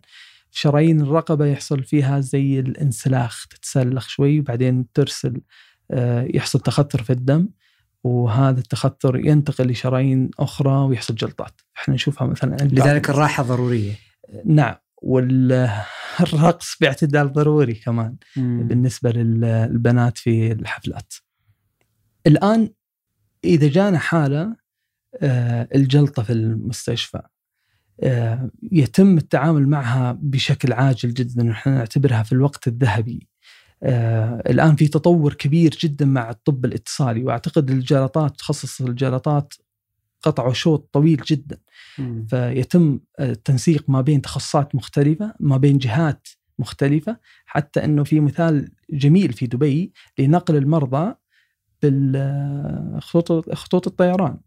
شرايين 0.51 1.01
الرقبة 1.01 1.47
يحصل 1.47 1.85
فيها 1.85 2.21
زي 2.21 2.61
الانسلاخ 2.61 3.47
تتسلخ 3.47 4.09
شوي 4.09 4.41
وبعدين 4.41 4.93
ترسل 4.93 5.41
يحصل 6.35 6.61
تخثر 6.61 7.03
في 7.03 7.11
الدم 7.11 7.49
وهذا 8.09 8.61
التخثر 8.61 9.17
ينتقل 9.17 9.71
لشرايين 9.71 10.31
أخرى 10.39 10.71
ويحصل 10.71 11.15
جلطات. 11.15 11.61
إحنا 11.77 11.95
نشوفها 11.95 12.27
مثلا 12.27 12.57
لذلك 12.57 13.11
الراحة 13.11 13.43
ضرورية. 13.43 13.93
نعم 14.45 14.75
والرقص 15.03 16.77
باعتدال 16.81 17.33
ضروري 17.33 17.75
كمان 17.75 18.17
مم. 18.37 18.69
بالنسبة 18.69 19.11
للبنات 19.11 20.19
في 20.19 20.53
الحفلات. 20.53 21.15
الآن 22.27 22.71
إذا 23.45 23.69
جانا 23.69 23.99
حالة 23.99 24.57
آه، 25.23 25.69
الجلطة 25.75 26.23
في 26.23 26.33
المستشفى 26.33 27.23
آه، 28.03 28.51
يتم 28.73 29.17
التعامل 29.17 29.69
معها 29.69 30.19
بشكل 30.23 30.73
عاجل 30.73 31.15
جدا 31.15 31.43
ونحن 31.43 31.71
نعتبرها 31.71 32.23
في 32.23 32.33
الوقت 32.33 32.69
الذهبي. 32.69 33.29
آه، 33.83 34.43
الآن 34.51 34.77
في 34.77 34.89
تطور 34.89 35.35
كبير 35.35 35.77
جدا 35.81 36.07
مع 36.07 36.31
الطب 36.31 36.65
الاتصالي 36.65 37.25
وأعتقد 37.25 37.71
الجلطات 37.71 38.39
تخصص 38.39 38.81
الجلطات 38.81 39.55
قطعوا 40.23 40.53
شوط 40.53 40.89
طويل 40.93 41.23
جدا 41.27 41.59
مم. 41.99 42.27
فيتم 42.31 43.01
التنسيق 43.21 43.85
ما 43.89 44.01
بين 44.01 44.23
تخصصات 44.23 44.75
مختلفة 44.75 45.35
ما 45.41 45.57
بين 45.57 45.79
جهات 45.79 46.29
مختلفة 46.59 47.17
حتى 47.47 47.85
أنه 47.85 48.05
في 48.05 48.21
مثال 48.21 48.69
جميل 48.91 49.33
في 49.33 49.47
دبي 49.47 49.93
لنقل 50.19 50.57
المرضى 50.57 51.15
بالخطوط 51.83 53.55
خطوط 53.55 53.87
الطيران 53.87 54.39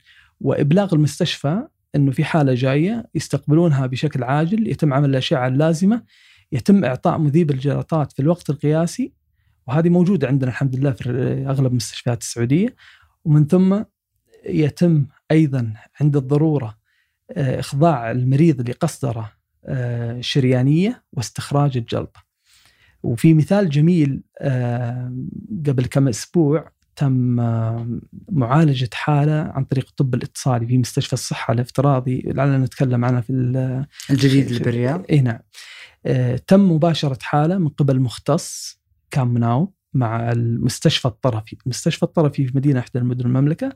وإبلاغ 0.41 0.93
المستشفى 0.93 1.67
أنه 1.95 2.11
في 2.11 2.23
حالة 2.23 2.53
جاية 2.53 3.09
يستقبلونها 3.15 3.86
بشكل 3.86 4.23
عاجل 4.23 4.67
يتم 4.67 4.93
عمل 4.93 5.09
الأشعة 5.09 5.47
اللازمة 5.47 6.03
يتم 6.51 6.86
إعطاء 6.86 7.17
مذيب 7.17 7.51
الجلطات 7.51 8.11
في 8.11 8.21
الوقت 8.21 8.49
القياسي 8.49 9.13
وهذه 9.72 9.89
موجودة 9.89 10.28
عندنا 10.28 10.49
الحمد 10.51 10.76
لله 10.76 10.91
في 10.91 11.09
أغلب 11.49 11.74
مستشفيات 11.74 12.22
السعودية. 12.22 12.76
ومن 13.26 13.47
ثم 13.47 13.84
يتم 14.45 15.05
أيضا 15.32 15.74
عند 16.01 16.15
الضرورة 16.17 16.78
آه، 17.32 17.59
إخضاع 17.59 18.11
المريض 18.11 18.69
لقسطرة 18.69 19.32
آه، 19.65 20.22
شريانية 20.22 21.03
واستخراج 21.13 21.78
الجلطة. 21.78 22.24
وفي 23.03 23.34
مثال 23.34 23.69
جميل 23.69 24.24
آه، 24.39 25.15
قبل 25.67 25.86
كم 25.86 26.07
أسبوع 26.07 26.72
تم 26.95 27.36
معالجة 28.32 28.89
حالة 28.93 29.41
عن 29.41 29.63
طريق 29.63 29.86
الطب 29.89 30.15
الاتصالي 30.15 30.67
في 30.67 30.78
مستشفى 30.78 31.13
الصحة 31.13 31.53
الافتراضي 31.53 32.22
لعلنا 32.26 32.57
نتكلم 32.57 33.05
عنها 33.05 33.22
في 33.22 33.30
ال- 33.34 33.86
الجديد 34.09 34.47
اللي 34.47 34.59
بالرياض 34.59 35.05
اي 35.09 35.22
نعم. 35.22 35.39
تم 36.47 36.72
مباشرة 36.72 37.17
حالة 37.22 37.57
من 37.57 37.67
قبل 37.69 37.99
مختص. 37.99 38.80
كان 39.12 39.28
مناو 39.28 39.74
مع 39.93 40.32
المستشفى 40.32 41.05
الطرفي. 41.07 41.57
المستشفى 41.66 42.03
الطرفي 42.03 42.47
في 42.47 42.57
مدينة 42.57 42.80
إحدى 42.80 42.99
المدن 42.99 43.26
المملكة 43.26 43.72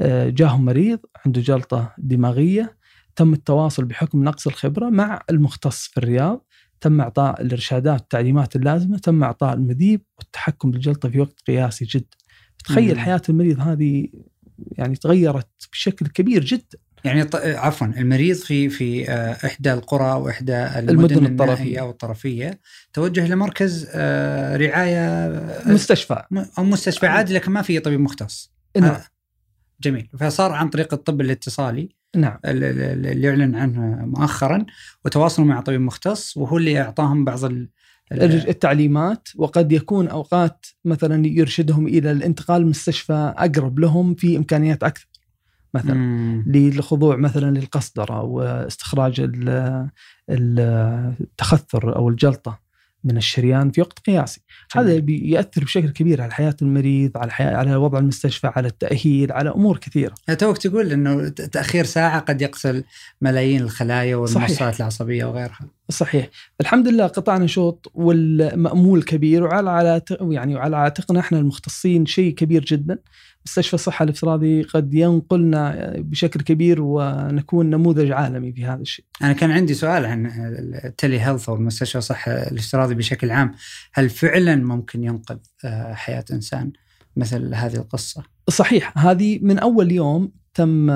آه، 0.00 0.28
جاهم 0.28 0.64
مريض 0.64 0.98
عنده 1.26 1.40
جلطة 1.40 1.94
دماغية 1.98 2.76
تم 3.16 3.32
التواصل 3.32 3.84
بحكم 3.84 4.24
نقص 4.24 4.46
الخبرة 4.46 4.90
مع 4.90 5.22
المختص 5.30 5.86
في 5.86 5.96
الرياض 5.96 6.46
تم 6.80 7.00
إعطاء 7.00 7.42
الإرشادات 7.42 8.00
والتعليمات 8.00 8.56
اللازمة 8.56 8.98
تم 8.98 9.24
إعطاء 9.24 9.54
المذيب 9.54 10.02
والتحكم 10.18 10.70
بالجلطة 10.70 11.08
في 11.08 11.20
وقت 11.20 11.40
قياسي 11.46 11.84
جدا 11.84 12.16
تخيل. 12.64 12.98
حياة 12.98 13.22
المريض 13.28 13.60
هذه 13.60 14.08
يعني 14.72 14.96
تغيرت 14.96 15.48
بشكل 15.72 16.06
كبير 16.06 16.44
جدا. 16.44 16.78
يعني 17.06 17.24
ط... 17.24 17.36
عفوا 17.36 17.86
المريض 17.86 18.36
في 18.36 18.68
في 18.68 19.10
آه، 19.10 19.46
إحدى 19.46 19.72
القرى 19.72 20.12
وإحدى 20.20 20.56
المدن, 20.56 20.90
المدن 21.16 21.26
الطرفية. 21.26 21.80
أو 21.80 21.90
الطرفية 21.90 22.60
توجه 22.92 23.28
لمركز 23.28 23.88
آه، 23.94 24.56
رعاية 24.56 25.06
آه، 25.08 25.68
مستشفى. 25.72 26.22
أو 26.58 26.64
مستشفى 26.64 27.06
عادي 27.06 27.34
لكن 27.34 27.52
ما 27.52 27.62
في 27.62 27.78
طبيب 27.80 28.00
مختص. 28.00 28.52
نعم. 28.78 28.96
جميل. 29.82 30.08
فصار 30.18 30.52
عن 30.52 30.68
طريق 30.68 30.94
الطب 30.94 31.20
الاتصالي 31.20 31.88
نعم. 32.16 32.38
ال- 32.44 32.64
ال- 32.64 33.06
اللي 33.06 33.28
اعلن 33.30 33.54
عنه 33.54 33.80
مؤخرا 34.06 34.66
وتواصلوا 35.04 35.48
مع 35.48 35.60
طبيب 35.60 35.80
مختص 35.80 36.36
وهو 36.36 36.56
اللي 36.58 36.80
أعطاهم 36.80 37.24
بعض 37.24 37.44
ال... 37.44 37.68
ال- 38.12 38.48
التعليمات 38.48 39.28
وقد 39.36 39.72
يكون 39.72 40.08
أوقات 40.08 40.66
مثلا 40.84 41.26
يرشدهم 41.26 41.86
إلى 41.86 42.10
الانتقال 42.10 42.62
لمستشفى 42.62 43.34
أقرب 43.36 43.78
لهم 43.78 44.14
في 44.14 44.36
إمكانيات 44.36 44.82
أكثر. 44.82 45.08
مثلا 45.76 45.94
مم. 45.94 46.44
للخضوع 46.46 47.16
مثلا 47.16 47.58
للقسطره 47.58 48.22
واستخراج 48.22 49.20
ال- 49.20 49.88
ال- 50.30 51.14
التخثر 51.20 51.96
أو 51.96 52.08
الجلطة 52.08 52.66
من 53.04 53.16
الشريان 53.16 53.70
في 53.70 53.80
وقت 53.80 53.98
قياسي 53.98 54.40
جميل. 54.76 54.88
هذا 54.88 54.98
بيأثر 54.98 55.64
بشكل 55.64 55.88
كبير 55.88 56.22
على 56.22 56.32
حياة 56.32 56.56
المريض 56.62 57.10
على 57.16 57.30
حياة 57.30 57.56
على 57.56 57.76
وضع 57.76 57.98
المستشفى 57.98 58.46
على 58.56 58.68
التأهيل 58.68 59.32
على 59.32 59.50
أمور 59.50 59.76
كثيرة 59.78 60.14
توك 60.38 60.58
تقول 60.58 60.92
إنه 60.92 61.28
ت- 61.28 61.40
تأخير 61.42 61.84
ساعة 61.84 62.20
قد 62.20 62.42
يقتل 62.42 62.84
ملايين 63.20 63.60
الخلايا 63.62 64.16
والموصلات 64.16 64.50
صحيح. 64.50 64.76
العصبية 64.80 65.24
وغيرها. 65.24 65.60
صحيح 65.90 66.28
الحمد 66.60 66.88
لله 66.88 67.06
قطعنا 67.06 67.46
شوط 67.46 67.90
والمأمول 67.94 69.02
كبير 69.02 69.44
وعلى 69.44 69.70
على 69.70 70.02
يعني 70.20 70.54
وعلى 70.54 70.76
عاتقنا 70.76 71.20
إحنا 71.20 71.38
المختصين 71.38 72.06
شيء 72.06 72.34
كبير 72.34 72.64
جدا 72.64 72.98
مستشفى 73.46 73.74
الصحة 73.74 74.02
الافتراضي 74.02 74.62
قد 74.62 74.94
ينقلنا 74.94 75.92
بشكل 75.98 76.40
كبير 76.40 76.82
ونكون 76.82 77.70
نموذج 77.70 78.10
عالمي 78.10 78.52
في 78.52 78.64
هذا 78.64 78.80
الشيء 78.80 79.04
أنا 79.22 79.32
كان 79.32 79.50
عندي 79.50 79.74
سؤال 79.74 80.04
عن 80.04 80.26
التلي 80.84 81.20
هيلث 81.20 81.48
أو 81.48 81.54
المستشفى 81.54 81.98
الصحه 81.98 82.32
الافتراضي 82.32 82.94
بشكل 82.94 83.30
عام، 83.30 83.54
هل 83.94 84.10
فعلا 84.10 84.56
ممكن 84.56 85.04
ينقذ 85.04 85.38
حياة 85.92 86.24
إنسان 86.32 86.72
مثل 87.16 87.54
هذه 87.54 87.76
القصة؟ 87.76 88.22
صحيح 88.48 88.98
هذه 88.98 89.38
من 89.42 89.58
أول 89.58 89.92
يوم 89.92 90.32
تم 90.54 90.90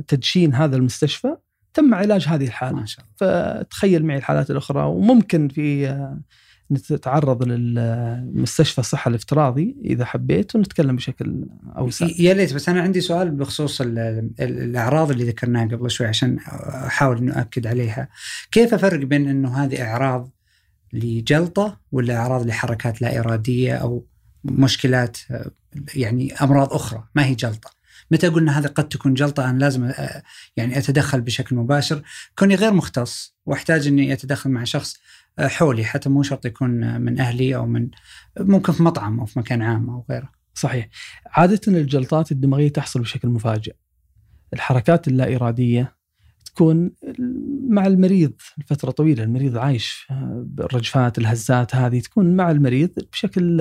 تدشين 0.00 0.54
هذا 0.54 0.76
المستشفى 0.76 1.36
تم 1.74 1.94
علاج 1.94 2.28
هذه 2.28 2.44
الحالة 2.44 2.76
ما 2.76 2.86
شاء 2.86 3.04
الله. 3.04 3.62
فتخيل 3.62 4.04
معي 4.04 4.18
الحالات 4.18 4.50
الأخرى 4.50 4.84
وممكن 4.84 5.48
في 5.48 5.88
نتعرض 6.72 7.42
للمستشفى 7.42 8.78
الصحة 8.78 9.08
الافتراضي 9.08 9.76
إذا 9.84 10.04
حبيت 10.04 10.56
ونتكلم 10.56 10.96
بشكل 10.96 11.44
أوسع 11.76 12.08
يا 12.18 12.34
ليت 12.34 12.54
بس 12.54 12.68
أنا 12.68 12.80
عندي 12.82 13.00
سؤال 13.00 13.30
بخصوص 13.30 13.80
ال- 13.80 13.98
ال- 13.98 14.32
الأعراض 14.40 15.10
اللي 15.10 15.24
ذكرناها 15.24 15.66
قبل 15.66 15.90
شوي 15.90 16.06
عشان 16.06 16.38
أحاول 16.86 17.18
انه 17.18 17.40
اكد 17.40 17.66
عليها. 17.66 18.08
كيف 18.52 18.74
أفرق 18.74 19.04
بين 19.06 19.28
إنه 19.28 19.64
هذه 19.64 19.82
أعراض 19.82 20.30
لجلطة 20.92 21.80
ولا 21.92 22.16
أعراض 22.16 22.46
لحركات 22.46 23.02
لا 23.02 23.18
إرادية 23.18 23.74
أو 23.74 24.06
مشكلات 24.44 25.18
يعني 25.94 26.34
أمراض 26.34 26.72
أخرى 26.72 27.04
ما 27.14 27.24
هي 27.26 27.34
جلطة. 27.34 27.70
متى 28.10 28.28
قلنا 28.28 28.58
هذه 28.58 28.66
قد 28.66 28.88
تكون 28.88 29.14
جلطة 29.14 29.50
أنا 29.50 29.58
لازم 29.58 29.92
يعني 30.56 30.78
أتدخل 30.78 31.20
بشكل 31.20 31.56
مباشر 31.56 32.02
كوني 32.38 32.54
غير 32.54 32.72
مختص 32.72 33.34
وأحتاج 33.46 33.86
إني 33.86 34.12
أتدخل 34.12 34.50
مع 34.50 34.64
شخص 34.64 34.96
حولي 35.40 35.84
حتى 35.84 36.08
مو 36.08 36.22
شرط 36.22 36.46
يكون 36.46 37.00
من 37.00 37.20
أهلي 37.20 37.56
أو 37.56 37.66
من 37.66 37.88
ممكن 38.40 38.72
في 38.72 38.82
مطعم 38.82 39.20
أو 39.20 39.26
في 39.26 39.38
مكان 39.38 39.62
عام 39.62 39.90
أو 39.90 40.04
غيره. 40.10 40.30
صحيح. 40.54 40.88
عادة 41.26 41.60
الجلطات 41.68 42.32
الدماغية 42.32 42.68
تحصل 42.68 43.00
بشكل 43.00 43.28
مفاجئ. 43.28 43.74
الحركات 44.52 45.08
اللا 45.08 45.36
إرادية 45.36 45.98
تكون 46.44 46.90
مع 47.68 47.86
المريض 47.86 48.32
لفترة 48.58 48.90
طويلة 48.90 49.22
المريض 49.22 49.56
عايش 49.56 50.06
بالرجفات 50.30 51.18
الهزات 51.18 51.76
هذه 51.76 52.00
تكون 52.00 52.36
مع 52.36 52.50
المريض 52.50 52.90
بشكل 53.12 53.58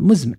مزمن. 0.00 0.36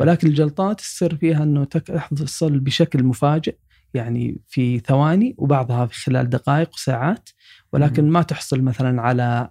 ولكن 0.00 0.28
الجلطات 0.28 0.80
السر 0.80 1.16
فيها 1.16 1.42
أنه 1.42 1.64
تحصل 1.64 2.60
بشكل 2.60 3.04
مفاجئ 3.04 3.56
يعني 3.94 4.40
في 4.48 4.78
ثواني 4.78 5.34
وبعضها 5.38 5.86
في 5.86 6.00
خلال 6.00 6.30
دقائق 6.30 6.74
وساعات 6.74 7.28
ولكن 7.72 8.04
مم. 8.04 8.12
ما 8.12 8.22
تحصل 8.22 8.62
مثلا 8.62 9.02
على 9.02 9.48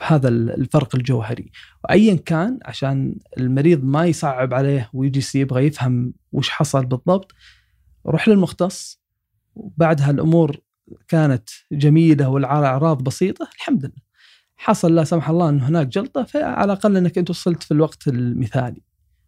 أشهر 0.00 0.08
فهذا 0.08 0.28
الفرق 0.28 0.96
الجوهري. 0.96 1.50
وايا 1.84 2.14
كان 2.14 2.58
عشان 2.64 3.18
المريض 3.38 3.84
ما 3.84 4.06
يصعب 4.06 4.54
عليه 4.54 4.90
ويجي 4.92 5.40
يبغى 5.40 5.66
يفهم 5.66 6.12
وش 6.32 6.48
حصل 6.50 6.86
بالضبط 6.86 7.32
روح 8.06 8.28
للمختص. 8.28 9.00
وبعدها 9.54 10.10
الأمور 10.10 10.56
كانت 11.08 11.48
جميلة 11.72 12.28
والأعراض 12.28 13.02
بسيطة 13.02 13.48
الحمد 13.56 13.84
لله. 13.84 14.06
حصل 14.56 14.94
لا 14.94 15.04
سمح 15.04 15.28
الله 15.28 15.48
إن 15.48 15.60
هناك 15.60 15.86
جلطة 15.86 16.22
فعلى 16.22 16.64
الأقل 16.64 16.96
إنك 16.96 17.18
أنت 17.18 17.30
وصلت 17.30 17.62
في 17.62 17.70
الوقت 17.70 18.08
المثالي. 18.08 18.82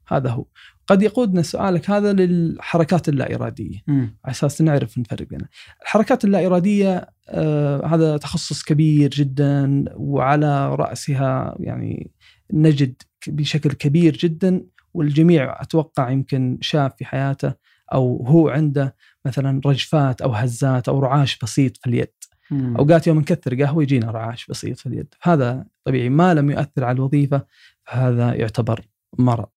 هذا 0.09 0.31
هو. 0.31 0.45
قد 0.89 1.03
يقودنا 1.03 1.43
سؤالك 1.43 1.91
هذا 1.91 2.13
للحركات 2.13 3.09
اللا 3.09 3.35
اراديه 3.35 3.83
مم. 3.87 4.17
على 4.25 4.33
أساس 4.33 4.63
نعرف 4.63 4.99
نفرق 4.99 5.29
بينها. 5.29 5.49
الحركات 5.83 6.25
اللا 6.25 6.47
اراديه 6.47 7.09
آه 7.29 7.87
هذا 7.87 8.17
تخصص 8.17 8.63
كبير 8.63 9.11
جدا 9.11 9.85
وعلى 9.97 10.75
رأسها 10.75 11.57
يعني 11.61 12.11
نجد 12.53 13.03
بشكل 13.27 13.73
كبير 13.73 14.17
جدا 14.17 14.63
والجميع 14.95 15.63
أتوقع 15.63 16.11
يمكن 16.11 16.59
شاف 16.61 16.93
في 16.97 17.05
حياته 17.05 17.55
أو 17.93 18.27
هو 18.27 18.49
عنده 18.49 18.95
مثلا 19.25 19.61
رجفات 19.67 20.23
أو 20.23 20.31
هزات 20.31 20.89
أو 20.89 21.01
رعاش 21.01 21.39
بسيط 21.39 21.77
في 21.77 21.87
اليد. 21.87 22.13
مم. 22.51 22.77
أوقات 22.77 23.07
يوم 23.07 23.19
نكثر 23.19 23.63
قهوة 23.63 23.83
يجينا 23.83 24.11
رعاش 24.11 24.47
بسيط 24.47 24.79
في 24.79 24.87
اليد، 24.87 25.15
هذا 25.23 25.67
طبيعي 25.85 26.09
ما 26.09 26.35
لم 26.35 26.51
يؤثر 26.51 26.85
على 26.85 26.97
الوظيفة 26.97 27.47
فهذا 27.85 28.35
يعتبر 28.35 28.81
مرض. 29.19 29.49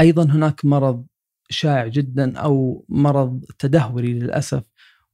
أيضا 0.00 0.24
هناك 0.24 0.64
مرض 0.64 1.06
شائع 1.50 1.86
جدا 1.86 2.38
أو 2.38 2.84
مرض 2.88 3.44
تدهوري 3.58 4.12
للأسف 4.12 4.62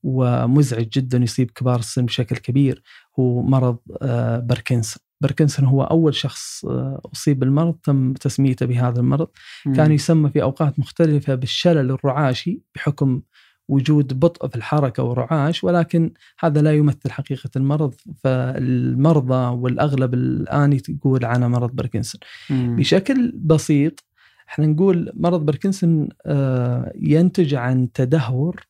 ومزعج 0.03 0.89
جدا 0.89 1.19
يصيب 1.19 1.51
كبار 1.51 1.79
السن 1.79 2.07
بشكل 2.07 2.37
كبير 2.37 2.83
هو 3.19 3.43
مرض 3.43 3.79
آه، 4.03 4.39
باركنسون. 4.39 5.03
باركنسون 5.21 5.65
هو 5.65 5.83
أول 5.83 6.15
شخص 6.15 6.65
آه، 6.65 7.01
أصيب 7.13 7.39
بالمرض 7.39 7.75
تم 7.75 8.13
تسميته 8.13 8.67
بهذا 8.67 9.01
المرض 9.01 9.29
مم. 9.67 9.75
كان 9.75 9.93
يسمى 9.93 10.31
في 10.31 10.43
أوقات 10.43 10.79
مختلفة 10.79 11.35
بالشلل 11.35 11.91
الرعاشي 11.91 12.61
بحكم 12.75 13.23
وجود 13.69 14.21
بطء 14.21 14.49
في 14.49 14.57
الحركة 14.57 15.03
ورعاش 15.03 15.65
ولكن 15.65 16.13
هذا 16.39 16.63
لا 16.63 16.75
يمثل 16.75 17.11
حقيقة 17.11 17.51
المرض 17.57 17.95
فالمرضى 18.25 19.57
والأغلب 19.57 20.15
الآن 20.15 20.81
يقول 20.89 21.25
عنه 21.25 21.49
مرض 21.49 21.71
باركنسون 21.77 22.21
مم. 22.51 22.77
بشكل 22.77 23.33
بسيط 23.37 24.05
إحنا 24.51 24.67
نقول 24.67 25.13
مرض 25.15 25.47
باركنسون 25.47 26.09
آه، 26.27 26.93
ينتج 26.97 27.55
عن 27.55 27.93
تدهور 27.93 28.67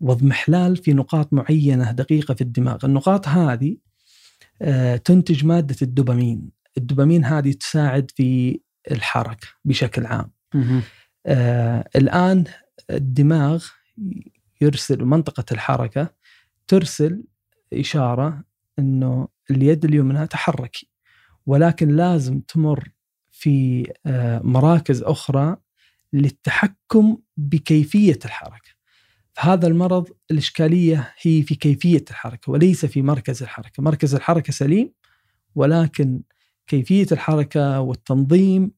واضمحلال 0.00 0.76
في 0.76 0.92
نقاط 0.92 1.32
معينة 1.32 1.92
دقيقة 1.92 2.34
في 2.34 2.40
الدماغ، 2.40 2.84
النقاط 2.84 3.28
هذه 3.28 3.76
آه، 4.62 4.96
تنتج 4.96 5.44
مادة 5.44 5.76
الدوبامين، 5.82 6.50
الدوبامين 6.78 7.24
هذه 7.24 7.52
تساعد 7.52 8.10
في 8.16 8.60
الحركة 8.90 9.46
بشكل 9.64 10.06
عام. 10.06 10.30
آه 11.26 11.88
الآن 11.96 12.44
الدماغ 12.90 13.66
يرسل 14.60 15.04
منطقة 15.04 15.44
الحركة 15.52 16.10
ترسل 16.68 17.24
إشارة 17.72 18.44
أنه 18.78 19.28
اليد 19.50 19.84
اليمنى 19.84 20.26
تحركي 20.26 20.90
ولكن 21.46 21.88
لازم 21.96 22.40
تمر 22.40 22.93
في 23.44 23.92
آه 24.06 24.40
مراكز 24.44 25.02
أخرى 25.02 25.56
للتحكم 26.12 27.16
بكيفية 27.36 28.18
الحركة. 28.24 28.70
فهذا 29.32 29.66
المرض 29.66 30.08
الإشكالية 30.30 31.14
هي 31.22 31.42
في 31.42 31.54
كيفية 31.54 32.04
الحركة 32.10 32.52
وليس 32.52 32.86
في 32.86 33.02
مركز 33.02 33.42
الحركة. 33.42 33.82
مركز 33.82 34.14
الحركة 34.14 34.52
سليم 34.52 34.92
ولكن 35.54 36.22
كيفية 36.66 37.06
الحركة 37.12 37.80
والتنظيم 37.80 38.70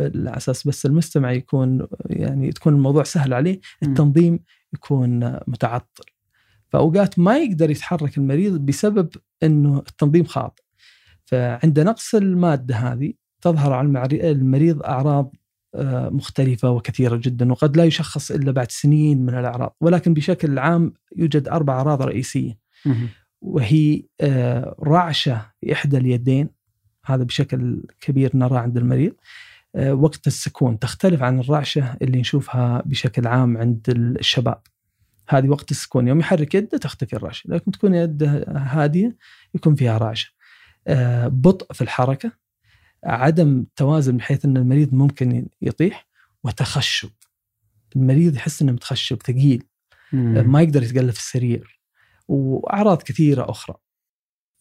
على 0.00 0.36
أساس 0.36 0.66
بس 0.66 0.86
المستمع 0.86 1.32
يكون 1.32 1.86
يعني 2.06 2.52
تكون 2.52 2.74
الموضوع 2.74 3.02
سهل 3.02 3.34
عليه. 3.34 3.60
التنظيم 3.82 4.40
يكون 4.72 5.38
متعطل. 5.46 6.04
فأوقات 6.68 7.18
ما 7.18 7.38
يقدر 7.38 7.70
يتحرك 7.70 8.18
المريض 8.18 8.60
بسبب 8.60 9.08
إنه 9.42 9.78
التنظيم 9.78 10.24
خاطئ. 10.24 10.62
فعند 11.24 11.80
نقص 11.80 12.14
المادة 12.14 12.76
هذه 12.76 13.12
تظهر 13.40 13.72
على 13.72 14.30
المريض 14.30 14.82
أعراض 14.82 15.34
آه، 15.74 16.08
مختلفة 16.08 16.70
وكثيرة 16.70 17.16
جدا 17.16 17.52
وقد 17.52 17.76
لا 17.76 17.84
يشخص 17.84 18.30
إلا 18.30 18.52
بعد 18.52 18.70
سنين 18.70 19.22
من 19.22 19.34
الأعراض 19.34 19.76
ولكن 19.80 20.14
بشكل 20.14 20.58
عام 20.58 20.92
يوجد 21.16 21.48
أربع 21.48 21.74
أعراض 21.74 22.02
رئيسية. 22.02 22.58
وهي 23.40 24.02
آه، 24.20 24.76
رعشة 24.80 25.46
في 25.60 25.72
إحدى 25.72 25.96
اليدين 25.96 26.48
هذا 27.04 27.22
بشكل 27.22 27.82
كبير 28.00 28.30
نراه 28.34 28.58
عند 28.58 28.76
المريض. 28.76 29.12
آه، 29.74 29.94
وقت 29.94 30.26
السكون 30.26 30.78
تختلف 30.78 31.22
عن 31.22 31.40
الرعشة 31.40 31.96
اللي 32.02 32.20
نشوفها 32.20 32.82
بشكل 32.86 33.26
عام 33.26 33.56
عند 33.56 33.86
الشباب. 33.88 34.62
هذه 35.28 35.48
وقت 35.48 35.70
السكون 35.70 36.08
يوم 36.08 36.20
يحرك 36.20 36.54
يده 36.54 36.78
تختفي 36.78 37.16
الرعشة 37.16 37.50
لكن 37.50 37.70
تكون 37.70 37.94
يده 37.94 38.44
هادية 38.48 39.16
يكون 39.54 39.74
فيها 39.74 39.98
رعشة. 39.98 40.32
بطء 41.26 41.72
في 41.72 41.82
الحركة 41.82 42.32
عدم 43.04 43.66
توازن 43.76 44.16
بحيث 44.16 44.44
أن 44.44 44.56
المريض 44.56 44.94
ممكن 44.94 45.48
يطيح 45.62 46.08
وتخشب 46.44 47.10
المريض 47.96 48.36
يحس 48.36 48.62
أنه 48.62 48.72
متخشب 48.72 49.18
ثقيل 49.22 49.64
مم. 50.12 50.50
ما 50.50 50.62
يقدر 50.62 50.82
يتقلب 50.82 51.10
في 51.10 51.18
السرير 51.18 51.80
وأعراض 52.28 53.02
كثيرة 53.02 53.50
أخرى. 53.50 53.74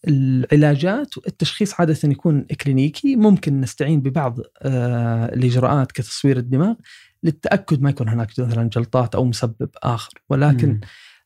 العلاجات 0.08 1.18
التشخيص 1.28 1.80
عادة 1.80 1.98
يكون 2.04 2.46
اكلينيكي 2.52 3.16
ممكن 3.16 3.62
نستعين 3.62 4.02
ببعض 4.02 4.40
آه، 4.62 5.26
الإجراءات 5.26 5.92
كتصوير 5.92 6.38
الدماغ 6.38 6.76
للتأكد 7.24 7.82
ما 7.82 7.90
يكون 7.90 8.10
هناك 8.10 8.40
مثلا 8.40 8.70
جلطات 8.70 9.16
أو 9.16 9.26
مسبب 9.26 9.70
آخر 9.84 10.14
ولكن 10.30 10.70
مم. 10.70 10.80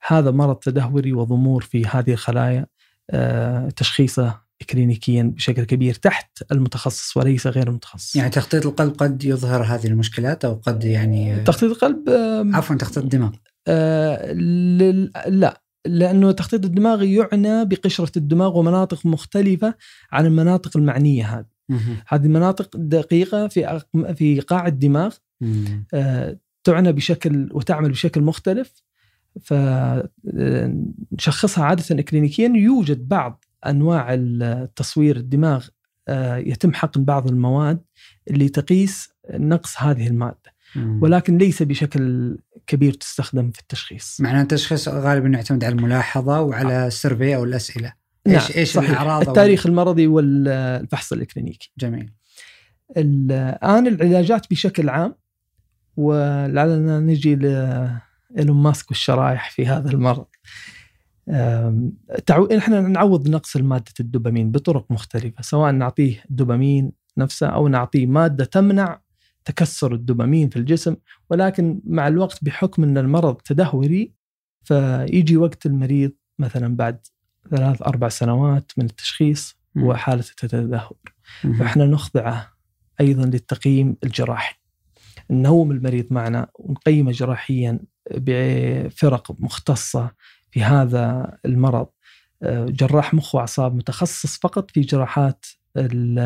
هذا 0.07 0.31
مرض 0.31 0.55
تدهوري 0.55 1.13
وضمور 1.13 1.61
في 1.61 1.85
هذه 1.85 2.11
الخلايا 2.11 2.65
آه، 3.09 3.69
تشخيصه 3.69 4.41
كلينيكيا 4.63 5.23
بشكل 5.23 5.63
كبير 5.63 5.93
تحت 5.93 6.43
المتخصص 6.51 7.17
وليس 7.17 7.47
غير 7.47 7.67
المتخصص 7.67 8.15
يعني 8.15 8.29
تخطيط 8.29 8.65
القلب 8.65 8.93
قد 8.93 9.23
يظهر 9.23 9.63
هذه 9.63 9.87
المشكلات 9.87 10.45
أو 10.45 10.53
قد 10.53 10.83
يعني 10.83 11.43
تخطيط 11.43 11.71
القلب 11.71 12.09
عفوا 12.55 12.75
تخطيط 12.75 13.03
الدماغ 13.03 13.31
آه، 13.67 14.31
لا 15.27 15.61
لأنه 15.85 16.31
تخطيط 16.31 16.65
الدماغ 16.65 17.03
يعنى 17.03 17.65
بقشرة 17.65 18.11
الدماغ 18.17 18.57
ومناطق 18.57 19.05
مختلفة 19.05 19.75
عن 20.11 20.25
المناطق 20.25 20.77
المعنية 20.77 21.39
هذه. 21.39 21.45
هذه 22.07 22.27
مناطق 22.27 22.77
دقيقة 22.77 23.47
في 23.47 23.81
في 24.15 24.39
قاع 24.39 24.67
الدماغ. 24.67 25.15
آه، 25.93 26.37
تعنى 26.63 26.91
بشكل 26.91 27.49
وتعمل 27.51 27.89
بشكل 27.89 28.21
مختلف 28.21 28.83
فنشخصها 29.41 30.03
عادة 31.63 31.83
إكلينيكيا 31.91 32.53
يوجد 32.55 33.07
بعض 33.07 33.45
أنواع 33.65 34.07
التصوير 34.13 35.17
الدماغ 35.17 35.67
آه، 36.07 36.37
يتم 36.37 36.73
حقن 36.73 37.03
بعض 37.05 37.27
المواد 37.27 37.81
اللي 38.29 38.49
تقيس 38.49 39.09
نقص 39.33 39.81
هذه 39.81 40.07
المادة. 40.07 40.53
مم. 40.75 41.03
ولكن 41.03 41.37
ليس 41.37 41.63
بشكل 41.63 42.37
كبير 42.67 42.93
تستخدم 42.93 43.51
في 43.51 43.59
التشخيص. 43.59 44.21
معناه 44.21 44.41
التشخيص 44.41 44.87
غالبا 44.87 45.27
يعتمد 45.27 45.63
على 45.63 45.75
الملاحظة 45.75 46.41
وعلى 46.41 46.87
السيرفي 46.87 47.35
أو 47.35 47.43
الأسئلة. 47.43 47.93
نعم، 48.27 48.35
إيش 48.35 48.57
إيش 48.57 48.71
صحيح. 48.71 48.89
الأعراض 48.89 49.27
التاريخ 49.27 49.65
المرضي 49.65 50.07
والفحص 50.07 51.13
الإكلينيكي 51.13 51.71
جميل. 51.77 52.11
الآن 52.97 53.87
العلاجات 53.87 54.49
بشكل 54.51 54.89
عام 54.89 55.15
ولعلنا 55.97 56.99
نجي 56.99 57.35
لإيلون 57.35 58.63
ماسك 58.63 58.89
والشرائح 58.89 59.51
في 59.51 59.67
هذا 59.67 59.91
المرض. 59.91 60.25
تعو... 62.25 62.45
إحنا 62.57 62.81
نعوض 62.81 63.29
نقص 63.29 63.55
المادة 63.55 63.93
الدوبامين 63.99 64.51
بطرق 64.51 64.91
مختلفة 64.91 65.41
سواء 65.41 65.71
نعطيه 65.71 66.23
الدوبامين 66.29 66.91
نفسه 67.17 67.47
أو 67.47 67.67
نعطيه 67.67 68.05
مادة 68.05 68.45
تمنع 68.45 69.01
تكسر 69.45 69.93
الدوبامين 69.93 70.49
في 70.49 70.57
الجسم 70.57 70.95
ولكن 71.29 71.81
مع 71.85 72.07
الوقت 72.07 72.43
بحكم 72.43 72.83
أن 72.83 72.97
المرض 72.97 73.35
تدهوري 73.35 74.13
فيجي 74.63 75.37
وقت 75.37 75.65
المريض 75.65 76.11
مثلا 76.39 76.75
بعد 76.75 77.07
ثلاث 77.49 77.81
أربع 77.81 78.09
سنوات 78.09 78.71
من 78.77 78.85
التشخيص 78.85 79.57
التدهور 80.31 80.97
مهم. 81.43 81.53
فإحنا 81.53 81.85
نخضعه 81.85 82.53
أيضا 83.01 83.25
للتقييم 83.25 83.95
الجراحي. 84.03 84.55
ننوم 85.29 85.71
المريض 85.71 86.07
معنا 86.11 86.47
ونقيمه 86.55 87.11
جراحيا 87.11 87.79
بفرق 88.11 89.35
مختصة 89.39 90.11
في 90.51 90.63
هذا 90.63 91.37
المرض. 91.45 91.87
آه، 92.43 92.65
جراح 92.65 93.13
مخ 93.13 93.35
وأعصاب 93.35 93.75
متخصص 93.75 94.37
فقط 94.39 94.71
في 94.71 94.81
جراحات 94.81 95.45
ال- 95.77 96.19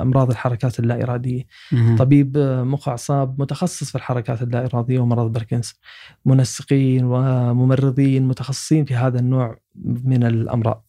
أمراض 0.00 0.30
الحركات 0.30 0.78
اللا 0.78 1.02
اراديه، 1.02 1.46
مهم. 1.72 1.96
طبيب 1.96 2.38
مخ 2.66 2.88
وأعصاب 2.88 3.40
متخصص 3.40 3.90
في 3.90 3.94
الحركات 3.94 4.42
اللا 4.42 4.64
اراديه 4.64 4.98
ومرض 4.98 5.32
باركنسون، 5.32 5.80
منسقين 6.24 7.04
وممرضين 7.04 8.28
متخصصين 8.28 8.84
في 8.84 8.94
هذا 8.94 9.18
النوع 9.18 9.58
من 9.84 10.24
الأمراض. 10.24 10.84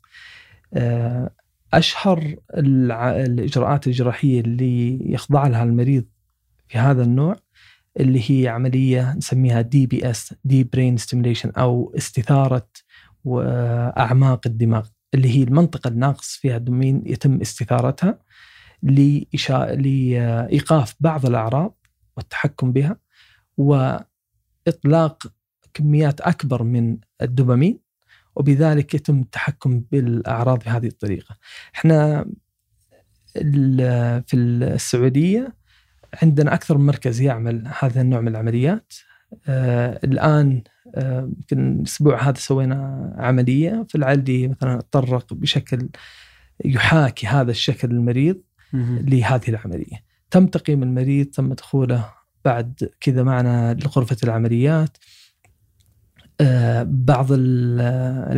آه، 0.73 1.29
أشهر 1.73 2.35
الإجراءات 2.53 3.87
الجراحية 3.87 4.41
اللي 4.41 4.99
يخضع 5.13 5.47
لها 5.47 5.63
المريض 5.63 6.05
في 6.67 6.77
هذا 6.77 7.03
النوع 7.03 7.35
اللي 7.99 8.21
هي 8.31 8.47
عملية 8.47 9.13
نسميها 9.13 9.61
DBS 9.61 10.33
deep 10.43 10.63
brain 10.63 10.97
stimulation 10.97 11.49
أو 11.49 11.93
استثارة 11.97 12.69
وأعماق 13.25 14.41
الدماغ 14.47 14.87
اللي 15.13 15.37
هي 15.39 15.43
المنطقة 15.43 15.87
الناقص 15.87 16.35
فيها 16.35 16.57
الدوبامين 16.57 17.03
يتم 17.05 17.41
استثارتها 17.41 18.19
لإشا... 18.83 19.75
لإيقاف 19.75 20.95
بعض 20.99 21.25
الأعراض 21.25 21.77
والتحكم 22.17 22.71
بها 22.71 22.97
وإطلاق 23.57 25.23
كميات 25.73 26.21
أكبر 26.21 26.63
من 26.63 26.97
الدوبامين 27.21 27.79
وبذلك 28.35 28.93
يتم 28.93 29.19
التحكم 29.21 29.79
بالأعراض 29.91 30.59
بهذه 30.63 30.87
الطريقة. 30.87 31.37
إحنا 31.75 32.25
في 34.27 34.33
السعودية 34.35 35.58
عندنا 36.21 36.53
أكثر 36.53 36.77
من 36.77 36.85
مركز 36.85 37.21
يعمل 37.21 37.63
هذا 37.79 38.01
النوع 38.01 38.21
من 38.21 38.27
العمليات. 38.27 38.93
آه 39.47 39.99
الآن 40.03 40.63
آه، 40.95 41.19
يمكن 41.37 41.79
الأسبوع 41.79 42.23
هذا 42.23 42.37
سوينا 42.37 43.13
عملية 43.17 43.85
في 43.89 43.95
العلدي 43.95 44.47
مثلا 44.47 44.81
تطرق 44.81 45.33
بشكل 45.33 45.89
يحاكي 46.65 47.27
هذا 47.27 47.51
الشكل 47.51 47.91
المريض. 47.91 48.41
لهذه 49.01 49.47
العملية. 49.49 50.03
تم 50.31 50.47
تقييم 50.47 50.83
المريض 50.83 51.25
تم 51.25 51.53
دخوله 51.53 52.05
بعد 52.45 52.89
كذا 53.01 53.23
معنا 53.23 53.73
لغرفة 53.73 54.17
العمليات 54.23 54.97
آه، 56.41 56.83
بعض 56.89 57.31
ال- 57.31 57.81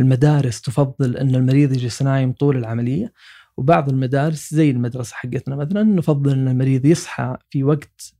المدارس 0.00 0.60
تفضل 0.62 1.16
إن 1.16 1.34
المريض 1.34 1.72
يجلس 1.72 2.02
نايم 2.02 2.32
طول 2.32 2.56
العملية 2.56 3.12
وبعض 3.56 3.88
المدارس 3.88 4.54
زي 4.54 4.70
المدرسة 4.70 5.14
حقتنا 5.14 5.56
مثلا 5.56 5.82
نفضل 5.82 6.32
إن 6.32 6.48
المريض 6.48 6.86
يصحى 6.86 7.36
في 7.50 7.64
وقت 7.64 8.14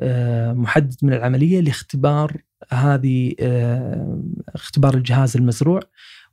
آه، 0.00 0.52
محدد 0.52 0.96
من 1.02 1.12
العملية 1.12 1.60
لاختبار 1.60 2.42
هذه 2.70 3.34
آه، 3.40 4.22
اختبار 4.54 4.94
الجهاز 4.94 5.36
المزروع 5.36 5.80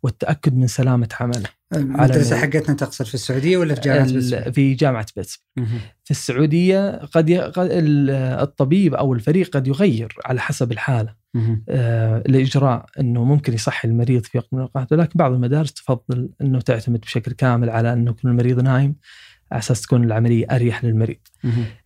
والتأكد 0.04 0.56
من 0.56 0.68
سلامة 0.68 1.10
عمله 1.20 1.49
المدرسة 1.76 2.38
حقتنا 2.38 2.76
تقصد 2.76 3.06
في 3.06 3.14
السعودية 3.14 3.58
ولا 3.58 3.76
في 3.76 3.82
جامعة 3.82 4.12
بيتسبرغ؟ 4.14 4.52
في 4.52 4.74
جامعة 4.74 5.06
بيتسبرغ 5.16 5.45
مهم. 5.58 5.80
في 6.04 6.12
السعودية 6.12 6.97
قد 7.06 7.30
ي... 7.30 7.39
قد 7.39 7.70
الطبيب 8.41 8.93
أو 8.93 9.14
الفريق 9.14 9.49
قد 9.49 9.68
يغير 9.68 10.16
على 10.26 10.39
حسب 10.39 10.72
الحالة 10.72 11.16
مهم. 11.34 11.64
آه، 11.70 12.18
الإجراء 12.18 12.86
إنه 12.99 13.24
ممكن 13.24 13.54
يصحي 13.54 13.88
المريض 13.88 14.24
في 14.24 14.38
وقت 14.38 14.47
من 14.52 14.60
الأوقات 14.60 14.91
ولكن 14.91 15.12
بعض 15.16 15.32
المدارس 15.32 15.74
تفضل 15.74 16.30
إنه 16.41 16.62
تعتمد 16.62 16.99
بشكل 16.99 17.32
كامل 17.32 17.70
على 17.70 17.93
إنه 17.93 18.12
يكون 18.12 18.32
المريض 18.32 18.60
نايم 18.60 18.95
على 19.52 19.60
أساس 19.60 19.82
تكون 19.82 20.04
العملية 20.04 20.45
أريح 20.52 20.86
للمريض. 20.86 21.18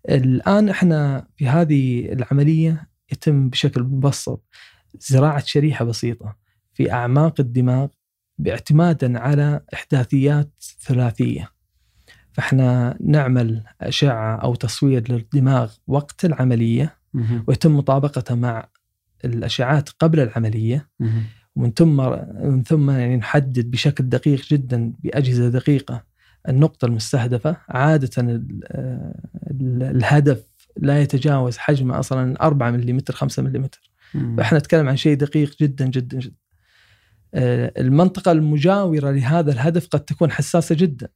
الآن 0.10 0.70
إحنا 0.70 1.28
في 1.36 1.48
هذه 1.48 2.14
العملية 2.14 2.88
يتم 3.12 3.50
بشكل 3.50 3.84
مبسط 3.84 4.44
زراعة 5.00 5.44
شريحة 5.46 5.86
بسيطة 5.86 6.36
في 6.74 6.92
أعماق 6.92 7.40
الدماغ 7.40 7.88
باعتمادا 8.38 9.20
على 9.20 9.62
إحداثيات 9.74 10.52
ثلاثية. 10.82 11.50
فإحنا 12.34 12.98
نعمل 13.02 13.64
أشعة 13.82 14.36
أو 14.36 14.56
تصوير 14.56 15.12
للدماغ 15.12 15.74
وقت 15.88 16.26
العملية. 16.26 16.98
ويتم 17.48 17.78
مطابقته 17.78 18.36
مع 18.36 18.68
الاشعاعات 19.26 19.90
قبل 19.90 20.20
العملية. 20.20 20.90
ومن 21.56 21.72
ثم 21.72 21.98
من 22.50 22.64
ثم 22.64 22.90
يعني 22.90 23.18
نحدد 23.18 23.72
بشكل 23.72 24.10
دقيق 24.10 24.46
جدا 24.52 24.94
بأجهزة 25.00 25.50
دقيقة 25.50 26.04
النقطة 26.50 26.86
المستهدفة 26.86 27.58
عادة 27.70 28.10
ال- 28.18 28.60
ال- 29.52 29.84
الهدف 29.84 30.44
لا 30.78 31.02
يتجاوز 31.02 31.58
حجمه 31.58 32.00
أصلا 32.00 32.42
4 32.42 32.72
ملم 32.72 33.00
5 33.12 33.44
ملم. 33.44 33.68
فإحنا 34.38 34.58
نتكلم 34.58 34.90
عن 34.90 34.98
شيء 34.98 35.18
دقيق 35.18 35.56
جدا 35.62 35.86
جدا 35.88 36.18
جدا 36.20 36.36
المنطقة 37.34 38.32
المجاورة 38.32 39.12
لهذا 39.12 39.52
الهدف 39.52 39.88
قد 39.88 40.00
تكون 40.00 40.32
حساسة 40.32 40.76
جدا. 40.76 41.08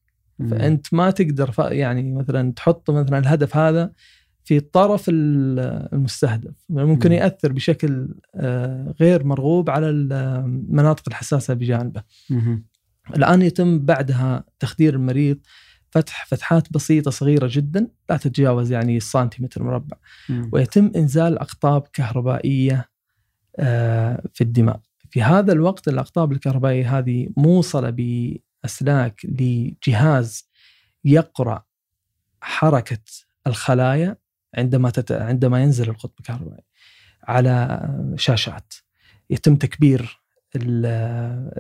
فأنت 0.50 0.94
ما 0.94 1.12
تقدر 1.12 1.54
يعني 1.60 2.12
مثلا 2.14 2.52
تحط 2.52 2.90
مثلا 2.92 3.18
الهدف 3.20 3.58
هذا 3.58 3.92
في 4.44 4.60
طرف 4.60 5.06
ال- 5.10 5.90
المستهدف 5.94 6.54
ممكن 6.70 7.10
مم. 7.10 7.16
يأثر 7.16 7.52
بشكل 7.52 8.08
آه، 8.36 8.94
غير 9.02 9.24
مرغوب 9.24 9.70
على 9.70 9.90
المناطق 9.90 11.04
الحساسة 11.08 11.54
بجانبه. 11.54 12.04
الآن 13.16 13.42
يتم 13.42 13.80
بعدها 13.86 14.44
تخدير 14.60 14.94
المريض 14.94 15.38
فتح 15.92 16.26
فتحات 16.26 16.74
بسيطة 16.74 17.12
صغيرة 17.12 17.50
جدا 17.52 17.88
لا 18.10 18.18
تتجاوز 18.18 18.72
يعني 18.72 18.98
السنتيمتر 18.98 19.64
مربع. 19.64 19.98
ويتم 20.52 20.92
إنزال 20.96 21.38
أقطاب 21.40 21.84
كهربائية 21.94 22.90
آه، 23.60 24.24
في 24.34 24.42
الدماغ. 24.44 24.78
في 25.12 25.22
هذا 25.22 25.52
الوقت 25.54 25.88
الأقطاب 25.88 26.32
الكهربائية 26.32 26.98
هذه 26.98 27.30
موصلة 27.38 27.90
بأسلاك 27.90 29.22
لجهاز 29.26 30.50
يقرأ 31.06 31.64
حركة 32.42 33.04
الخلايا 33.48 34.18
عندما 34.58 34.90
تت... 34.90 35.12
عندما 35.12 35.64
ينزل 35.64 35.90
القطب 35.90 36.14
الكهربائي 36.20 36.64
على 37.24 37.82
شاشات. 38.16 38.74
يتم 39.30 39.56
تكبير 39.56 40.22
ال- 40.56 40.86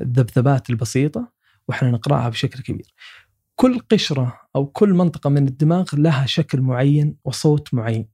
الذبذبات 0.02 0.70
البسيطة 0.70 1.32
وإحنا 1.68 1.92
نقرأها 1.92 2.30
بشكل 2.30 2.64
كبير. 2.64 2.94
كل 3.56 3.80
قشرة 3.80 4.40
أو 4.56 4.66
كل 4.66 4.94
منطقة 4.94 5.30
من 5.30 5.48
الدماغ 5.48 5.86
لها 5.94 6.26
شكل 6.26 6.62
معين 6.62 7.16
وصوت 7.24 7.74
معين. 7.74 8.08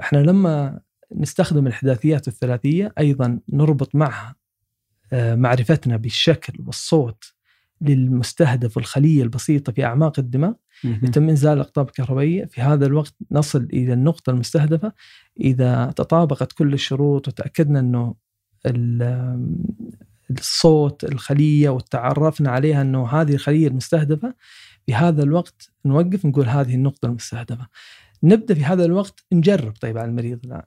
إحنا 0.00 0.18
لما 0.18 0.80
نستخدم 1.14 1.66
الاحداثيات 1.66 2.28
الثلاثية. 2.28 2.92
أيضا 2.98 3.40
نربط 3.52 3.94
معها 3.94 4.34
آه، 5.12 5.34
معرفتنا 5.34 5.96
بالشكل 5.96 6.52
والصوت 6.66 7.34
للمستهدف 7.80 8.76
والخلية 8.76 9.22
البسيطة 9.22 9.72
في 9.72 9.84
أعماق 9.84 10.18
الدماغ. 10.18 10.52
يتم 10.84 11.28
إنزال 11.28 11.52
الاقطاب 11.52 11.88
الكهربائيه 11.88 12.44
في 12.44 12.60
هذا 12.60 12.86
الوقت 12.86 13.14
نصل 13.30 13.68
إلى 13.72 13.92
النقطة 13.92 14.30
المستهدفة. 14.30 14.92
إذا 15.40 15.92
تطابقت 15.96 16.52
كل 16.52 16.74
الشروط 16.74 17.28
وتأكدنا 17.28 17.80
إنه 17.80 18.14
الصوت 20.30 21.04
الخلية 21.04 21.68
وتعرفنا 21.68 22.50
عليها 22.50 22.82
إنه 22.82 23.06
هذه 23.08 23.34
الخلية 23.34 23.68
المستهدفة 23.68 24.34
في 24.86 24.94
هذا 24.94 25.22
الوقت 25.22 25.70
نوقف 25.84 26.26
نقول 26.26 26.48
هذه 26.48 26.74
النقطة 26.74 27.06
المستهدفة. 27.06 27.66
نبدأ 28.22 28.54
في 28.54 28.64
هذا 28.64 28.84
الوقت 28.84 29.24
نجرب 29.32 29.72
طيب 29.80 29.98
على 29.98 30.08
المريض 30.08 30.40
الآن. 30.44 30.62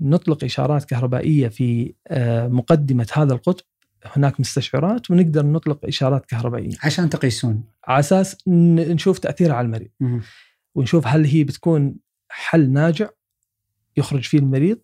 نطلق 0.00 0.44
إشارات 0.44 0.84
كهربائية 0.84 1.48
في 1.48 1.94
آه، 2.08 2.48
مقدمة 2.48 3.06
هذا 3.12 3.32
القطب 3.32 3.64
هناك 4.04 4.40
مستشعرات 4.40 5.10
ونقدر 5.10 5.46
نطلق 5.46 5.84
إشارات 5.84 6.26
كهربائية. 6.26 6.76
عشان 6.82 7.10
تقيسون. 7.10 7.64
على 7.84 8.00
أساس 8.00 8.36
نشوف 8.48 9.18
تاثيرها 9.18 9.54
على 9.54 9.64
المريض. 9.64 9.90
ونشوف 10.74 11.06
هل 11.06 11.24
هي 11.24 11.44
بتكون 11.44 11.96
حل 12.28 12.70
ناجع 12.70 13.08
يخرج 13.96 14.22
فيه 14.24 14.38
المريض 14.38 14.78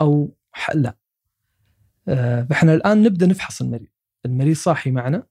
أو 0.00 0.36
حل 0.52 0.82
لا. 0.82 0.96
آه، 2.08 2.42
فإحنا 2.42 2.74
الآن 2.74 3.02
نبدأ 3.02 3.26
نفحص 3.26 3.60
المريض. 3.60 3.88
المريض 4.26 4.56
صاحي 4.56 4.90
معنا. 4.90 5.26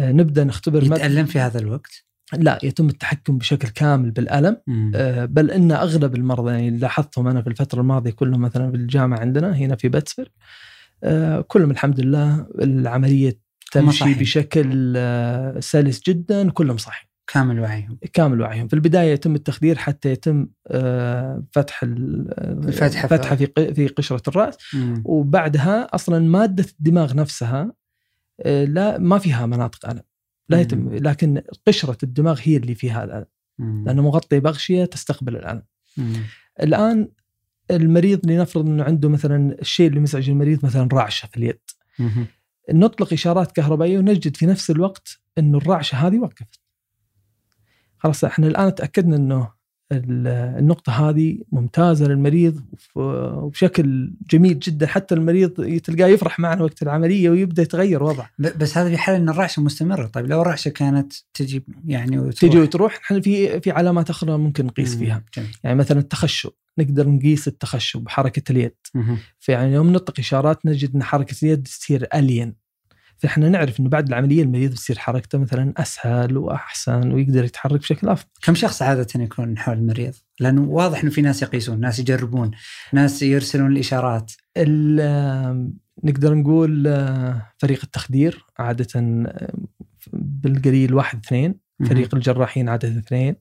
آه، 0.00 0.12
نبدأ 0.12 0.44
نختبر 0.44 0.82
يتألم 0.82 1.26
في 1.26 1.38
هذا 1.38 1.58
الوقت؟ 1.58 2.04
لا 2.32 2.58
يتم 2.62 2.88
التحكم 2.88 3.38
بشكل 3.38 3.68
كامل 3.68 4.10
بالألم. 4.10 4.56
آه، 4.94 5.24
بل 5.24 5.50
إن 5.50 5.72
أغلب 5.72 6.14
المرضى 6.14 6.52
يعني 6.52 6.70
لاحظتهم 6.70 7.28
أنا 7.28 7.42
في 7.42 7.48
الفترة 7.48 7.80
الماضية 7.80 8.10
كلهم 8.10 8.40
مثلا 8.40 8.70
في 8.70 8.76
الجامعة 8.76 9.18
عندنا 9.18 9.56
هنا 9.56 9.76
في 9.76 9.88
باتسفورد 9.88 10.28
كلهم 11.46 11.70
الحمد 11.70 12.00
لله 12.00 12.46
العملية 12.62 13.38
تمشي 13.72 14.14
بشكل 14.14 14.98
سلس 15.62 16.02
جدا 16.06 16.50
كلهم 16.50 16.76
صحي 16.76 17.06
كامل 17.26 17.60
وعيهم. 17.60 17.98
كامل 18.12 18.40
وعيهم. 18.40 18.68
في 18.68 18.74
البداية 18.74 19.12
يتم 19.12 19.34
التخدير 19.34 19.78
حتى 19.78 20.10
يتم 20.10 20.48
آه، 20.68 21.44
فتح 21.52 21.80
الفتحه 21.82 23.08
فتحه 23.08 23.36
في 23.36 23.74
في 23.74 23.88
قشرة 23.88 24.22
الرأس. 24.28 24.56
مم. 24.74 25.02
وبعدها 25.04 25.94
أصلا 25.94 26.18
مادة 26.18 26.64
الدماغ 26.78 27.16
نفسها 27.16 27.72
آه، 28.40 28.64
لا 28.64 28.98
ما 28.98 29.18
فيها 29.18 29.46
مناطق 29.46 29.90
ألم. 29.90 30.02
لا 30.48 30.60
يتم 30.60 30.94
لكن 30.94 31.42
قشرة 31.66 31.98
الدماغ 32.02 32.40
هي 32.42 32.56
اللي 32.56 32.74
فيها 32.74 33.04
الالم 33.04 33.26
لأنه 33.86 34.02
مغطي 34.02 34.40
بغشية 34.40 34.84
تستقبل 34.84 35.36
الالم 35.36 35.62
الآن 36.62 37.08
المريض 37.70 38.26
لنفرض 38.26 38.66
إنه 38.66 38.84
عنده 38.84 39.08
مثلا 39.08 39.56
الشيء 39.60 39.88
اللي 39.88 40.00
مزعج 40.00 40.30
المريض 40.30 40.64
مثلا 40.66 40.88
رعشة 40.92 41.26
في 41.26 41.36
اليد. 41.36 41.60
نطلق 42.72 43.12
إشارات 43.12 43.52
كهربائية 43.52 43.98
ونجد 43.98 44.36
في 44.36 44.46
نفس 44.46 44.70
الوقت 44.70 45.20
إنه 45.38 45.58
الرعشة 45.58 45.96
هذه 45.96 46.18
وقفت. 46.18 46.60
خلاص 47.98 48.24
إحنا 48.24 48.46
الآن 48.46 48.74
تأكدنا 48.74 49.16
إنه 49.16 49.52
النقطة 49.96 51.08
هذه 51.10 51.38
ممتازة 51.52 52.06
للمريض 52.06 52.60
وبشكل 52.94 54.12
جميل 54.30 54.58
جدا 54.58 54.86
حتى 54.86 55.14
المريض 55.14 55.50
تلقاه 55.80 56.06
يفرح 56.06 56.38
معنا 56.38 56.62
وقت 56.62 56.82
العملية 56.82 57.30
ويبدأ 57.30 57.62
يتغير 57.62 58.02
وضعه. 58.02 58.30
بس 58.38 58.78
هذا 58.78 58.90
في 58.90 58.96
حال 58.96 59.14
إن 59.14 59.28
الرعشة 59.28 59.62
مستمرة، 59.62 60.06
طيب 60.06 60.26
لو 60.26 60.42
الرعشة 60.42 60.68
كانت 60.68 61.12
تجي 61.34 61.64
يعني 61.86 62.18
وتروح. 62.18 62.52
تجي 62.52 62.60
وتروح 62.60 63.00
إحنا 63.04 63.20
في 63.20 63.60
في 63.60 63.70
علامات 63.70 64.10
أخرى 64.10 64.38
ممكن 64.38 64.66
نقيس 64.66 64.96
فيها. 64.96 65.24
جميل. 65.36 65.56
يعني 65.64 65.76
مثلا 65.76 65.98
التخشب 65.98 66.50
نقدر 66.78 67.08
نقيس 67.08 67.48
التخشب 67.48 68.00
بحركة 68.00 68.52
اليد. 68.52 68.74
فيعني 69.38 69.72
يوم 69.72 69.92
نطلق 69.92 70.18
إشارات 70.18 70.66
نجد 70.66 70.94
إن 70.94 71.02
حركة 71.02 71.34
اليد 71.42 71.62
تصير 71.62 72.06
الين 72.14 72.63
فاحنا 73.24 73.48
نعرف 73.48 73.80
إنه 73.80 73.88
بعد 73.88 74.08
العملية 74.08 74.42
المريض 74.42 74.70
بتصير 74.70 74.98
حركته 74.98 75.38
مثلا 75.38 75.72
أسهل 75.76 76.36
وأحسن 76.36 77.12
ويقدر 77.12 77.44
يتحرك 77.44 77.80
بشكل 77.80 78.08
أفضل. 78.08 78.28
كم 78.42 78.54
شخص 78.54 78.82
عادة 78.82 79.06
يكون 79.16 79.58
حول 79.58 79.78
المريض؟ 79.78 80.14
لأنه 80.40 80.62
واضح 80.62 81.02
إنه 81.02 81.10
في 81.10 81.22
ناس 81.22 81.42
يقيسون، 81.42 81.80
ناس 81.80 81.98
يجربون، 81.98 82.50
ناس 82.92 83.22
يرسلون 83.22 83.72
الإشارات. 83.72 84.32
نقدر 86.04 86.34
نقول 86.34 86.86
آه، 86.86 87.52
فريق 87.58 87.80
التخدير 87.84 88.44
عادة 88.58 89.00
بالقليل 90.12 90.94
واحد 90.94 91.24
اثنين، 91.24 91.54
فريق 91.88 92.14
الجراحين 92.14 92.68
عادة 92.68 92.88
اثنين، 92.88 93.36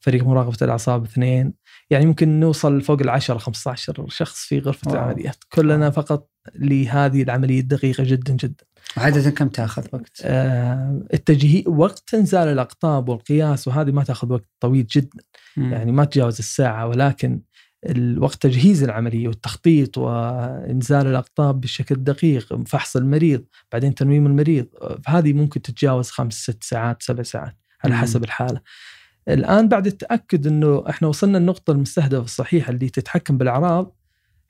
فريق 0.00 0.24
مراقبة 0.24 0.58
الأعصاب 0.62 1.04
اثنين، 1.04 1.54
يعني 1.90 2.06
ممكن 2.06 2.40
نوصل 2.40 2.82
فوق 2.82 3.00
ال 3.00 3.08
10 3.08 3.38
15 3.38 4.06
شخص 4.08 4.44
في 4.44 4.58
غرفة 4.58 4.92
العمليات، 4.92 5.36
كلنا 5.48 5.90
فقط 5.90 6.30
لهذه 6.54 7.22
العملية 7.22 7.60
الدقيقة 7.60 8.04
جدا 8.04 8.32
جدا. 8.32 8.64
عادة 8.96 9.30
كم 9.30 9.48
تأخذ 9.48 9.86
وقت؟ 9.92 10.20
آه 10.22 11.02
التجهيز 11.14 11.66
وقت 11.66 12.14
انزال 12.14 12.48
الأقطاب 12.48 13.08
والقياس 13.08 13.68
وهذه 13.68 13.90
ما 13.90 14.04
تأخذ 14.04 14.32
وقت 14.32 14.48
طويل 14.60 14.86
جدا 14.86 15.18
مم. 15.56 15.72
يعني 15.72 15.92
ما 15.92 16.04
تجاوز 16.04 16.38
الساعة 16.38 16.86
ولكن 16.86 17.40
الوقت 17.86 18.42
تجهيز 18.42 18.82
العملية 18.82 19.28
والتخطيط 19.28 19.98
وإنزال 19.98 21.06
الأقطاب 21.06 21.60
بشكل 21.60 21.94
دقيق 21.94 22.62
فحص 22.66 22.96
المريض 22.96 23.44
بعدين 23.72 23.94
تنويم 23.94 24.26
المريض 24.26 24.66
هذه 25.06 25.32
ممكن 25.32 25.62
تتجاوز 25.62 26.10
خمس 26.10 26.34
ست 26.34 26.64
ساعات 26.64 27.02
سبع 27.02 27.22
ساعات 27.22 27.56
على 27.84 27.96
حسب 27.96 28.24
الحالة 28.24 28.60
الآن 29.28 29.68
بعد 29.68 29.86
التأكد 29.86 30.46
إنه 30.46 30.84
إحنا 30.88 31.08
وصلنا 31.08 31.38
النقطة 31.38 31.70
المستهدفة 31.70 32.24
الصحيحة 32.24 32.70
اللي 32.70 32.88
تتحكم 32.88 33.38
بالأعراض 33.38 33.96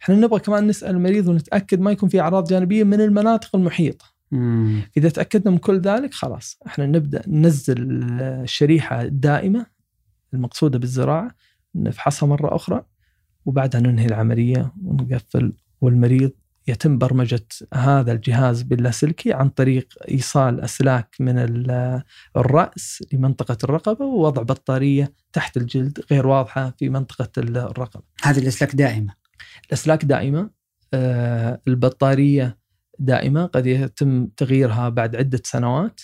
إحنا 0.03 0.14
نبغى 0.14 0.41
كمان 0.41 0.66
نسأل 0.66 0.91
المريض 0.91 1.28
ونتأكد 1.28 1.80
ما 1.80 1.91
يكون 1.91 2.09
في 2.09 2.20
أعراض 2.20 2.49
جانبية 2.49 2.85
من 2.85 3.01
المناطق 3.01 3.57
المحيطة 3.57 4.14
مم. 4.31 4.83
إذا 4.97 5.09
تأكدنا 5.09 5.51
من 5.51 5.59
كل 5.59 5.81
ذلك 5.81 6.14
خلاص 6.14 6.59
إحنا 6.66 6.87
نبدأ 6.87 7.22
ننزل 7.27 7.77
الشريحه 8.22 9.03
الدائمه 9.03 9.66
المقصودة 10.35 10.79
بالزراعة 10.79 11.35
نفحصها 11.75 12.27
مرة 12.27 12.57
أخرى 12.57 12.83
وبعدها 13.45 13.81
ننهي 13.81 14.07
العملية 14.07 14.72
ونقفل 14.85 15.53
والمريض 15.81 16.31
يتم 16.68 16.99
برمجة 16.99 17.47
هذا 17.75 18.12
الجهاز 18.12 18.62
باللاسلكي 18.62 19.33
عن 19.33 19.49
طريق 19.49 19.89
إيصال 20.11 20.61
أسلاك 20.61 21.16
من 21.20 21.39
الرأس 22.37 23.05
لمنطقة 23.12 23.59
الرقبة 23.64 24.05
ووضع 24.05 24.43
بطارية 24.43 25.12
تحت 25.33 25.57
الجلد 25.57 26.01
غير 26.11 26.27
واضحة 26.27 26.75
في 26.79 26.89
منطقة 26.89 27.31
الرقبة. 27.39 28.03
هذه 28.22 28.39
الأسلاك 28.39 28.75
دائمة. 28.77 29.14
الأسلاك 29.66 30.05
دائمة 30.05 30.51
آه 30.95 31.61
البطارية 31.68 32.59
دائمة 32.99 33.47
قد 33.47 33.67
يتم 33.67 34.27
تغييرها 34.27 34.89
بعد 34.89 35.17
عدة 35.17 35.41
سنوات 35.45 36.01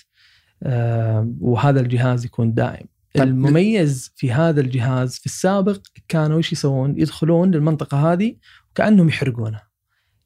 آه، 0.63 1.33
وهذا 1.41 1.81
الجهاز 1.81 2.25
يكون 2.25 2.55
دائم. 2.55 2.87
طيب 3.15 3.29
المميز 3.29 4.13
في 4.17 4.33
هذا 4.33 4.61
الجهاز 4.61 5.19
في 5.19 5.27
السابق 5.27 5.81
كانوا 6.09 6.39
إيش 6.39 6.53
يسوون؟ 6.53 6.99
يدخلون 6.99 7.51
للمنطقة 7.51 8.13
هذه 8.13 8.37
وكأنهم 8.71 9.09
يحرقونها 9.09 9.69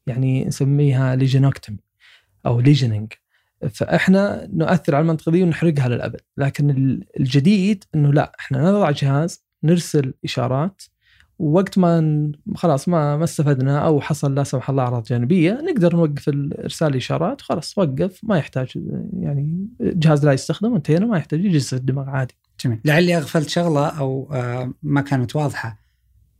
يعني 0.07 0.45
نسميها 0.45 1.15
ليجنوكتومي 1.15 1.79
أو 2.45 2.59
lesioning 2.59 3.13
فإحنا 3.69 4.47
نؤثر 4.53 4.95
على 4.95 5.01
المنطقة 5.01 5.31
دي 5.31 5.43
ونحرقها 5.43 5.87
للأبد. 5.89 6.21
لكن 6.37 6.99
الجديد 7.19 7.83
إنه 7.95 8.13
لا 8.13 8.31
إحنا 8.39 8.71
نضع 8.71 8.91
جهاز 8.91 9.45
نرسل 9.63 10.13
إشارات 10.25 10.81
ووقت 11.39 11.77
ما 11.77 12.31
خلاص 12.55 12.87
ما 12.87 13.17
ما 13.17 13.23
استفدنا 13.23 13.79
أو 13.79 14.01
حصل 14.01 14.35
لا 14.35 14.43
سمح 14.43 14.69
الله 14.69 14.83
أعراض 14.83 15.03
جانبية 15.03 15.51
نقدر 15.51 15.95
نوقف 15.95 16.29
ارسال 16.63 16.87
الإشارات 16.87 17.41
خلاص 17.41 17.77
وقف 17.77 18.19
ما 18.23 18.37
يحتاج 18.37 18.79
يعني 19.19 19.67
جهاز 19.79 20.25
لا 20.25 20.33
يستخدم 20.33 20.75
انتهينا 20.75 21.05
ما 21.05 21.17
يحتاج 21.17 21.45
يجلس 21.45 21.73
الدماغ 21.73 22.09
عادي. 22.09 22.35
جميل 22.65 22.79
لعلي 22.85 23.17
أغفلت 23.17 23.49
شغلة 23.49 23.87
أو 23.87 24.29
آه، 24.33 24.73
ما 24.83 25.01
كانت 25.01 25.35
واضحة. 25.35 25.85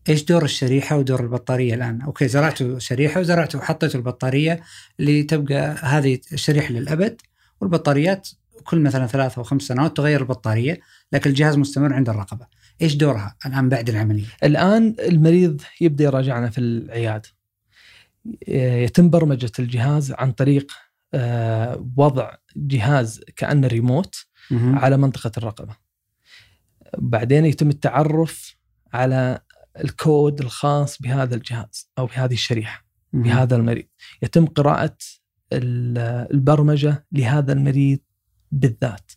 إيش 0.10 0.26
دور 0.26 0.44
الشريحة 0.44 0.98
ودور 0.98 1.24
البطارية 1.24 1.74
الآن؟ 1.74 2.02
okay 2.02 2.28
زرعتوا 2.28 2.80
شريحة 2.80 3.20
وزرعتوا 3.20 3.60
وحطيتوا 3.60 4.00
البطارية 4.00 4.62
اللي 5.00 5.24
تبقى 5.24 5.76
هذه 5.82 6.20
الشريحة 6.34 6.74
للأبد 6.74 7.22
والبطاريات 7.62 8.30
كل 8.64 8.80
مثلا 8.80 9.08
ثلاث 9.08 9.38
أو 9.38 9.44
خمس 9.44 9.62
سنوات 9.62 9.98
تغير 9.98 10.22
البطارية 10.22 10.80
لكن 11.12 11.30
الجهاز 11.30 11.58
مستمر 11.58 11.94
عند 11.94 12.10
الرقبة. 12.10 12.48
إيش 12.82 12.96
دورها 12.96 13.36
الآن 13.46 13.70
بعد 13.70 13.90
العملية؟ 13.90 14.26
الآن 14.44 14.96
المريض 15.00 15.62
يبدأ 15.82 16.04
يراجعنا 16.04 16.50
في 16.50 16.58
العيادة. 16.58 17.30
يتم 18.48 19.10
برمجة 19.10 19.52
الجهاز 19.60 20.12
عن 20.12 20.32
طريق 20.32 20.72
آه، 21.14 21.90
وضع 21.98 22.36
جهاز 22.56 23.22
كأنه 23.36 23.68
ريموت 23.68 24.16
على 24.52 24.98
منطقة 24.98 25.32
الرقبة. 25.38 25.76
بعدين 26.98 27.46
يتم 27.46 27.70
التعرف 27.70 28.56
على 28.94 29.40
الكود 29.80 30.42
الخاص 30.42 31.02
بهذا 31.02 31.36
الجهاز 31.36 31.92
أو 31.98 32.06
بهذه 32.06 32.34
الشريحة 32.34 32.86
بهذا 33.14 33.56
المريض. 33.56 33.86
يتم 34.22 34.46
قراءة 34.46 34.98
البرمجة 35.54 37.06
لهذا 37.12 37.54
المريض 37.54 38.00
بالذات. 38.52 39.12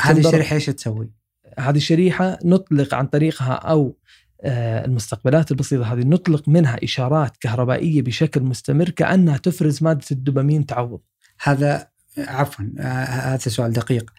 هذه 0.00 0.18
الشريحة 0.18 0.54
إيش 0.54 0.66
تسوي؟ 0.66 1.10
هذه 1.58 1.76
الشريحه 1.76 2.38
نطلق 2.44 2.94
عن 2.94 3.06
طريقها 3.06 3.52
أو 3.52 3.96
آه، 4.44 4.84
المستقبلات 4.84 5.50
البسيطة 5.50 5.92
هذه 5.92 6.00
نطلق 6.00 6.48
منها 6.48 6.84
إشارات 6.84 7.36
كهربائية 7.36 8.02
بشكل 8.02 8.40
مستمر 8.42 8.90
كأنها 8.90 9.36
تفرز 9.36 9.82
مادة 9.82 10.04
الدوبامين 10.10 10.66
تعوض. 10.66 11.00
هذا 11.42 11.88
عفوا 12.18 12.64
آه، 12.78 13.04
هذا 13.04 13.36
سؤال 13.36 13.72
دقيق. 13.72 14.10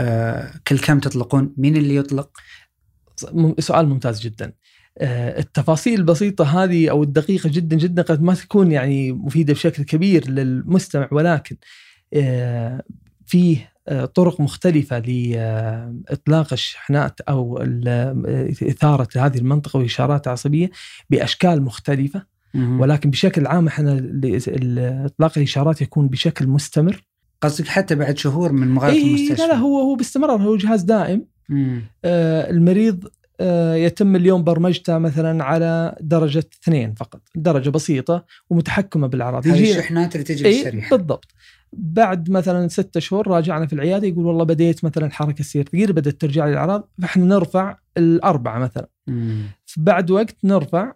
آه، 0.00 0.52
كل 0.68 0.78
كم 0.78 1.00
تطلقون؟ 1.00 1.54
مين 1.56 1.76
اللي 1.76 1.96
يطلق؟ 1.96 2.30
سؤال 3.58 3.88
ممتاز 3.88 4.20
جدا. 4.20 4.52
التفاصيل 5.00 6.00
البسيطة 6.00 6.64
هذه 6.64 6.90
أو 6.90 7.02
الدقيقة 7.02 7.50
جدا 7.52 7.76
جدا 7.76 8.02
قد 8.02 8.22
ما 8.22 8.34
تكون 8.34 8.72
يعني 8.72 9.12
مفيدة 9.12 9.52
بشكل 9.52 9.82
كبير 9.82 10.30
للمستمع 10.30 11.08
ولكن 11.12 11.56
فيه 13.26 13.72
طرق 14.14 14.40
مختلفة 14.40 14.98
لإطلاق 14.98 16.52
الشحنات 16.52 17.20
أو 17.20 17.58
آه، 17.86 18.50
إثارة 18.62 19.08
هذه 19.16 19.38
المنطقة 19.38 19.78
وإشارات 19.78 20.28
عصبية 20.28 20.70
بأشكال 21.10 21.62
مختلفة. 21.62 22.36
ولكن 22.80 23.10
بشكل 23.10 23.46
عام 23.46 23.66
إحنا 23.66 23.92
إطلاق 25.06 25.32
الإشارات 25.36 25.82
يكون 25.82 26.08
بشكل 26.08 26.46
مستمر. 26.46 27.04
قصدك 27.40 27.68
حتى 27.68 27.94
بعد 27.94 28.18
شهور 28.18 28.52
من 28.52 28.68
مغادرة 28.68 28.96
إيه 28.96 29.08
المستشفى؟ 29.08 29.42
لا 29.42 29.46
لا 29.46 29.54
هو 29.54 29.80
هو 29.80 29.94
باستمرار 29.94 30.42
هو 30.42 30.56
جهاز 30.56 30.82
دائم. 30.82 31.26
آه، 32.04 32.50
المريض 32.50 33.08
آه، 33.40 33.74
يتم 33.74 34.16
اليوم 34.16 34.44
برمجته 34.44 34.98
مثلا 34.98 35.44
على 35.44 35.96
درجة 36.00 36.44
اثنين 36.62 36.94
فقط. 36.94 37.20
درجة 37.34 37.70
بسيطة 37.70 38.24
ومتحكمة 38.50 39.06
بالأعراض. 39.06 39.46
هذه 39.46 39.70
الشحنات 39.70 40.14
اللي 40.14 40.24
تجي 40.24 40.46
إيه 40.46 40.64
بالشريحة 40.64 40.96
بالضبط. 40.96 41.34
بعد 41.72 42.30
مثلا 42.30 42.68
ستة 42.68 43.00
شهور 43.00 43.28
راجعنا 43.28 43.66
في 43.66 43.72
العيادة 43.72 44.06
يقول 44.06 44.26
والله 44.26 44.44
بديت 44.44 44.84
مثلا 44.84 45.10
حركة 45.10 45.40
السير 45.40 45.64
ثقيل 45.68 45.92
بدأت 45.92 46.20
ترجع 46.20 46.44
لي 46.46 46.52
الأعراض 46.52 46.88
فإحنا 47.02 47.24
نرفع 47.24 47.76
الأربعة 47.96 48.58
مثلا 48.58 48.88
مم. 49.06 49.42
بعد 49.76 50.10
وقت 50.10 50.36
نرفع 50.44 50.92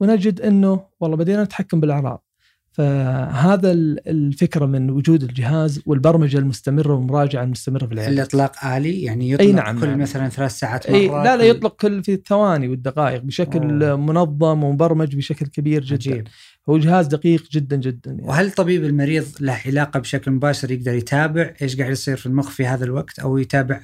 ونجد 0.00 0.40
إنه 0.40 0.80
والله 1.00 1.16
بدينا 1.16 1.42
نتحكم 1.44 1.80
بالأعراض 1.80 2.24
فهذا 2.72 3.72
ال- 3.72 4.08
الفكرة 4.08 4.66
من 4.66 4.90
وجود 4.90 5.22
الجهاز 5.22 5.80
والبرمجة 5.86 6.38
المستمرة 6.38 6.94
والمراجعه 6.94 7.42
المستمرة 7.42 7.86
في 7.86 7.92
العيادة 7.94 8.12
الإطلاق 8.14 8.64
آلي 8.66 9.02
يعني 9.02 9.30
يطلق 9.30 9.46
أي 9.46 9.52
نعم، 9.52 9.80
كل 9.80 9.86
نعم. 9.86 9.98
مثلا 10.00 10.28
ثلاث 10.28 10.58
ساعات 10.58 10.90
مرة 10.90 10.96
اي 10.96 11.08
لا 11.08 11.36
لا 11.36 11.44
يطلق 11.44 11.76
كل 11.76 12.02
في 12.04 12.12
الثواني 12.14 12.68
والدقائق 12.68 13.22
بشكل 13.22 13.82
أوه. 13.82 13.96
منظم 13.96 14.64
ومبرمج 14.64 15.16
بشكل 15.16 15.46
كبير 15.46 15.82
جدا 15.84 15.94
عجيب. 15.94 16.28
هو 16.68 16.78
جهاز 16.78 17.06
دقيق 17.06 17.44
جدا 17.52 17.76
جدا 17.76 18.10
يعني. 18.10 18.22
وهل 18.28 18.50
طبيب 18.50 18.84
المريض 18.84 19.24
له 19.40 19.60
علاقة 19.66 20.00
بشكل 20.00 20.30
مباشر 20.30 20.70
يقدر 20.70 20.94
يتابع 20.94 21.54
إيش 21.62 21.76
قاعد 21.76 21.90
يصير 21.92 22.16
في 22.16 22.26
المخ 22.26 22.50
في 22.50 22.66
هذا 22.66 22.84
الوقت 22.84 23.18
أو 23.18 23.38
يتابع 23.38 23.80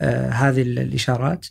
آه 0.00 0.28
هذه 0.30 0.62
ال- 0.62 0.78
الإشارات؟ 0.78 1.46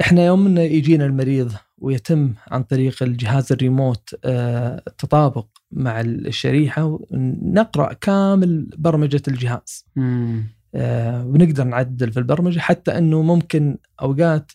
إحنا 0.00 0.26
يوم 0.26 0.46
إن 0.46 0.56
يجينا 0.58 1.06
المريض 1.06 1.52
ويتم 1.78 2.34
عن 2.48 2.62
طريق 2.62 3.02
الجهاز 3.02 3.52
الريموت 3.52 4.14
آه، 4.24 4.82
التطابق 4.86 5.46
مع 5.72 6.00
الشريحة 6.00 7.00
نقرا 7.42 7.92
كامل 7.92 8.70
برمجة 8.78 9.22
الجهاز 9.28 9.86
مم. 9.96 10.44
آه، 10.74 11.26
ونقدر 11.26 11.64
نعدل 11.64 12.12
في 12.12 12.18
البرمجة 12.18 12.58
حتى 12.58 12.98
إنه 12.98 13.22
ممكن 13.22 13.78
أوقات 14.02 14.52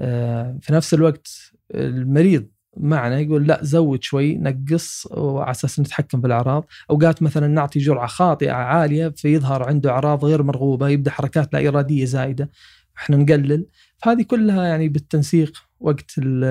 آه، 0.00 0.58
في 0.62 0.72
نفس 0.72 0.94
الوقت 0.94 1.28
المريض 1.74 2.46
معنا 2.82 3.18
يقول 3.18 3.46
لا 3.46 3.58
زود 3.62 4.02
شوي 4.02 4.36
نقص 4.36 5.06
وعلى 5.10 5.50
أساس 5.50 5.80
نتحكم 5.80 6.20
بالأعراض، 6.20 6.66
أوقات 6.90 7.22
مثلا 7.22 7.46
نعطي 7.46 7.78
جرعة 7.78 8.06
خاطئة 8.06 8.52
عالية 8.52 9.08
فيظهر 9.08 9.62
عنده 9.68 9.90
أعراض 9.90 10.24
غير 10.24 10.42
مرغوبة 10.42 10.88
يبدأ 10.88 11.10
حركات 11.10 11.52
لا 11.54 11.68
إرادية 11.68 12.04
زايدة. 12.04 12.50
إحنا 12.98 13.16
نقلل، 13.16 13.66
فهذه 13.98 14.22
كلها 14.22 14.64
يعني 14.64 14.88
بالتنسيق 14.88 15.52
وقت 15.80 16.10
ال- 16.18 16.44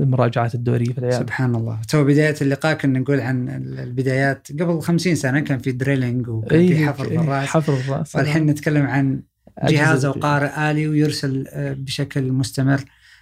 المراجعات 0.00 0.54
الدورية 0.54 0.92
في 0.92 0.98
العيادة. 0.98 1.18
سبحان 1.18 1.54
الله. 1.54 1.78
تو 1.88 2.04
بداية 2.04 2.34
اللقاء 2.42 2.74
كنا 2.74 2.98
نقول 2.98 3.20
عن 3.20 3.48
ال- 3.48 3.78
البدايات. 3.78 4.48
قبل 4.60 4.80
50 4.82 5.14
سنة 5.14 5.40
كان 5.40 5.58
في 5.58 5.72
drilling 5.72 6.28
وكان 6.28 6.66
في 6.66 6.72
إيه، 6.74 6.86
حفر 6.86 7.10
إيه، 7.10 7.18
بالرأس. 7.18 7.48
حفر 7.48 7.74
الراس 7.74 8.16
والحين 8.16 8.46
نتكلم 8.46 8.86
عن 8.86 9.22
جهاز 9.64 10.04
أو 10.04 10.12
قارئ 10.12 10.70
آلي 10.70 10.88
ويرسل 10.88 11.44
آه، 11.48 11.72
بشكل 11.72 12.32
مستمر. 12.32 12.80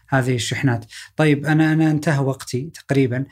هذه 0.09 0.34
الشحنات. 0.34 0.84
طيب 1.16 1.46
أنا 1.46 1.72
أنا 1.72 1.90
انتهى 1.90 2.18
وقتي 2.18 2.70
تقريبا. 2.74 3.24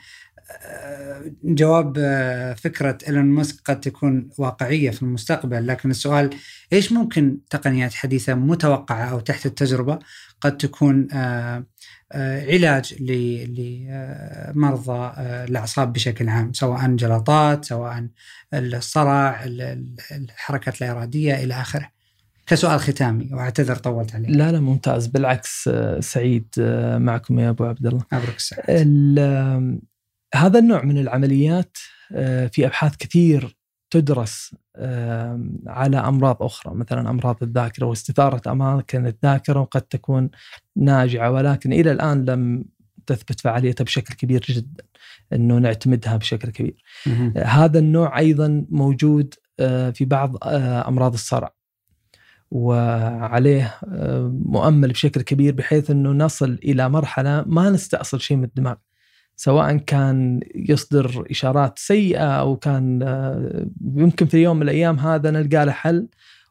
آه، 0.61 1.23
جواب 1.43 1.93
آه، 1.97 2.53
فكرة 2.53 2.97
إيلون 3.07 3.25
ماسك 3.25 3.61
قد 3.65 3.79
تكون 3.81 4.29
واقعية 4.37 4.89
في 4.91 5.01
المستقبل 5.03 5.67
لكن 5.67 5.91
السؤال 5.91 6.29
إيش 6.73 6.91
ممكن 6.91 7.37
تقنيات 7.49 7.93
حديثة 7.93 8.33
متوقعة 8.35 9.05
أو 9.05 9.19
تحت 9.19 9.45
التجربة 9.45 9.99
قد 10.41 10.57
تكون 10.57 11.07
آه، 11.13 11.63
علاج 12.51 12.93
لمرضى 14.53 15.13
الأعصاب 15.19 15.93
بشكل 15.93 16.29
عام 16.29 16.53
سواء 16.53 16.95
جلطات 16.95 17.65
سواء 17.65 18.07
الصرع 18.53 19.43
ال- 19.43 19.61
ال- 19.61 19.95
الحركات 20.11 20.81
لا 20.81 20.91
اراديه 20.91 21.43
إلى 21.43 21.53
آخره. 21.53 21.94
كسؤال 22.45 22.79
ختامي 22.79 23.29
واعتذر 23.33 23.75
طولت 23.75 24.15
عليك. 24.15 24.29
لا 24.29 24.51
لا 24.51 24.59
ممتاز 24.59 25.07
بالعكس 25.07 25.67
آه، 25.73 25.99
سعيد 25.99 26.47
آه، 26.59 26.97
معكم 26.97 27.39
يا 27.39 27.49
أبو 27.49 27.63
عبد 27.65 27.85
الله. 27.87 28.03
ال- 28.69 29.79
هذا 30.35 30.59
النوع 30.59 30.83
من 30.83 30.97
العمليات 30.97 31.77
آه، 32.11 32.47
في 32.47 32.65
أبحاث 32.65 32.95
كثير 32.95 33.57
تدرس 33.89 34.55
على 35.67 35.97
أمراض 35.97 36.43
أخرى 36.43 36.75
مثلا 36.75 37.09
أمراض 37.09 37.37
الذاكرة 37.43 37.85
واستثارة 37.85 38.51
أماكن 38.51 39.05
الذاكرة 39.07 39.59
وقد 39.59 39.81
تكون 39.81 40.29
ناجعة 40.75 41.31
ولكن 41.31 41.73
إلى 41.73 41.91
الآن 41.91 42.25
لم 42.25 42.65
تثبت 43.07 43.39
فعاليتها 43.39 43.83
بشكل 43.83 44.13
كبير 44.13 44.45
جدا 44.49 44.83
إنه 45.33 45.57
نعتمدها 45.57 46.17
بشكل 46.17 46.49
كبير. 46.49 46.83
هذا 47.37 47.79
النوع 47.79 48.19
أيضا 48.19 48.65
موجود 48.69 49.33
في 49.93 50.05
بعض 50.05 50.37
أمراض 50.87 51.13
الصرع 51.13 51.53
وعليه 52.55 53.75
آه، 53.87 54.33
مؤمل 54.45 54.89
بشكل 54.89 55.21
كبير 55.21 55.55
بحيث 55.55 55.91
إنه 55.91 56.11
نصل 56.11 56.59
إلى 56.63 56.89
مرحلة 56.89 57.43
ما 57.47 57.69
نستأصل 57.69 58.21
شيء 58.21 58.37
من 58.37 58.43
الدماغ 58.43 58.75
سواء 59.35 59.77
كان 59.77 60.39
يصدر 60.55 61.25
إشارات 61.31 61.79
سيئة 61.79 62.39
أو 62.39 62.55
كان 62.55 63.03
آه، 63.03 63.67
يمكن 63.95 64.25
في 64.25 64.43
يوم 64.43 64.57
من 64.57 64.63
الأيام 64.63 64.99
هذا 64.99 65.31
نلقى 65.31 65.65
له 65.65 65.71
حل 65.71 66.07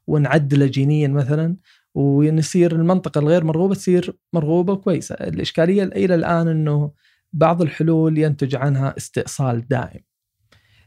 ونعدله 0.07 0.67
جينيا 0.67 1.09
مثلا 1.09 1.57
ونصير 1.95 2.73
المنطقة 2.73 3.19
الغير 3.19 3.45
مرغوبة 3.45 3.75
تصير 3.75 4.17
مرغوبة 4.33 4.73
وكويسة، 4.73 5.15
الإشكالية 5.15 5.85
إلى 5.85 6.15
الآن 6.15 6.49
إنه 6.49 6.91
بعض 7.33 7.63
الحلول 7.63 8.19
ينتج 8.19 8.57
عنها 8.57 8.95
استئصال 8.99 9.69
دائم. 9.69 10.01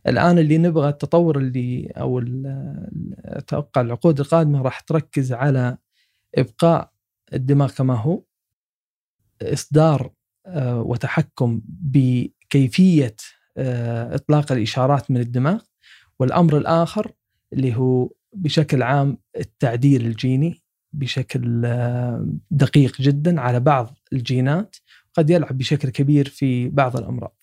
الآن 0.07 0.39
اللي 0.39 0.57
نبغى 0.57 0.89
التطور 0.89 1.37
اللي 1.37 1.91
أو 1.97 2.23
أتوقع 3.25 3.81
العقود 3.81 4.19
القادمة 4.19 4.61
راح 4.61 4.79
تركز 4.79 5.33
على 5.33 5.77
إبقاء 6.35 6.91
الدماغ 7.33 7.71
كما 7.71 7.93
هو 7.93 8.23
إصدار 9.41 10.11
آه، 10.47 10.81
وتحكم 10.81 11.61
بكيفية 11.65 13.15
آه، 13.57 14.15
إطلاق 14.15 14.51
الإشارات 14.51 15.11
من 15.11 15.17
الدماغ 15.17 15.61
والأمر 16.19 16.57
الآخر 16.57 17.11
اللي 17.53 17.75
هو 17.75 18.09
بشكل 18.33 18.83
عام 18.83 19.17
التعديل 19.37 20.05
الجيني 20.05 20.61
بشكل 20.93 21.65
آه، 21.65 22.27
دقيق 22.51 23.01
جدا 23.01 23.41
على 23.41 23.59
بعض 23.59 23.97
الجينات 24.13 24.75
قد 25.13 25.29
يلعب 25.29 25.57
بشكل 25.57 25.89
كبير 25.89 26.29
في 26.29 26.69
بعض 26.69 26.97
الأمراض. 26.97 27.36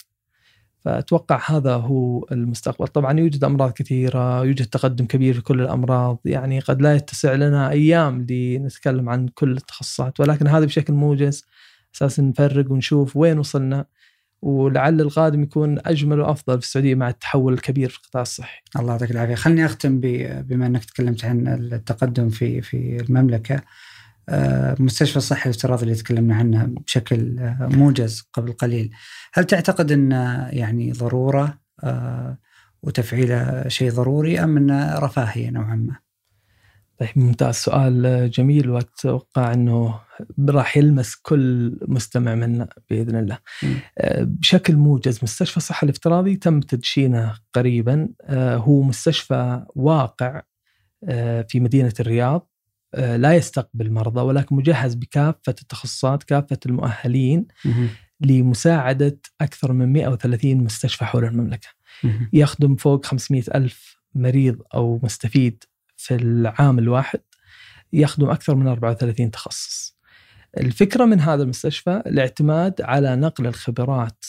فأتوقع 0.85 1.41
هذا 1.47 1.74
هو 1.74 2.26
المستقبل، 2.32 2.89
طبعا 2.89 3.20
يوجد 3.20 3.45
أمراض 3.45 3.72
كثيرة، 3.72 4.45
يوجد 4.45 4.66
تقدم 4.66 5.07
كبير 5.07 5.35
في 5.35 5.41
كل 5.41 5.61
الأمراض، 5.61 6.18
يعني 6.24 6.61
قد 6.61 6.82
لا 6.82 6.95
يتسع 6.95 7.35
لنا 7.35 7.70
أيام 7.70 8.26
لنتكلم 8.30 9.09
عن 9.09 9.28
كل 9.28 9.53
التخصصات، 9.53 10.20
ولكن 10.20 10.47
هذا 10.47 10.64
بشكل 10.64 10.93
موجز 10.93 11.45
أساس 11.95 12.20
نفرق 12.20 12.72
ونشوف 12.72 13.16
وين 13.16 13.39
وصلنا 13.39 13.85
ولعل 14.43 15.01
القادم 15.01 15.43
يكون 15.43 15.78
أجمل 15.87 16.20
وأفضل 16.20 16.61
في 16.61 16.66
السعودية 16.66 16.95
مع 16.95 17.09
التحول 17.09 17.53
الكبير 17.53 17.89
في 17.89 17.99
القطاع 17.99 18.22
الصحي. 18.22 18.61
الله 18.78 18.93
يعطيك 18.93 19.11
العافية، 19.11 19.35
خلني 19.35 19.66
أختم 19.66 20.01
بما 20.01 20.66
أنك 20.66 20.85
تكلمت 20.85 21.24
عن 21.24 21.49
التقدم 21.49 22.28
في 22.28 22.61
في 22.61 22.97
المملكة. 23.09 23.61
آه، 24.29 24.77
مستشفى 24.79 25.16
الصحي 25.16 25.51
الافتراضي 25.51 25.83
اللي 25.83 25.95
تكلمنا 25.95 26.35
عنه 26.37 26.64
بشكل 26.64 27.39
آه، 27.39 27.68
موجز 27.72 28.29
قبل 28.33 28.53
قليل، 28.53 28.91
هل 29.35 29.45
تعتقد 29.45 29.93
أن 29.93 30.12
آه، 30.12 30.49
يعني 30.49 30.93
ضرورة 30.93 31.59
آه، 31.85 32.39
وتفعيله 32.83 33.68
شيء 33.68 33.91
ضروري 33.91 34.41
أم 34.41 34.57
انه 34.57 34.99
رفاهيه 34.99 35.51
نوعا 35.51 35.77
ما؟ 35.77 35.97
طيب 36.99 37.11
ممتاز 37.16 37.55
سؤال 37.55 38.31
جميل 38.31 38.70
وأتوقع 38.70 39.53
أنه 39.53 40.01
راح 40.49 40.77
يلمس 40.77 41.14
كل 41.14 41.77
مستمع 41.89 42.35
منا 42.35 42.68
بإذن 42.91 43.16
الله. 43.16 43.39
بشكل 44.20 44.77
موجز 44.77 45.20
مستشفى 45.22 45.57
الصحه 45.57 45.85
الافتراضي 45.85 46.37
تم 46.37 46.61
تدشينه 46.61 47.35
قريبا 47.53 48.09
هو 48.31 48.83
مستشفى 48.83 49.64
واقع 49.75 50.43
في 51.49 51.61
مدينة 51.61 51.93
الرياض 52.01 52.53
لا 52.97 53.34
يستقبل 53.34 53.92
مرضى 53.92 54.20
ولكن 54.20 54.57
مجهز 54.57 54.95
بكافة 54.95 55.55
التخصصات 55.62 56.22
كافة 56.22 56.59
المؤهلين 56.66 57.47
مهم. 57.64 57.88
لمساعدة 58.20 59.20
أكثر 59.40 59.72
من 59.72 59.92
130 59.92 60.57
مستشفى 60.57 61.05
حول 61.05 61.24
المملكة. 61.24 61.68
مهم. 62.05 62.28
يخدم 62.32 62.76
فوق 62.76 63.07
500 63.07 63.42
ألف 63.55 63.97
مريض 64.14 64.62
أو 64.74 65.01
مستفيد 65.03 65.64
في 65.97 66.14
العام 66.14 66.78
الواحد 66.78 67.20
يخدم 67.92 68.30
أكثر 68.30 68.55
من 68.55 68.66
34 68.66 69.30
تخصص. 69.30 69.97
الفكرة 70.59 71.05
من 71.05 71.20
هذا 71.20 71.42
المستشفى 71.42 72.03
الاعتماد 72.07 72.82
على 72.82 73.16
نقل 73.16 73.47
الخبرات 73.47 74.24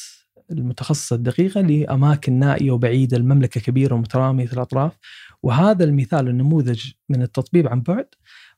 المتخصصة 0.51 1.15
الدقيقة 1.15 1.61
لأماكن 1.61 2.33
نائية 2.39 2.71
وبعيدة، 2.71 3.17
المملكة 3.17 3.61
كبيرة 3.61 3.95
ومترامية 3.95 4.49
الأطراف، 4.53 4.97
وهذا 5.43 5.83
المثال 5.83 6.27
النموذج 6.27 6.91
من 7.09 7.21
التطبيب 7.21 7.67
عن 7.67 7.81
بعد 7.81 8.07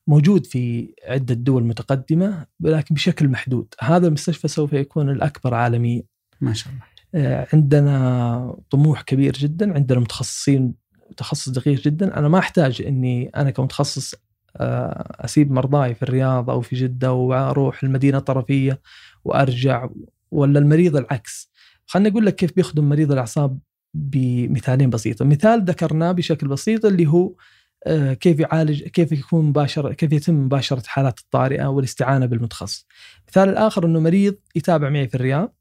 موجود 0.07 0.45
في 0.45 0.93
عدة 1.07 1.35
دول 1.35 1.63
متقدمة 1.63 2.45
ولكن 2.63 2.95
بشكل 2.95 3.27
محدود، 3.27 3.73
هذا 3.79 4.07
المستشفى 4.07 4.47
سوف 4.47 4.73
يكون 4.73 5.09
الأكبر 5.09 5.53
عالميا. 5.53 6.03
ما 6.41 6.53
شاء 6.53 6.73
الله. 6.73 6.83
آه، 7.15 7.47
عندنا 7.53 8.55
طموح 8.69 9.01
كبير 9.01 9.33
جدا، 9.33 9.73
عندنا 9.73 9.99
متخصصين 9.99 10.73
تخصص 11.17 11.49
دقيق 11.49 11.81
جدا، 11.81 12.17
أنا 12.17 12.27
ما 12.27 12.39
أحتاج 12.39 12.81
إني 12.81 13.29
أنا 13.35 13.51
كمتخصص 13.51 14.15
آه، 14.57 15.25
أسيب 15.25 15.51
مرضاي 15.51 15.95
في 15.95 16.03
الرياض 16.03 16.49
أو 16.49 16.61
في 16.61 16.75
جدة 16.75 17.13
وأروح 17.13 17.83
المدينة 17.83 18.17
الطرفية 18.17 18.81
وأرجع 19.25 19.89
ولا 20.31 20.59
المريض 20.59 20.95
العكس. 20.95 21.51
خليني 21.85 22.09
أقول 22.09 22.25
لك 22.25 22.35
كيف 22.35 22.55
بيخدم 22.55 22.89
مريض 22.89 23.11
الأعصاب 23.11 23.59
بمثالين 23.93 24.89
بسيطة، 24.89 25.25
مثال 25.25 25.65
ذكرناه 25.65 26.11
بشكل 26.11 26.47
بسيط 26.47 26.85
اللي 26.85 27.07
هو 27.07 27.33
كيف 28.19 28.39
يعالج 28.39 28.83
كيف 28.83 29.11
يكون 29.11 29.45
مباشرة 29.45 29.93
كيف 29.93 30.13
يتم 30.13 30.33
مباشرة 30.33 30.83
حالات 30.85 31.19
الطارئة 31.19 31.65
والاستعانة 31.65 32.25
بالمتخصص. 32.25 32.87
المثال 33.23 33.49
الآخر 33.49 33.85
أنه 33.85 33.99
مريض 33.99 34.35
يتابع 34.55 34.89
معي 34.89 35.07
في 35.07 35.15
الرياض 35.15 35.55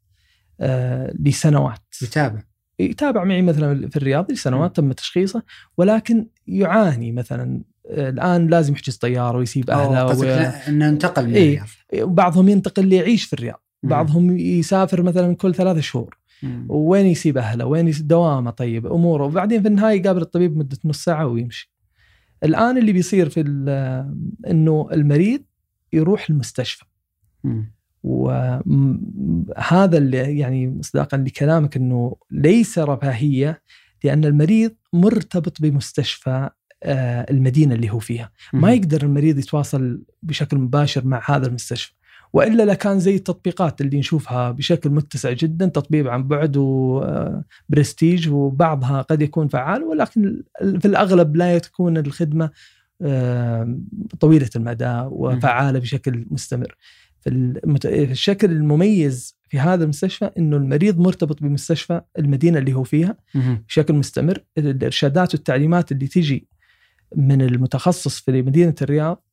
آه، 0.60 1.14
لسنوات. 1.20 1.94
يتابع. 2.02 2.42
يتابع 2.78 3.24
معي 3.24 3.42
مثلا 3.42 3.88
في 3.88 3.96
الرياض 3.96 4.32
لسنوات 4.32 4.76
تم 4.76 4.92
تشخيصه 4.92 5.42
ولكن 5.76 6.26
يعاني 6.46 7.12
مثلا. 7.12 7.62
آه، 7.90 8.10
الآن 8.10 8.46
لازم 8.46 8.72
يحجز 8.72 8.96
طيارة 8.96 9.38
ويسيب 9.38 9.70
أهله 9.70 10.06
و... 10.06 10.24
إنه 10.68 10.88
انتقل 10.88 11.26
من 11.26 11.34
إيه؟ 11.34 11.64
الرياض. 11.92 12.14
بعضهم 12.14 12.48
ينتقل 12.48 12.86
ليعيش 12.86 13.24
في 13.24 13.32
الرياض. 13.32 13.62
بعضهم 13.82 14.38
يسافر 14.38 15.02
مثلا 15.02 15.36
كل 15.36 15.54
ثلاثة 15.54 15.80
شهور. 15.80 16.18
وين 16.68 17.06
يسيب 17.06 17.38
أهله؟ 17.38 17.66
وين 17.66 17.92
دوامه 18.00 18.50
طيب 18.50 18.86
أموره. 18.86 19.24
وبعدين 19.24 19.62
في 19.62 19.68
النهاية 19.68 20.00
يقابل 20.00 20.22
الطبيب 20.22 20.56
مدة 20.56 20.78
نص 20.84 21.04
ساعة 21.04 21.26
ويمشي. 21.26 21.75
الآن 22.44 22.78
اللي 22.78 22.92
بيصير 22.92 23.28
في 23.28 23.40
إنه 24.50 24.88
المريض 24.92 25.42
يروح 25.92 26.30
المستشفى 26.30 26.84
مم. 27.44 27.76
وهذا 28.02 29.98
اللي 29.98 30.38
يعني 30.38 30.68
مصداقا 30.68 31.18
لكلامك 31.18 31.76
إنه 31.76 32.16
ليس 32.30 32.78
رفاهية 32.78 33.62
لأن 34.04 34.24
المريض 34.24 34.74
مرتبط 34.92 35.62
بمستشفى 35.62 36.50
آه، 36.82 37.26
المدينة 37.30 37.74
اللي 37.74 37.90
هو 37.90 37.98
فيها، 37.98 38.30
ما 38.52 38.72
يقدر 38.72 39.02
المريض 39.02 39.38
يتواصل 39.38 40.02
بشكل 40.22 40.58
مباشر 40.58 41.06
مع 41.06 41.22
هذا 41.26 41.46
المستشفى. 41.46 41.92
وإلا 42.32 42.62
لكان 42.62 43.00
زي 43.00 43.14
التطبيقات 43.14 43.80
اللي 43.80 43.98
نشوفها 43.98 44.50
بشكل 44.50 44.90
متسع 44.90 45.32
جدا 45.32 45.66
تطبيق 45.66 46.10
عن 46.10 46.28
بعد 46.28 46.56
وبرستيج 46.56 48.28
وبعضها 48.28 49.02
قد 49.02 49.22
يكون 49.22 49.48
فعال 49.48 49.82
ولكن 49.82 50.42
في 50.58 50.84
الأغلب 50.84 51.36
لا 51.36 51.58
تكون 51.58 51.96
الخدمة 51.96 52.50
طويلة 54.20 54.50
المدى 54.56 55.02
وفعالة 55.10 55.78
بشكل 55.78 56.26
مستمر. 56.30 56.76
الشكل 57.86 58.50
المميز 58.50 59.36
في 59.48 59.58
هذا 59.58 59.84
المستشفى 59.84 60.30
إنه 60.38 60.56
المريض 60.56 60.98
مرتبط 60.98 61.42
بمستشفى 61.42 62.00
المدينة 62.18 62.58
اللي 62.58 62.72
هو 62.74 62.84
فيها 62.84 63.16
بشكل 63.68 63.94
مستمر 63.94 64.38
الإرشادات 64.58 65.34
والتعليمات 65.34 65.92
اللي 65.92 66.06
تجي 66.06 66.48
من 67.16 67.42
المتخصص 67.42 68.20
في 68.20 68.42
مدينة 68.42 68.74
الرياض 68.82 69.25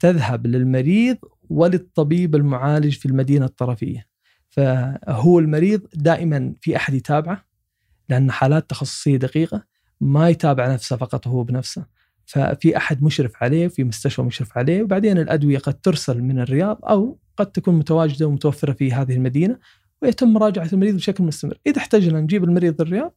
تذهب 0.00 0.46
للمريض 0.46 1.16
وللطبيب 1.50 2.34
المعالج 2.34 2.96
في 2.96 3.06
المدينة 3.06 3.46
الطرفية. 3.46 4.06
فهو 4.48 5.38
المريض 5.38 5.82
دائما 5.94 6.54
في 6.60 6.76
أحد 6.76 6.94
يتابعه 6.94 7.44
لأن 8.08 8.30
حالات 8.30 8.70
تخصصية 8.70 9.16
دقيقة 9.16 9.64
ما 10.00 10.28
يتابع 10.28 10.72
نفسه 10.72 10.96
فقط 10.96 11.28
هو 11.28 11.44
بنفسه. 11.44 11.84
ففي 12.26 12.76
أحد 12.76 13.02
مشرف 13.02 13.42
عليه 13.42 13.68
في 13.68 13.84
مستشفى 13.84 14.22
مشرف 14.22 14.58
عليه 14.58 14.82
وبعدين 14.82 15.18
الأدوية 15.18 15.58
قد 15.58 15.80
ترسل 15.80 16.22
من 16.22 16.40
الرياض 16.40 16.78
أو 16.84 17.18
قد 17.36 17.46
تكون 17.46 17.74
متواجدة 17.74 18.26
ومتوفرة 18.26 18.72
في 18.72 18.92
هذه 18.92 19.12
المدينة 19.12 19.58
ويتم 20.02 20.32
مراجعة 20.32 20.68
المريض 20.72 20.94
بشكل 20.94 21.24
مستمر، 21.24 21.58
إذا 21.66 21.78
احتجنا 21.78 22.20
نجيب 22.20 22.44
المريض 22.44 22.80
الرياض 22.80 23.14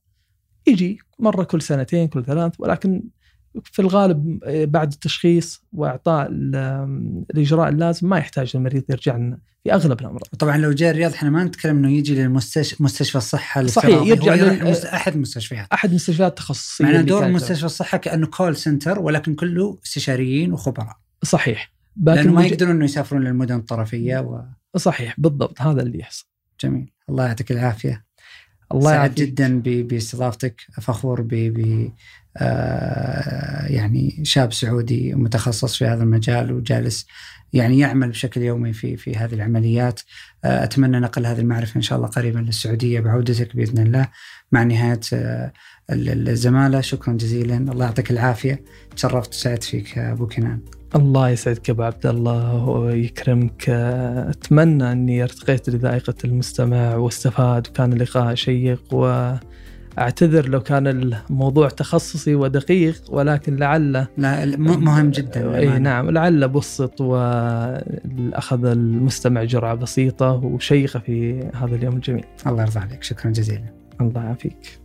يجي 0.68 1.00
مرة 1.20 1.44
كل 1.44 1.62
سنتين 1.62 2.08
كل 2.08 2.26
ثلاث 2.26 2.54
ولكن 2.60 3.04
في 3.64 3.82
الغالب 3.82 4.40
بعد 4.72 4.92
التشخيص 4.92 5.64
وإعطاء 5.74 6.28
الإجراء 6.32 7.70
اللازم 7.70 8.10
ما 8.10 8.18
يحتاج 8.18 8.52
المريض 8.56 8.84
يرجع 8.90 9.18
لنا 9.18 9.38
في 9.64 9.74
أغلب 9.74 10.00
الأمراض. 10.00 10.28
طبعا 10.40 10.58
لو 10.58 10.72
جاء 10.72 10.92
الرياض 10.92 11.14
إحنا 11.14 11.30
ما 11.30 11.44
نتكلم 11.44 11.78
إنه 11.78 11.92
يجي 11.92 12.16
للمستشفى 12.16 12.84
مستشفى 12.84 13.18
الصحة 13.18 13.66
صحيح 13.66 14.02
يرجع 14.02 14.34
لل... 14.34 14.86
أحد 14.86 15.14
المستشفيات 15.14 15.68
أحد 15.74 15.90
المستشفيات 15.90 16.30
التخصصيه 16.30 16.86
معنى 16.86 17.04
دور 17.04 17.28
مستشفى 17.28 17.66
الصحة 17.66 17.98
كأنه 17.98 18.28
كول 18.28 18.56
سنتر 18.56 19.00
ولكن 19.00 19.36
كله 19.36 19.78
استشاريين 19.86 20.54
وخبراء. 20.54 20.98
صحيح. 21.24 21.74
لأنه 22.04 22.32
ما 22.32 22.46
يقدرون 22.46 22.72
إنه 22.72 22.86
يسافرون 22.86 23.24
للمدن 23.24 23.56
الطرفية 23.56 24.20
و... 24.20 24.44
صحيح 24.78 25.16
بالضبط 25.20 25.62
هذا 25.62 25.82
اللي 25.82 26.00
يحصل. 26.00 26.26
جميل 26.62 26.92
الله 27.10 27.26
يعطيك 27.26 27.52
العافية. 27.52 28.06
الله 28.72 28.92
سعد 28.92 29.16
جدا 29.16 29.62
باستضافتك 29.64 30.62
فخور 30.82 31.22
ب 31.22 31.34
آه، 31.34 31.92
يعني 33.70 34.20
شاب 34.24 34.54
سعودي 34.54 35.14
متخصص 35.14 35.76
في 35.76 35.86
هذا 35.86 36.04
المجال 36.04 36.52
وجالس 36.52 37.08
يعني 37.54 37.80
يعمل 37.80 38.10
بشكل 38.10 38.42
يومي 38.42 38.74
في 38.74 38.98
في 38.98 39.16
هذه 39.16 39.34
العمليات. 39.34 40.02
آه، 40.44 40.64
أتمنى 40.64 41.00
نقل 41.00 41.26
هذه 41.26 41.40
المعرفة 41.40 41.76
إن 41.76 41.82
شاء 41.82 41.98
الله 41.98 42.08
قريبا 42.08 42.40
للسعودية 42.40 43.00
بعودتك 43.00 43.56
بإذن 43.56 43.84
الله. 43.84 44.08
مع 44.52 44.64
نهاية 44.64 45.00
آه، 45.14 45.52
الزمالة 45.90 46.82
شكرا 46.82 47.14
جزيلا. 47.14 47.58
الله 47.58 47.86
يعطيك 47.86 48.12
العافية. 48.12 48.64
تشرفت 48.96 49.34
وسعدت 49.34 49.64
فيك 49.64 49.98
أبو 49.98 50.28
كنان. 50.28 50.60
الله 50.96 51.30
يسعدك 51.30 51.70
أبو 51.70 51.84
عبد 51.84 52.06
الله 52.06 52.66
ويكرمك. 52.66 53.70
أتمنى 54.30 54.92
أني 54.92 55.24
ارتقيت 55.24 55.70
لذائقة 55.70 56.16
المستمع 56.26 56.96
واستفاد 56.96 57.68
وكان 57.68 57.94
اللقاء 57.94 58.36
شيق 58.36 58.94
و 58.94 59.34
أعتذر 60.00 60.50
لو 60.50 60.60
كان 60.60 60.88
الموضوع 60.88 61.70
تخصصي 61.70 62.36
ودقيق 62.36 63.02
ولكن 63.10 63.56
لعل 63.56 64.08
لا 64.18 64.46
مهم 64.58 65.10
جدا 65.10 65.58
اي 65.58 65.80
نعم 65.80 66.10
لعل 66.10 66.48
بسط 66.48 67.02
واخذ 67.02 68.66
المستمع 68.66 69.44
جرعة 69.44 69.76
بسيطة 69.76 70.32
وشيقه 70.32 71.00
في 71.00 71.40
هذا 71.56 71.76
اليوم 71.76 71.96
الجميل. 71.96 72.26
الله 72.48 72.64
يرضى 72.64 72.80
عليك 72.80 73.04
شكرا 73.04 73.32
جزيلا. 73.32 73.74
الله 74.02 74.24
يعافيك. 74.24 74.80